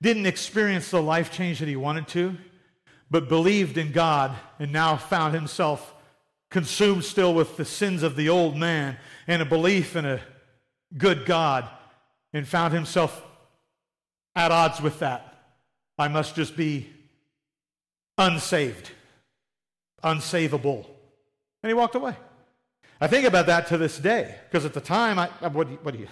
didn't 0.00 0.26
experience 0.26 0.92
the 0.92 1.02
life 1.02 1.32
change 1.32 1.58
that 1.58 1.66
he 1.66 1.74
wanted 1.74 2.06
to, 2.08 2.36
but 3.10 3.28
believed 3.28 3.76
in 3.76 3.90
God 3.90 4.36
and 4.60 4.72
now 4.72 4.96
found 4.96 5.34
himself 5.34 5.92
consumed 6.48 7.04
still 7.04 7.34
with 7.34 7.56
the 7.56 7.64
sins 7.64 8.04
of 8.04 8.14
the 8.14 8.28
old 8.28 8.56
man 8.56 8.98
and 9.26 9.42
a 9.42 9.44
belief 9.44 9.96
in 9.96 10.04
a 10.04 10.20
good 10.96 11.26
God 11.26 11.68
and 12.32 12.46
found 12.46 12.72
himself 12.72 13.20
at 14.36 14.52
odds 14.52 14.80
with 14.80 15.00
that. 15.00 15.34
I 15.98 16.06
must 16.06 16.36
just 16.36 16.56
be 16.56 16.88
unsaved, 18.16 18.92
unsavable. 20.04 20.86
And 21.64 21.70
he 21.70 21.74
walked 21.74 21.96
away. 21.96 22.14
I 23.00 23.06
think 23.06 23.26
about 23.26 23.46
that 23.46 23.66
to 23.68 23.78
this 23.78 23.98
day 23.98 24.34
because 24.48 24.64
at 24.64 24.72
the 24.72 24.80
time, 24.80 25.18
I, 25.18 25.28
what, 25.48 25.66
do 25.66 25.72
you, 25.74 25.78
what 25.82 25.94
do 25.94 26.00
you, 26.00 26.08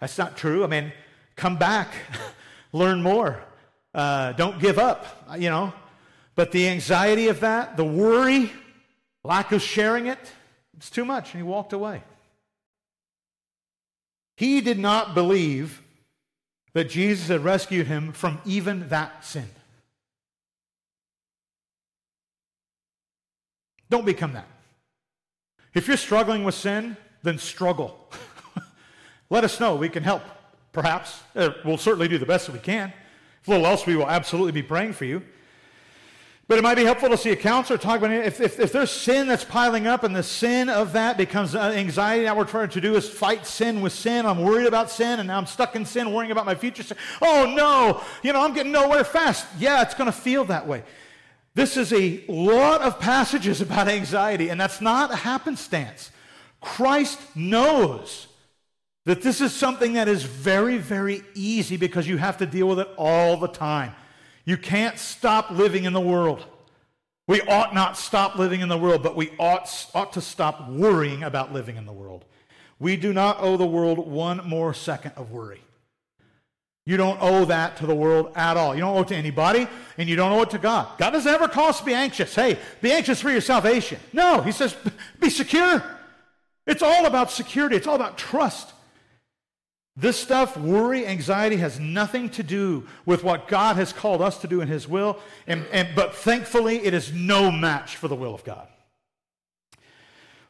that's 0.00 0.16
not 0.16 0.36
true. 0.36 0.64
I 0.64 0.66
mean, 0.66 0.92
come 1.36 1.56
back, 1.56 1.92
learn 2.72 3.02
more, 3.02 3.42
uh, 3.94 4.32
don't 4.32 4.58
give 4.60 4.78
up, 4.78 5.26
you 5.38 5.50
know. 5.50 5.72
But 6.34 6.52
the 6.52 6.68
anxiety 6.68 7.28
of 7.28 7.40
that, 7.40 7.76
the 7.76 7.84
worry, 7.84 8.52
lack 9.24 9.52
of 9.52 9.62
sharing 9.62 10.06
it, 10.06 10.18
it's 10.76 10.90
too 10.90 11.04
much. 11.04 11.32
And 11.32 11.42
he 11.42 11.48
walked 11.48 11.72
away. 11.72 12.02
He 14.36 14.60
did 14.60 14.78
not 14.78 15.14
believe 15.14 15.82
that 16.74 16.90
Jesus 16.90 17.28
had 17.28 17.42
rescued 17.42 17.86
him 17.86 18.12
from 18.12 18.38
even 18.44 18.88
that 18.90 19.24
sin. 19.24 19.48
Don't 23.88 24.04
become 24.04 24.34
that. 24.34 24.46
If 25.76 25.88
you're 25.88 25.98
struggling 25.98 26.42
with 26.42 26.54
sin, 26.54 26.96
then 27.22 27.36
struggle. 27.36 28.10
Let 29.30 29.44
us 29.44 29.60
know. 29.60 29.76
We 29.76 29.90
can 29.90 30.02
help, 30.02 30.22
perhaps. 30.72 31.20
Uh, 31.34 31.50
we'll 31.66 31.76
certainly 31.76 32.08
do 32.08 32.16
the 32.16 32.24
best 32.24 32.46
that 32.46 32.52
we 32.52 32.60
can. 32.60 32.94
If 33.42 33.48
little 33.48 33.66
else, 33.66 33.84
we 33.84 33.94
will 33.94 34.08
absolutely 34.08 34.52
be 34.52 34.62
praying 34.62 34.94
for 34.94 35.04
you. 35.04 35.22
But 36.48 36.56
it 36.56 36.62
might 36.62 36.76
be 36.76 36.84
helpful 36.84 37.10
to 37.10 37.18
see 37.18 37.28
a 37.28 37.36
counselor 37.36 37.76
talk 37.76 37.98
about 37.98 38.10
it. 38.10 38.24
If, 38.24 38.40
if, 38.40 38.58
if, 38.58 38.72
there's 38.72 38.90
sin 38.90 39.26
that's 39.26 39.44
piling 39.44 39.86
up 39.86 40.02
and 40.02 40.16
the 40.16 40.22
sin 40.22 40.70
of 40.70 40.94
that 40.94 41.18
becomes 41.18 41.54
anxiety, 41.54 42.24
now 42.24 42.34
we're 42.34 42.44
trying 42.44 42.70
to 42.70 42.80
do 42.80 42.94
is 42.94 43.06
fight 43.06 43.46
sin 43.46 43.82
with 43.82 43.92
sin. 43.92 44.24
I'm 44.24 44.42
worried 44.42 44.66
about 44.66 44.90
sin 44.90 45.20
and 45.20 45.26
now 45.26 45.36
I'm 45.36 45.44
stuck 45.44 45.76
in 45.76 45.84
sin, 45.84 46.10
worrying 46.10 46.32
about 46.32 46.46
my 46.46 46.54
future 46.54 46.84
sin. 46.84 46.96
Oh 47.20 47.52
no, 47.54 48.02
you 48.22 48.32
know, 48.32 48.40
I'm 48.40 48.54
getting 48.54 48.72
nowhere 48.72 49.04
fast. 49.04 49.46
Yeah, 49.58 49.82
it's 49.82 49.92
going 49.92 50.10
to 50.10 50.18
feel 50.18 50.46
that 50.46 50.66
way. 50.66 50.84
This 51.56 51.78
is 51.78 51.90
a 51.94 52.22
lot 52.28 52.82
of 52.82 53.00
passages 53.00 53.62
about 53.62 53.88
anxiety, 53.88 54.50
and 54.50 54.60
that's 54.60 54.82
not 54.82 55.10
a 55.10 55.16
happenstance. 55.16 56.10
Christ 56.60 57.18
knows 57.34 58.26
that 59.06 59.22
this 59.22 59.40
is 59.40 59.54
something 59.54 59.94
that 59.94 60.06
is 60.06 60.22
very, 60.22 60.76
very 60.76 61.22
easy 61.34 61.78
because 61.78 62.06
you 62.06 62.18
have 62.18 62.36
to 62.38 62.46
deal 62.46 62.68
with 62.68 62.80
it 62.80 62.88
all 62.98 63.38
the 63.38 63.48
time. 63.48 63.94
You 64.44 64.58
can't 64.58 64.98
stop 64.98 65.50
living 65.50 65.84
in 65.84 65.94
the 65.94 66.00
world. 66.00 66.44
We 67.26 67.40
ought 67.40 67.74
not 67.74 67.96
stop 67.96 68.36
living 68.36 68.60
in 68.60 68.68
the 68.68 68.76
world, 68.76 69.02
but 69.02 69.16
we 69.16 69.30
ought, 69.38 69.70
ought 69.94 70.12
to 70.12 70.20
stop 70.20 70.68
worrying 70.68 71.22
about 71.22 71.54
living 71.54 71.76
in 71.76 71.86
the 71.86 71.92
world. 71.92 72.26
We 72.78 72.96
do 72.96 73.14
not 73.14 73.38
owe 73.40 73.56
the 73.56 73.64
world 73.64 73.96
one 73.96 74.46
more 74.46 74.74
second 74.74 75.12
of 75.16 75.30
worry. 75.30 75.62
You 76.86 76.96
don't 76.96 77.18
owe 77.20 77.44
that 77.46 77.76
to 77.78 77.86
the 77.86 77.94
world 77.94 78.30
at 78.36 78.56
all. 78.56 78.72
You 78.72 78.80
don't 78.80 78.96
owe 78.96 79.00
it 79.00 79.08
to 79.08 79.16
anybody, 79.16 79.66
and 79.98 80.08
you 80.08 80.14
don't 80.14 80.30
owe 80.30 80.42
it 80.42 80.50
to 80.50 80.58
God. 80.58 80.96
God 80.98 81.10
doesn't 81.10 81.32
ever 81.32 81.48
call 81.48 81.68
us 81.68 81.80
to 81.80 81.84
be 81.84 81.92
anxious. 81.92 82.32
Hey, 82.32 82.58
be 82.80 82.92
anxious 82.92 83.20
for 83.20 83.28
your 83.28 83.40
salvation. 83.40 83.98
No, 84.12 84.40
He 84.40 84.52
says, 84.52 84.76
be 85.20 85.28
secure. 85.28 85.82
It's 86.64 86.82
all 86.82 87.06
about 87.06 87.32
security, 87.32 87.74
it's 87.74 87.88
all 87.88 87.96
about 87.96 88.16
trust. 88.16 88.72
This 89.96 90.16
stuff, 90.16 90.56
worry, 90.56 91.06
anxiety, 91.06 91.56
has 91.56 91.80
nothing 91.80 92.28
to 92.30 92.42
do 92.42 92.86
with 93.04 93.24
what 93.24 93.48
God 93.48 93.76
has 93.76 93.92
called 93.92 94.22
us 94.22 94.38
to 94.38 94.46
do 94.46 94.60
in 94.60 94.68
His 94.68 94.86
will, 94.86 95.18
and, 95.48 95.66
and, 95.72 95.88
but 95.96 96.14
thankfully, 96.14 96.84
it 96.84 96.94
is 96.94 97.12
no 97.12 97.50
match 97.50 97.96
for 97.96 98.06
the 98.06 98.14
will 98.14 98.34
of 98.34 98.44
God. 98.44 98.68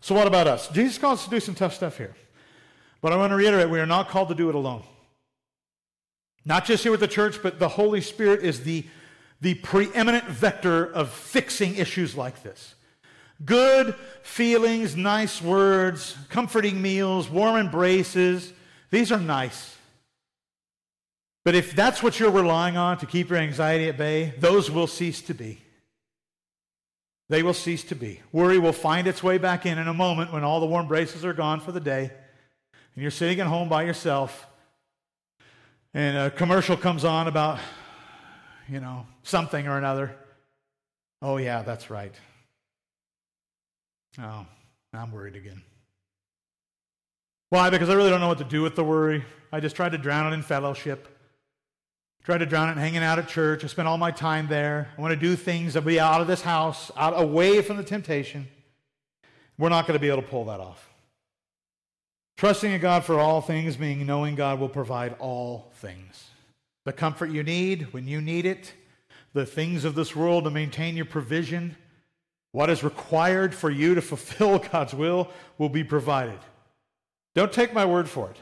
So, 0.00 0.14
what 0.14 0.26
about 0.26 0.46
us? 0.46 0.68
Jesus 0.68 0.98
calls 0.98 1.20
us 1.20 1.24
to 1.24 1.30
do 1.30 1.40
some 1.40 1.54
tough 1.54 1.74
stuff 1.74 1.96
here. 1.96 2.14
But 3.00 3.12
I 3.12 3.16
want 3.16 3.30
to 3.30 3.36
reiterate 3.36 3.70
we 3.70 3.80
are 3.80 3.86
not 3.86 4.08
called 4.08 4.28
to 4.28 4.34
do 4.34 4.48
it 4.48 4.54
alone. 4.54 4.82
Not 6.46 6.64
just 6.64 6.84
here 6.84 6.92
with 6.92 7.00
the 7.00 7.08
church, 7.08 7.42
but 7.42 7.58
the 7.58 7.68
Holy 7.68 8.00
Spirit 8.00 8.42
is 8.42 8.62
the, 8.62 8.86
the 9.40 9.54
preeminent 9.54 10.24
vector 10.26 10.86
of 10.86 11.10
fixing 11.10 11.74
issues 11.74 12.16
like 12.16 12.44
this. 12.44 12.76
Good 13.44 13.94
feelings, 14.22 14.96
nice 14.96 15.42
words, 15.42 16.16
comforting 16.30 16.80
meals, 16.80 17.28
warm 17.28 17.56
embraces, 17.56 18.52
these 18.90 19.10
are 19.10 19.20
nice. 19.20 19.76
But 21.44 21.54
if 21.54 21.74
that's 21.74 22.02
what 22.02 22.18
you're 22.18 22.30
relying 22.30 22.76
on 22.76 22.98
to 22.98 23.06
keep 23.06 23.28
your 23.28 23.38
anxiety 23.38 23.88
at 23.88 23.98
bay, 23.98 24.34
those 24.38 24.70
will 24.70 24.86
cease 24.86 25.20
to 25.22 25.34
be. 25.34 25.60
They 27.28 27.42
will 27.42 27.54
cease 27.54 27.82
to 27.84 27.96
be. 27.96 28.22
Worry 28.32 28.58
will 28.58 28.72
find 28.72 29.08
its 29.08 29.22
way 29.22 29.38
back 29.38 29.66
in 29.66 29.78
in 29.78 29.88
a 29.88 29.94
moment 29.94 30.32
when 30.32 30.44
all 30.44 30.60
the 30.60 30.66
warm 30.66 30.86
braces 30.86 31.24
are 31.24 31.32
gone 31.32 31.58
for 31.58 31.72
the 31.72 31.80
day 31.80 32.10
and 32.94 33.02
you're 33.02 33.10
sitting 33.10 33.40
at 33.40 33.48
home 33.48 33.68
by 33.68 33.82
yourself 33.82 34.46
and 35.96 36.18
a 36.18 36.30
commercial 36.30 36.76
comes 36.76 37.06
on 37.06 37.26
about, 37.26 37.58
you 38.68 38.80
know, 38.80 39.06
something 39.22 39.66
or 39.66 39.78
another. 39.78 40.14
Oh, 41.22 41.38
yeah, 41.38 41.62
that's 41.62 41.88
right. 41.88 42.14
Oh, 44.20 44.44
I'm 44.92 45.10
worried 45.10 45.36
again. 45.36 45.62
Why? 47.48 47.70
Because 47.70 47.88
I 47.88 47.94
really 47.94 48.10
don't 48.10 48.20
know 48.20 48.28
what 48.28 48.36
to 48.38 48.44
do 48.44 48.60
with 48.60 48.76
the 48.76 48.84
worry. 48.84 49.24
I 49.50 49.60
just 49.60 49.74
try 49.74 49.88
to 49.88 49.96
drown 49.96 50.30
it 50.30 50.36
in 50.36 50.42
fellowship. 50.42 51.08
Try 52.24 52.36
to 52.36 52.44
drown 52.44 52.68
it 52.68 52.72
in 52.72 52.78
hanging 52.78 53.02
out 53.02 53.18
at 53.18 53.26
church. 53.26 53.64
I 53.64 53.66
spend 53.66 53.88
all 53.88 53.96
my 53.96 54.10
time 54.10 54.48
there. 54.48 54.90
I 54.98 55.00
want 55.00 55.14
to 55.14 55.20
do 55.20 55.34
things 55.34 55.72
that 55.72 55.82
be 55.86 55.98
out 55.98 56.20
of 56.20 56.26
this 56.26 56.42
house, 56.42 56.90
out 56.94 57.18
away 57.18 57.62
from 57.62 57.78
the 57.78 57.82
temptation. 57.82 58.48
We're 59.56 59.70
not 59.70 59.86
going 59.86 59.98
to 59.98 60.00
be 60.00 60.08
able 60.08 60.20
to 60.20 60.28
pull 60.28 60.44
that 60.46 60.60
off. 60.60 60.90
Trusting 62.36 62.72
in 62.72 62.80
God 62.80 63.04
for 63.04 63.18
all 63.18 63.40
things, 63.40 63.78
meaning 63.78 64.06
knowing 64.06 64.34
God 64.34 64.60
will 64.60 64.68
provide 64.68 65.14
all 65.18 65.72
things. 65.76 66.30
The 66.84 66.92
comfort 66.92 67.30
you 67.30 67.42
need 67.42 67.92
when 67.92 68.06
you 68.06 68.20
need 68.20 68.44
it, 68.44 68.74
the 69.32 69.46
things 69.46 69.84
of 69.84 69.94
this 69.94 70.14
world 70.14 70.44
to 70.44 70.50
maintain 70.50 70.96
your 70.96 71.06
provision, 71.06 71.76
what 72.52 72.70
is 72.70 72.84
required 72.84 73.54
for 73.54 73.70
you 73.70 73.94
to 73.94 74.02
fulfill 74.02 74.58
God's 74.72 74.94
will 74.94 75.30
will 75.58 75.68
be 75.68 75.82
provided. 75.84 76.38
Don't 77.34 77.52
take 77.52 77.72
my 77.72 77.84
word 77.84 78.08
for 78.08 78.30
it. 78.30 78.36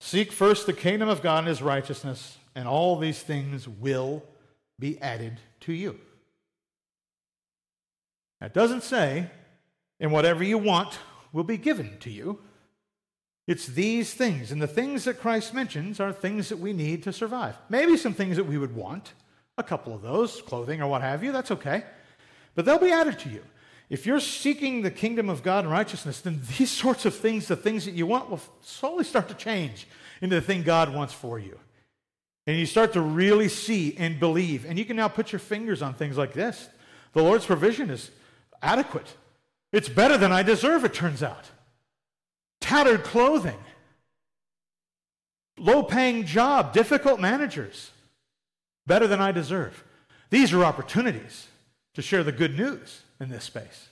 Seek 0.00 0.32
first 0.32 0.66
the 0.66 0.72
kingdom 0.72 1.08
of 1.08 1.22
God 1.22 1.40
and 1.40 1.48
his 1.48 1.62
righteousness, 1.62 2.38
and 2.54 2.68
all 2.68 2.98
these 2.98 3.20
things 3.22 3.68
will 3.68 4.22
be 4.78 5.00
added 5.00 5.38
to 5.60 5.72
you. 5.72 5.98
That 8.40 8.54
doesn't 8.54 8.82
say, 8.82 9.30
and 9.98 10.12
whatever 10.12 10.44
you 10.44 10.58
want 10.58 10.98
will 11.32 11.44
be 11.44 11.56
given 11.56 11.98
to 12.00 12.10
you. 12.10 12.40
It's 13.46 13.66
these 13.66 14.12
things. 14.12 14.50
And 14.50 14.60
the 14.60 14.66
things 14.66 15.04
that 15.04 15.20
Christ 15.20 15.54
mentions 15.54 16.00
are 16.00 16.12
things 16.12 16.48
that 16.48 16.58
we 16.58 16.72
need 16.72 17.02
to 17.04 17.12
survive. 17.12 17.56
Maybe 17.68 17.96
some 17.96 18.14
things 18.14 18.36
that 18.36 18.44
we 18.44 18.58
would 18.58 18.74
want, 18.74 19.12
a 19.56 19.62
couple 19.62 19.94
of 19.94 20.02
those, 20.02 20.42
clothing 20.42 20.82
or 20.82 20.88
what 20.88 21.02
have 21.02 21.22
you, 21.22 21.32
that's 21.32 21.50
okay. 21.52 21.84
But 22.54 22.64
they'll 22.64 22.78
be 22.78 22.90
added 22.90 23.18
to 23.20 23.28
you. 23.28 23.42
If 23.88 24.04
you're 24.04 24.18
seeking 24.18 24.82
the 24.82 24.90
kingdom 24.90 25.28
of 25.28 25.44
God 25.44 25.64
and 25.64 25.72
righteousness, 25.72 26.20
then 26.20 26.40
these 26.58 26.70
sorts 26.70 27.04
of 27.04 27.14
things, 27.14 27.46
the 27.46 27.56
things 27.56 27.84
that 27.84 27.94
you 27.94 28.06
want, 28.06 28.30
will 28.30 28.40
slowly 28.62 29.04
start 29.04 29.28
to 29.28 29.34
change 29.34 29.86
into 30.20 30.34
the 30.34 30.40
thing 30.40 30.62
God 30.62 30.92
wants 30.92 31.14
for 31.14 31.38
you. 31.38 31.58
And 32.48 32.56
you 32.56 32.66
start 32.66 32.92
to 32.92 33.00
really 33.00 33.48
see 33.48 33.96
and 33.96 34.20
believe. 34.20 34.64
And 34.64 34.78
you 34.78 34.84
can 34.84 34.96
now 34.96 35.08
put 35.08 35.32
your 35.32 35.40
fingers 35.40 35.82
on 35.82 35.94
things 35.94 36.16
like 36.16 36.32
this. 36.32 36.68
The 37.12 37.22
Lord's 37.22 37.44
provision 37.44 37.90
is 37.90 38.10
adequate. 38.62 39.14
It's 39.76 39.90
better 39.90 40.16
than 40.16 40.32
I 40.32 40.42
deserve, 40.42 40.86
it 40.86 40.94
turns 40.94 41.22
out. 41.22 41.50
Tattered 42.62 43.04
clothing, 43.04 43.58
low 45.58 45.82
paying 45.82 46.24
job, 46.24 46.72
difficult 46.72 47.20
managers, 47.20 47.90
better 48.86 49.06
than 49.06 49.20
I 49.20 49.32
deserve. 49.32 49.84
These 50.30 50.54
are 50.54 50.64
opportunities 50.64 51.48
to 51.92 52.00
share 52.00 52.24
the 52.24 52.32
good 52.32 52.56
news 52.56 53.02
in 53.20 53.28
this 53.28 53.44
space. 53.44 53.88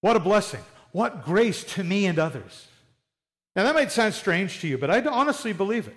What 0.00 0.16
a 0.16 0.20
blessing. 0.20 0.64
What 0.90 1.24
grace 1.24 1.62
to 1.74 1.84
me 1.84 2.06
and 2.06 2.18
others. 2.18 2.66
Now, 3.54 3.62
that 3.62 3.76
might 3.76 3.92
sound 3.92 4.12
strange 4.12 4.58
to 4.62 4.66
you, 4.66 4.76
but 4.76 4.90
I 4.90 5.02
honestly 5.02 5.52
believe 5.52 5.86
it. 5.86 5.96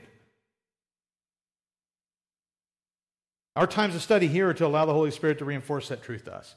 Our 3.55 3.65
times 3.65 3.95
of 3.95 4.03
study 4.03 4.27
here 4.27 4.49
are 4.49 4.53
to 4.53 4.67
allow 4.67 4.85
the 4.85 4.93
Holy 4.93 5.09
Spirit 5.09 5.39
to 5.39 5.45
reinforce 5.45 5.87
that 5.87 6.03
truth 6.03 6.25
to 6.25 6.35
us. 6.35 6.53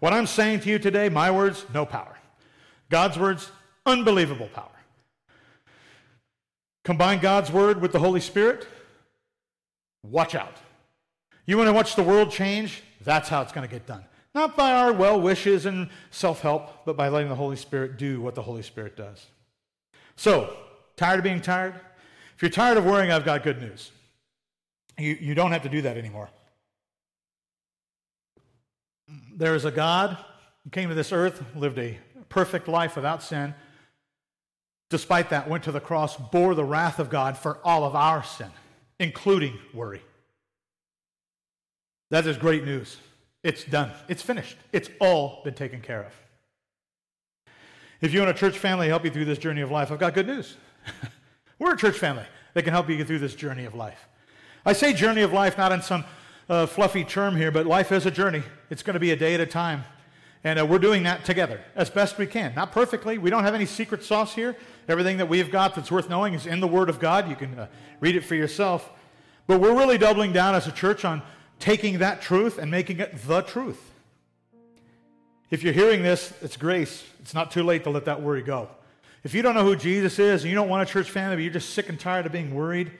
What 0.00 0.12
I'm 0.12 0.26
saying 0.26 0.60
to 0.60 0.70
you 0.70 0.78
today, 0.78 1.08
my 1.08 1.30
words, 1.30 1.64
no 1.74 1.84
power. 1.84 2.16
God's 2.88 3.18
words, 3.18 3.50
unbelievable 3.84 4.48
power. 4.54 4.70
Combine 6.84 7.18
God's 7.20 7.50
word 7.50 7.80
with 7.80 7.92
the 7.92 7.98
Holy 7.98 8.20
Spirit, 8.20 8.66
watch 10.02 10.34
out. 10.34 10.56
You 11.44 11.56
want 11.56 11.68
to 11.68 11.72
watch 11.72 11.96
the 11.96 12.02
world 12.02 12.30
change? 12.30 12.82
That's 13.02 13.28
how 13.28 13.42
it's 13.42 13.52
going 13.52 13.66
to 13.66 13.72
get 13.72 13.86
done. 13.86 14.04
Not 14.34 14.56
by 14.56 14.72
our 14.72 14.92
well 14.92 15.20
wishes 15.20 15.66
and 15.66 15.88
self 16.10 16.40
help, 16.40 16.84
but 16.84 16.96
by 16.96 17.08
letting 17.08 17.28
the 17.28 17.34
Holy 17.34 17.56
Spirit 17.56 17.98
do 17.98 18.20
what 18.20 18.34
the 18.34 18.42
Holy 18.42 18.62
Spirit 18.62 18.96
does. 18.96 19.26
So, 20.16 20.54
tired 20.96 21.18
of 21.18 21.24
being 21.24 21.40
tired? 21.40 21.74
If 22.36 22.42
you're 22.42 22.50
tired 22.50 22.78
of 22.78 22.84
worrying, 22.84 23.10
I've 23.10 23.24
got 23.24 23.42
good 23.42 23.60
news. 23.60 23.90
You, 24.96 25.16
you 25.20 25.34
don't 25.34 25.52
have 25.52 25.62
to 25.62 25.68
do 25.68 25.82
that 25.82 25.96
anymore. 25.96 26.28
There 29.38 29.54
is 29.54 29.64
a 29.64 29.70
God 29.70 30.18
who 30.64 30.70
came 30.70 30.88
to 30.88 30.96
this 30.96 31.12
earth, 31.12 31.42
lived 31.54 31.78
a 31.78 31.96
perfect 32.28 32.66
life 32.66 32.96
without 32.96 33.22
sin. 33.22 33.54
Despite 34.90 35.30
that, 35.30 35.48
went 35.48 35.62
to 35.64 35.72
the 35.72 35.80
cross, 35.80 36.16
bore 36.16 36.56
the 36.56 36.64
wrath 36.64 36.98
of 36.98 37.08
God 37.08 37.38
for 37.38 37.58
all 37.64 37.84
of 37.84 37.94
our 37.94 38.24
sin, 38.24 38.50
including 38.98 39.56
worry. 39.72 40.02
That 42.10 42.26
is 42.26 42.36
great 42.36 42.64
news. 42.64 42.96
It's 43.44 43.62
done. 43.62 43.92
It's 44.08 44.22
finished. 44.22 44.56
It's 44.72 44.90
all 45.00 45.40
been 45.44 45.54
taken 45.54 45.82
care 45.82 46.02
of. 46.02 46.12
If 48.00 48.12
you 48.12 48.20
want 48.20 48.36
a 48.36 48.38
church 48.38 48.58
family 48.58 48.88
help 48.88 49.04
you 49.04 49.10
through 49.10 49.26
this 49.26 49.38
journey 49.38 49.60
of 49.60 49.70
life, 49.70 49.92
I've 49.92 50.00
got 50.00 50.14
good 50.14 50.26
news. 50.26 50.56
We're 51.60 51.74
a 51.74 51.76
church 51.76 51.98
family 51.98 52.24
that 52.54 52.64
can 52.64 52.72
help 52.72 52.88
you 52.88 52.96
get 52.96 53.06
through 53.06 53.20
this 53.20 53.36
journey 53.36 53.66
of 53.66 53.74
life. 53.76 54.08
I 54.66 54.72
say 54.72 54.92
journey 54.92 55.22
of 55.22 55.32
life 55.32 55.56
not 55.56 55.70
in 55.70 55.80
some 55.80 56.04
uh, 56.48 56.66
fluffy 56.66 57.04
term 57.04 57.36
here, 57.36 57.50
but 57.50 57.66
life 57.66 57.92
is 57.92 58.06
a 58.06 58.10
journey. 58.10 58.42
It's 58.70 58.82
going 58.82 58.94
to 58.94 59.00
be 59.00 59.10
a 59.10 59.16
day 59.16 59.34
at 59.34 59.40
a 59.40 59.46
time. 59.46 59.84
And 60.44 60.58
uh, 60.58 60.66
we're 60.66 60.78
doing 60.78 61.02
that 61.02 61.24
together 61.24 61.60
as 61.74 61.90
best 61.90 62.16
we 62.16 62.26
can. 62.26 62.54
Not 62.54 62.72
perfectly. 62.72 63.18
We 63.18 63.28
don't 63.28 63.44
have 63.44 63.54
any 63.54 63.66
secret 63.66 64.04
sauce 64.04 64.34
here. 64.34 64.56
Everything 64.88 65.18
that 65.18 65.28
we've 65.28 65.50
got 65.50 65.74
that's 65.74 65.90
worth 65.90 66.08
knowing 66.08 66.34
is 66.34 66.46
in 66.46 66.60
the 66.60 66.68
Word 66.68 66.88
of 66.88 67.00
God. 67.00 67.28
You 67.28 67.36
can 67.36 67.58
uh, 67.58 67.66
read 68.00 68.16
it 68.16 68.24
for 68.24 68.34
yourself. 68.34 68.88
But 69.46 69.60
we're 69.60 69.76
really 69.76 69.98
doubling 69.98 70.32
down 70.32 70.54
as 70.54 70.66
a 70.66 70.72
church 70.72 71.04
on 71.04 71.22
taking 71.58 71.98
that 71.98 72.22
truth 72.22 72.58
and 72.58 72.70
making 72.70 73.00
it 73.00 73.26
the 73.26 73.42
truth. 73.42 73.82
If 75.50 75.62
you're 75.62 75.72
hearing 75.72 76.02
this, 76.02 76.32
it's 76.42 76.56
grace. 76.56 77.04
It's 77.20 77.34
not 77.34 77.50
too 77.50 77.62
late 77.62 77.84
to 77.84 77.90
let 77.90 78.04
that 78.04 78.22
worry 78.22 78.42
go. 78.42 78.68
If 79.24 79.34
you 79.34 79.42
don't 79.42 79.54
know 79.54 79.64
who 79.64 79.74
Jesus 79.74 80.18
is 80.18 80.42
and 80.42 80.50
you 80.50 80.54
don't 80.54 80.68
want 80.68 80.88
a 80.88 80.92
church 80.92 81.10
family, 81.10 81.36
but 81.36 81.42
you're 81.42 81.52
just 81.52 81.70
sick 81.70 81.88
and 81.88 81.98
tired 81.98 82.26
of 82.26 82.32
being 82.32 82.54
worried, 82.54 82.92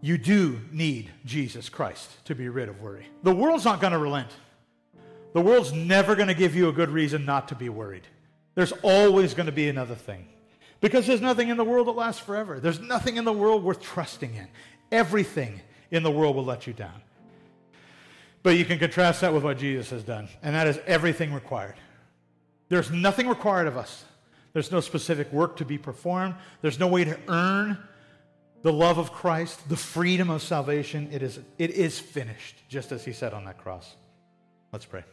you 0.00 0.18
do 0.18 0.60
need 0.70 1.10
Jesus 1.24 1.68
Christ 1.68 2.24
to 2.26 2.34
be 2.34 2.48
rid 2.48 2.68
of 2.68 2.80
worry. 2.80 3.06
The 3.22 3.34
world's 3.34 3.64
not 3.64 3.80
going 3.80 3.92
to 3.92 3.98
relent. 3.98 4.30
The 5.32 5.40
world's 5.40 5.72
never 5.72 6.14
going 6.14 6.28
to 6.28 6.34
give 6.34 6.54
you 6.54 6.68
a 6.68 6.72
good 6.72 6.90
reason 6.90 7.24
not 7.24 7.48
to 7.48 7.54
be 7.54 7.68
worried. 7.68 8.06
There's 8.54 8.72
always 8.82 9.34
going 9.34 9.46
to 9.46 9.52
be 9.52 9.68
another 9.68 9.94
thing. 9.94 10.26
Because 10.80 11.06
there's 11.06 11.20
nothing 11.20 11.48
in 11.48 11.56
the 11.56 11.64
world 11.64 11.88
that 11.88 11.92
lasts 11.92 12.20
forever. 12.20 12.60
There's 12.60 12.80
nothing 12.80 13.16
in 13.16 13.24
the 13.24 13.32
world 13.32 13.64
worth 13.64 13.82
trusting 13.82 14.34
in. 14.34 14.48
Everything 14.92 15.60
in 15.90 16.02
the 16.02 16.10
world 16.10 16.36
will 16.36 16.44
let 16.44 16.66
you 16.66 16.72
down. 16.72 17.02
But 18.42 18.56
you 18.56 18.64
can 18.64 18.78
contrast 18.78 19.20
that 19.22 19.34
with 19.34 19.42
what 19.42 19.58
Jesus 19.58 19.90
has 19.90 20.04
done, 20.04 20.28
and 20.42 20.54
that 20.54 20.68
is 20.68 20.78
everything 20.86 21.34
required. 21.34 21.74
There's 22.68 22.90
nothing 22.90 23.28
required 23.28 23.66
of 23.66 23.76
us. 23.76 24.04
There's 24.52 24.70
no 24.70 24.80
specific 24.80 25.32
work 25.32 25.56
to 25.56 25.64
be 25.64 25.78
performed. 25.78 26.36
There's 26.62 26.78
no 26.78 26.86
way 26.86 27.04
to 27.04 27.18
earn 27.28 27.78
the 28.62 28.72
love 28.72 28.98
of 28.98 29.12
Christ, 29.12 29.68
the 29.68 29.76
freedom 29.76 30.30
of 30.30 30.42
salvation. 30.42 31.08
It 31.12 31.22
is, 31.22 31.38
it 31.58 31.70
is 31.70 31.98
finished, 31.98 32.56
just 32.68 32.92
as 32.92 33.04
he 33.04 33.12
said 33.12 33.32
on 33.32 33.44
that 33.44 33.58
cross. 33.58 33.94
Let's 34.72 34.84
pray. 34.84 35.04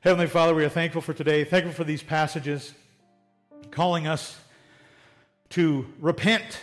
Heavenly 0.00 0.26
Father, 0.26 0.54
we 0.54 0.64
are 0.64 0.70
thankful 0.70 1.02
for 1.02 1.12
today, 1.12 1.44
thankful 1.44 1.72
for 1.72 1.84
these 1.84 2.02
passages 2.02 2.72
calling 3.70 4.06
us 4.06 4.38
to 5.50 5.86
repent 6.00 6.60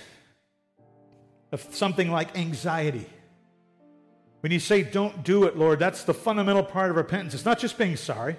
of 1.51 1.61
something 1.71 2.09
like 2.09 2.37
anxiety. 2.37 3.05
When 4.41 4.51
you 4.51 4.59
say 4.59 4.83
don't 4.83 5.23
do 5.23 5.45
it, 5.45 5.57
Lord, 5.57 5.79
that's 5.79 6.03
the 6.03 6.13
fundamental 6.13 6.63
part 6.63 6.89
of 6.89 6.97
repentance. 6.97 7.33
It's 7.33 7.45
not 7.45 7.59
just 7.59 7.77
being 7.77 7.95
sorry, 7.95 8.35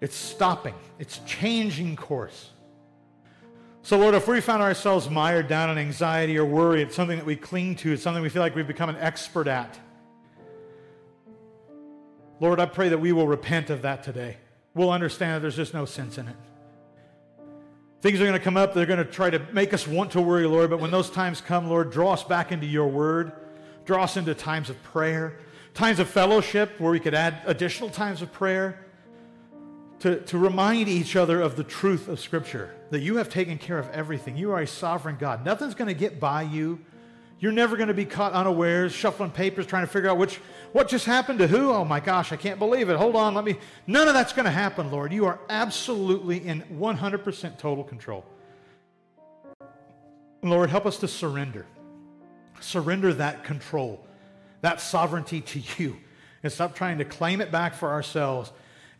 it's 0.00 0.16
stopping, 0.16 0.74
it's 0.98 1.18
changing 1.26 1.96
course. 1.96 2.50
So, 3.86 3.96
Lord, 3.96 4.16
if 4.16 4.26
we 4.26 4.40
found 4.40 4.64
ourselves 4.64 5.08
mired 5.08 5.46
down 5.46 5.70
in 5.70 5.78
anxiety 5.78 6.36
or 6.36 6.44
worry, 6.44 6.82
it's 6.82 6.96
something 6.96 7.18
that 7.18 7.24
we 7.24 7.36
cling 7.36 7.76
to, 7.76 7.92
it's 7.92 8.02
something 8.02 8.20
we 8.20 8.28
feel 8.28 8.42
like 8.42 8.56
we've 8.56 8.66
become 8.66 8.88
an 8.88 8.96
expert 8.96 9.46
at. 9.46 9.78
Lord, 12.40 12.58
I 12.58 12.66
pray 12.66 12.88
that 12.88 12.98
we 12.98 13.12
will 13.12 13.28
repent 13.28 13.70
of 13.70 13.82
that 13.82 14.02
today. 14.02 14.38
We'll 14.74 14.90
understand 14.90 15.36
that 15.36 15.40
there's 15.42 15.54
just 15.54 15.72
no 15.72 15.84
sense 15.84 16.18
in 16.18 16.26
it. 16.26 16.34
Things 18.00 18.20
are 18.20 18.24
going 18.24 18.36
to 18.36 18.40
come 18.40 18.56
up, 18.56 18.74
they're 18.74 18.86
going 18.86 18.98
to 18.98 19.04
try 19.04 19.30
to 19.30 19.38
make 19.52 19.72
us 19.72 19.86
want 19.86 20.10
to 20.10 20.20
worry, 20.20 20.48
Lord, 20.48 20.68
but 20.68 20.80
when 20.80 20.90
those 20.90 21.08
times 21.08 21.40
come, 21.40 21.68
Lord, 21.68 21.92
draw 21.92 22.14
us 22.14 22.24
back 22.24 22.50
into 22.50 22.66
your 22.66 22.88
word, 22.88 23.30
draw 23.84 24.02
us 24.02 24.16
into 24.16 24.34
times 24.34 24.68
of 24.68 24.82
prayer, 24.82 25.38
times 25.74 26.00
of 26.00 26.08
fellowship 26.08 26.80
where 26.80 26.90
we 26.90 26.98
could 26.98 27.14
add 27.14 27.40
additional 27.46 27.90
times 27.90 28.20
of 28.20 28.32
prayer 28.32 28.84
to, 30.00 30.18
to 30.22 30.38
remind 30.38 30.88
each 30.88 31.14
other 31.14 31.40
of 31.40 31.54
the 31.54 31.62
truth 31.62 32.08
of 32.08 32.18
Scripture, 32.18 32.74
that 32.90 33.00
you 33.00 33.16
have 33.16 33.28
taken 33.28 33.58
care 33.58 33.78
of 33.78 33.88
everything. 33.90 34.36
You 34.36 34.52
are 34.52 34.60
a 34.60 34.66
sovereign 34.66 35.16
God. 35.18 35.44
Nothing's 35.44 35.74
going 35.74 35.88
to 35.88 35.94
get 35.94 36.20
by 36.20 36.42
you. 36.42 36.80
You're 37.38 37.52
never 37.52 37.76
going 37.76 37.88
to 37.88 37.94
be 37.94 38.06
caught 38.06 38.32
unawares, 38.32 38.92
shuffling 38.92 39.30
papers, 39.30 39.66
trying 39.66 39.84
to 39.84 39.92
figure 39.92 40.08
out 40.08 40.16
which 40.16 40.40
what 40.72 40.88
just 40.88 41.04
happened 41.04 41.38
to 41.40 41.46
who? 41.46 41.70
Oh 41.70 41.84
my 41.84 42.00
gosh, 42.00 42.32
I 42.32 42.36
can't 42.36 42.58
believe 42.58 42.88
it. 42.88 42.96
Hold 42.96 43.14
on, 43.14 43.34
let 43.34 43.44
me. 43.44 43.58
None 43.86 44.08
of 44.08 44.14
that's 44.14 44.32
going 44.32 44.46
to 44.46 44.50
happen, 44.50 44.90
Lord. 44.90 45.12
You 45.12 45.26
are 45.26 45.38
absolutely 45.50 46.46
in 46.46 46.62
100% 46.72 47.58
total 47.58 47.84
control. 47.84 48.24
Lord, 50.42 50.70
help 50.70 50.86
us 50.86 50.98
to 50.98 51.08
surrender. 51.08 51.66
Surrender 52.60 53.12
that 53.14 53.44
control, 53.44 54.06
that 54.62 54.80
sovereignty 54.80 55.42
to 55.42 55.62
you, 55.76 55.96
and 56.42 56.50
stop 56.50 56.74
trying 56.74 56.98
to 56.98 57.04
claim 57.04 57.40
it 57.42 57.50
back 57.50 57.74
for 57.74 57.90
ourselves 57.90 58.50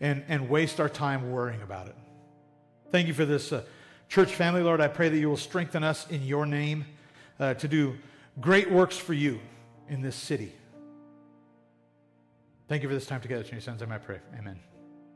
and, 0.01 0.24
and 0.28 0.51
waste 0.51 0.78
our 0.78 0.91
time 0.91 1.30
worrying 1.30 1.62
about 1.62 1.87
it. 1.87 1.97
Thank 2.91 3.09
you 3.09 3.14
for 3.14 3.24
this 3.24 3.53
uh, 3.53 3.62
church 4.09 4.34
family, 4.34 4.62
Lord. 4.62 4.80
I 4.80 4.88
pray 4.88 5.09
that 5.09 5.18
you 5.18 5.28
will 5.28 5.36
strengthen 5.36 5.82
us 5.84 6.07
in 6.09 6.22
your 6.22 6.46
name 6.46 6.84
uh, 7.38 7.54
to 7.54 7.68
do 7.68 7.96
great 8.40 8.70
works 8.70 8.96
for 8.96 9.14
you 9.14 9.40
in 9.88 10.02
this 10.02 10.16
city. 10.16 10.52
Thank 12.68 12.82
you 12.82 12.88
for 12.88 12.94
this 12.94 13.07
time 13.07 13.20
together. 13.20 13.42
In 13.44 13.50
your 13.52 13.61
son's 13.61 13.80
name 13.80 13.92
I 13.92 13.98
pray. 13.98 14.18
Amen. 14.38 14.59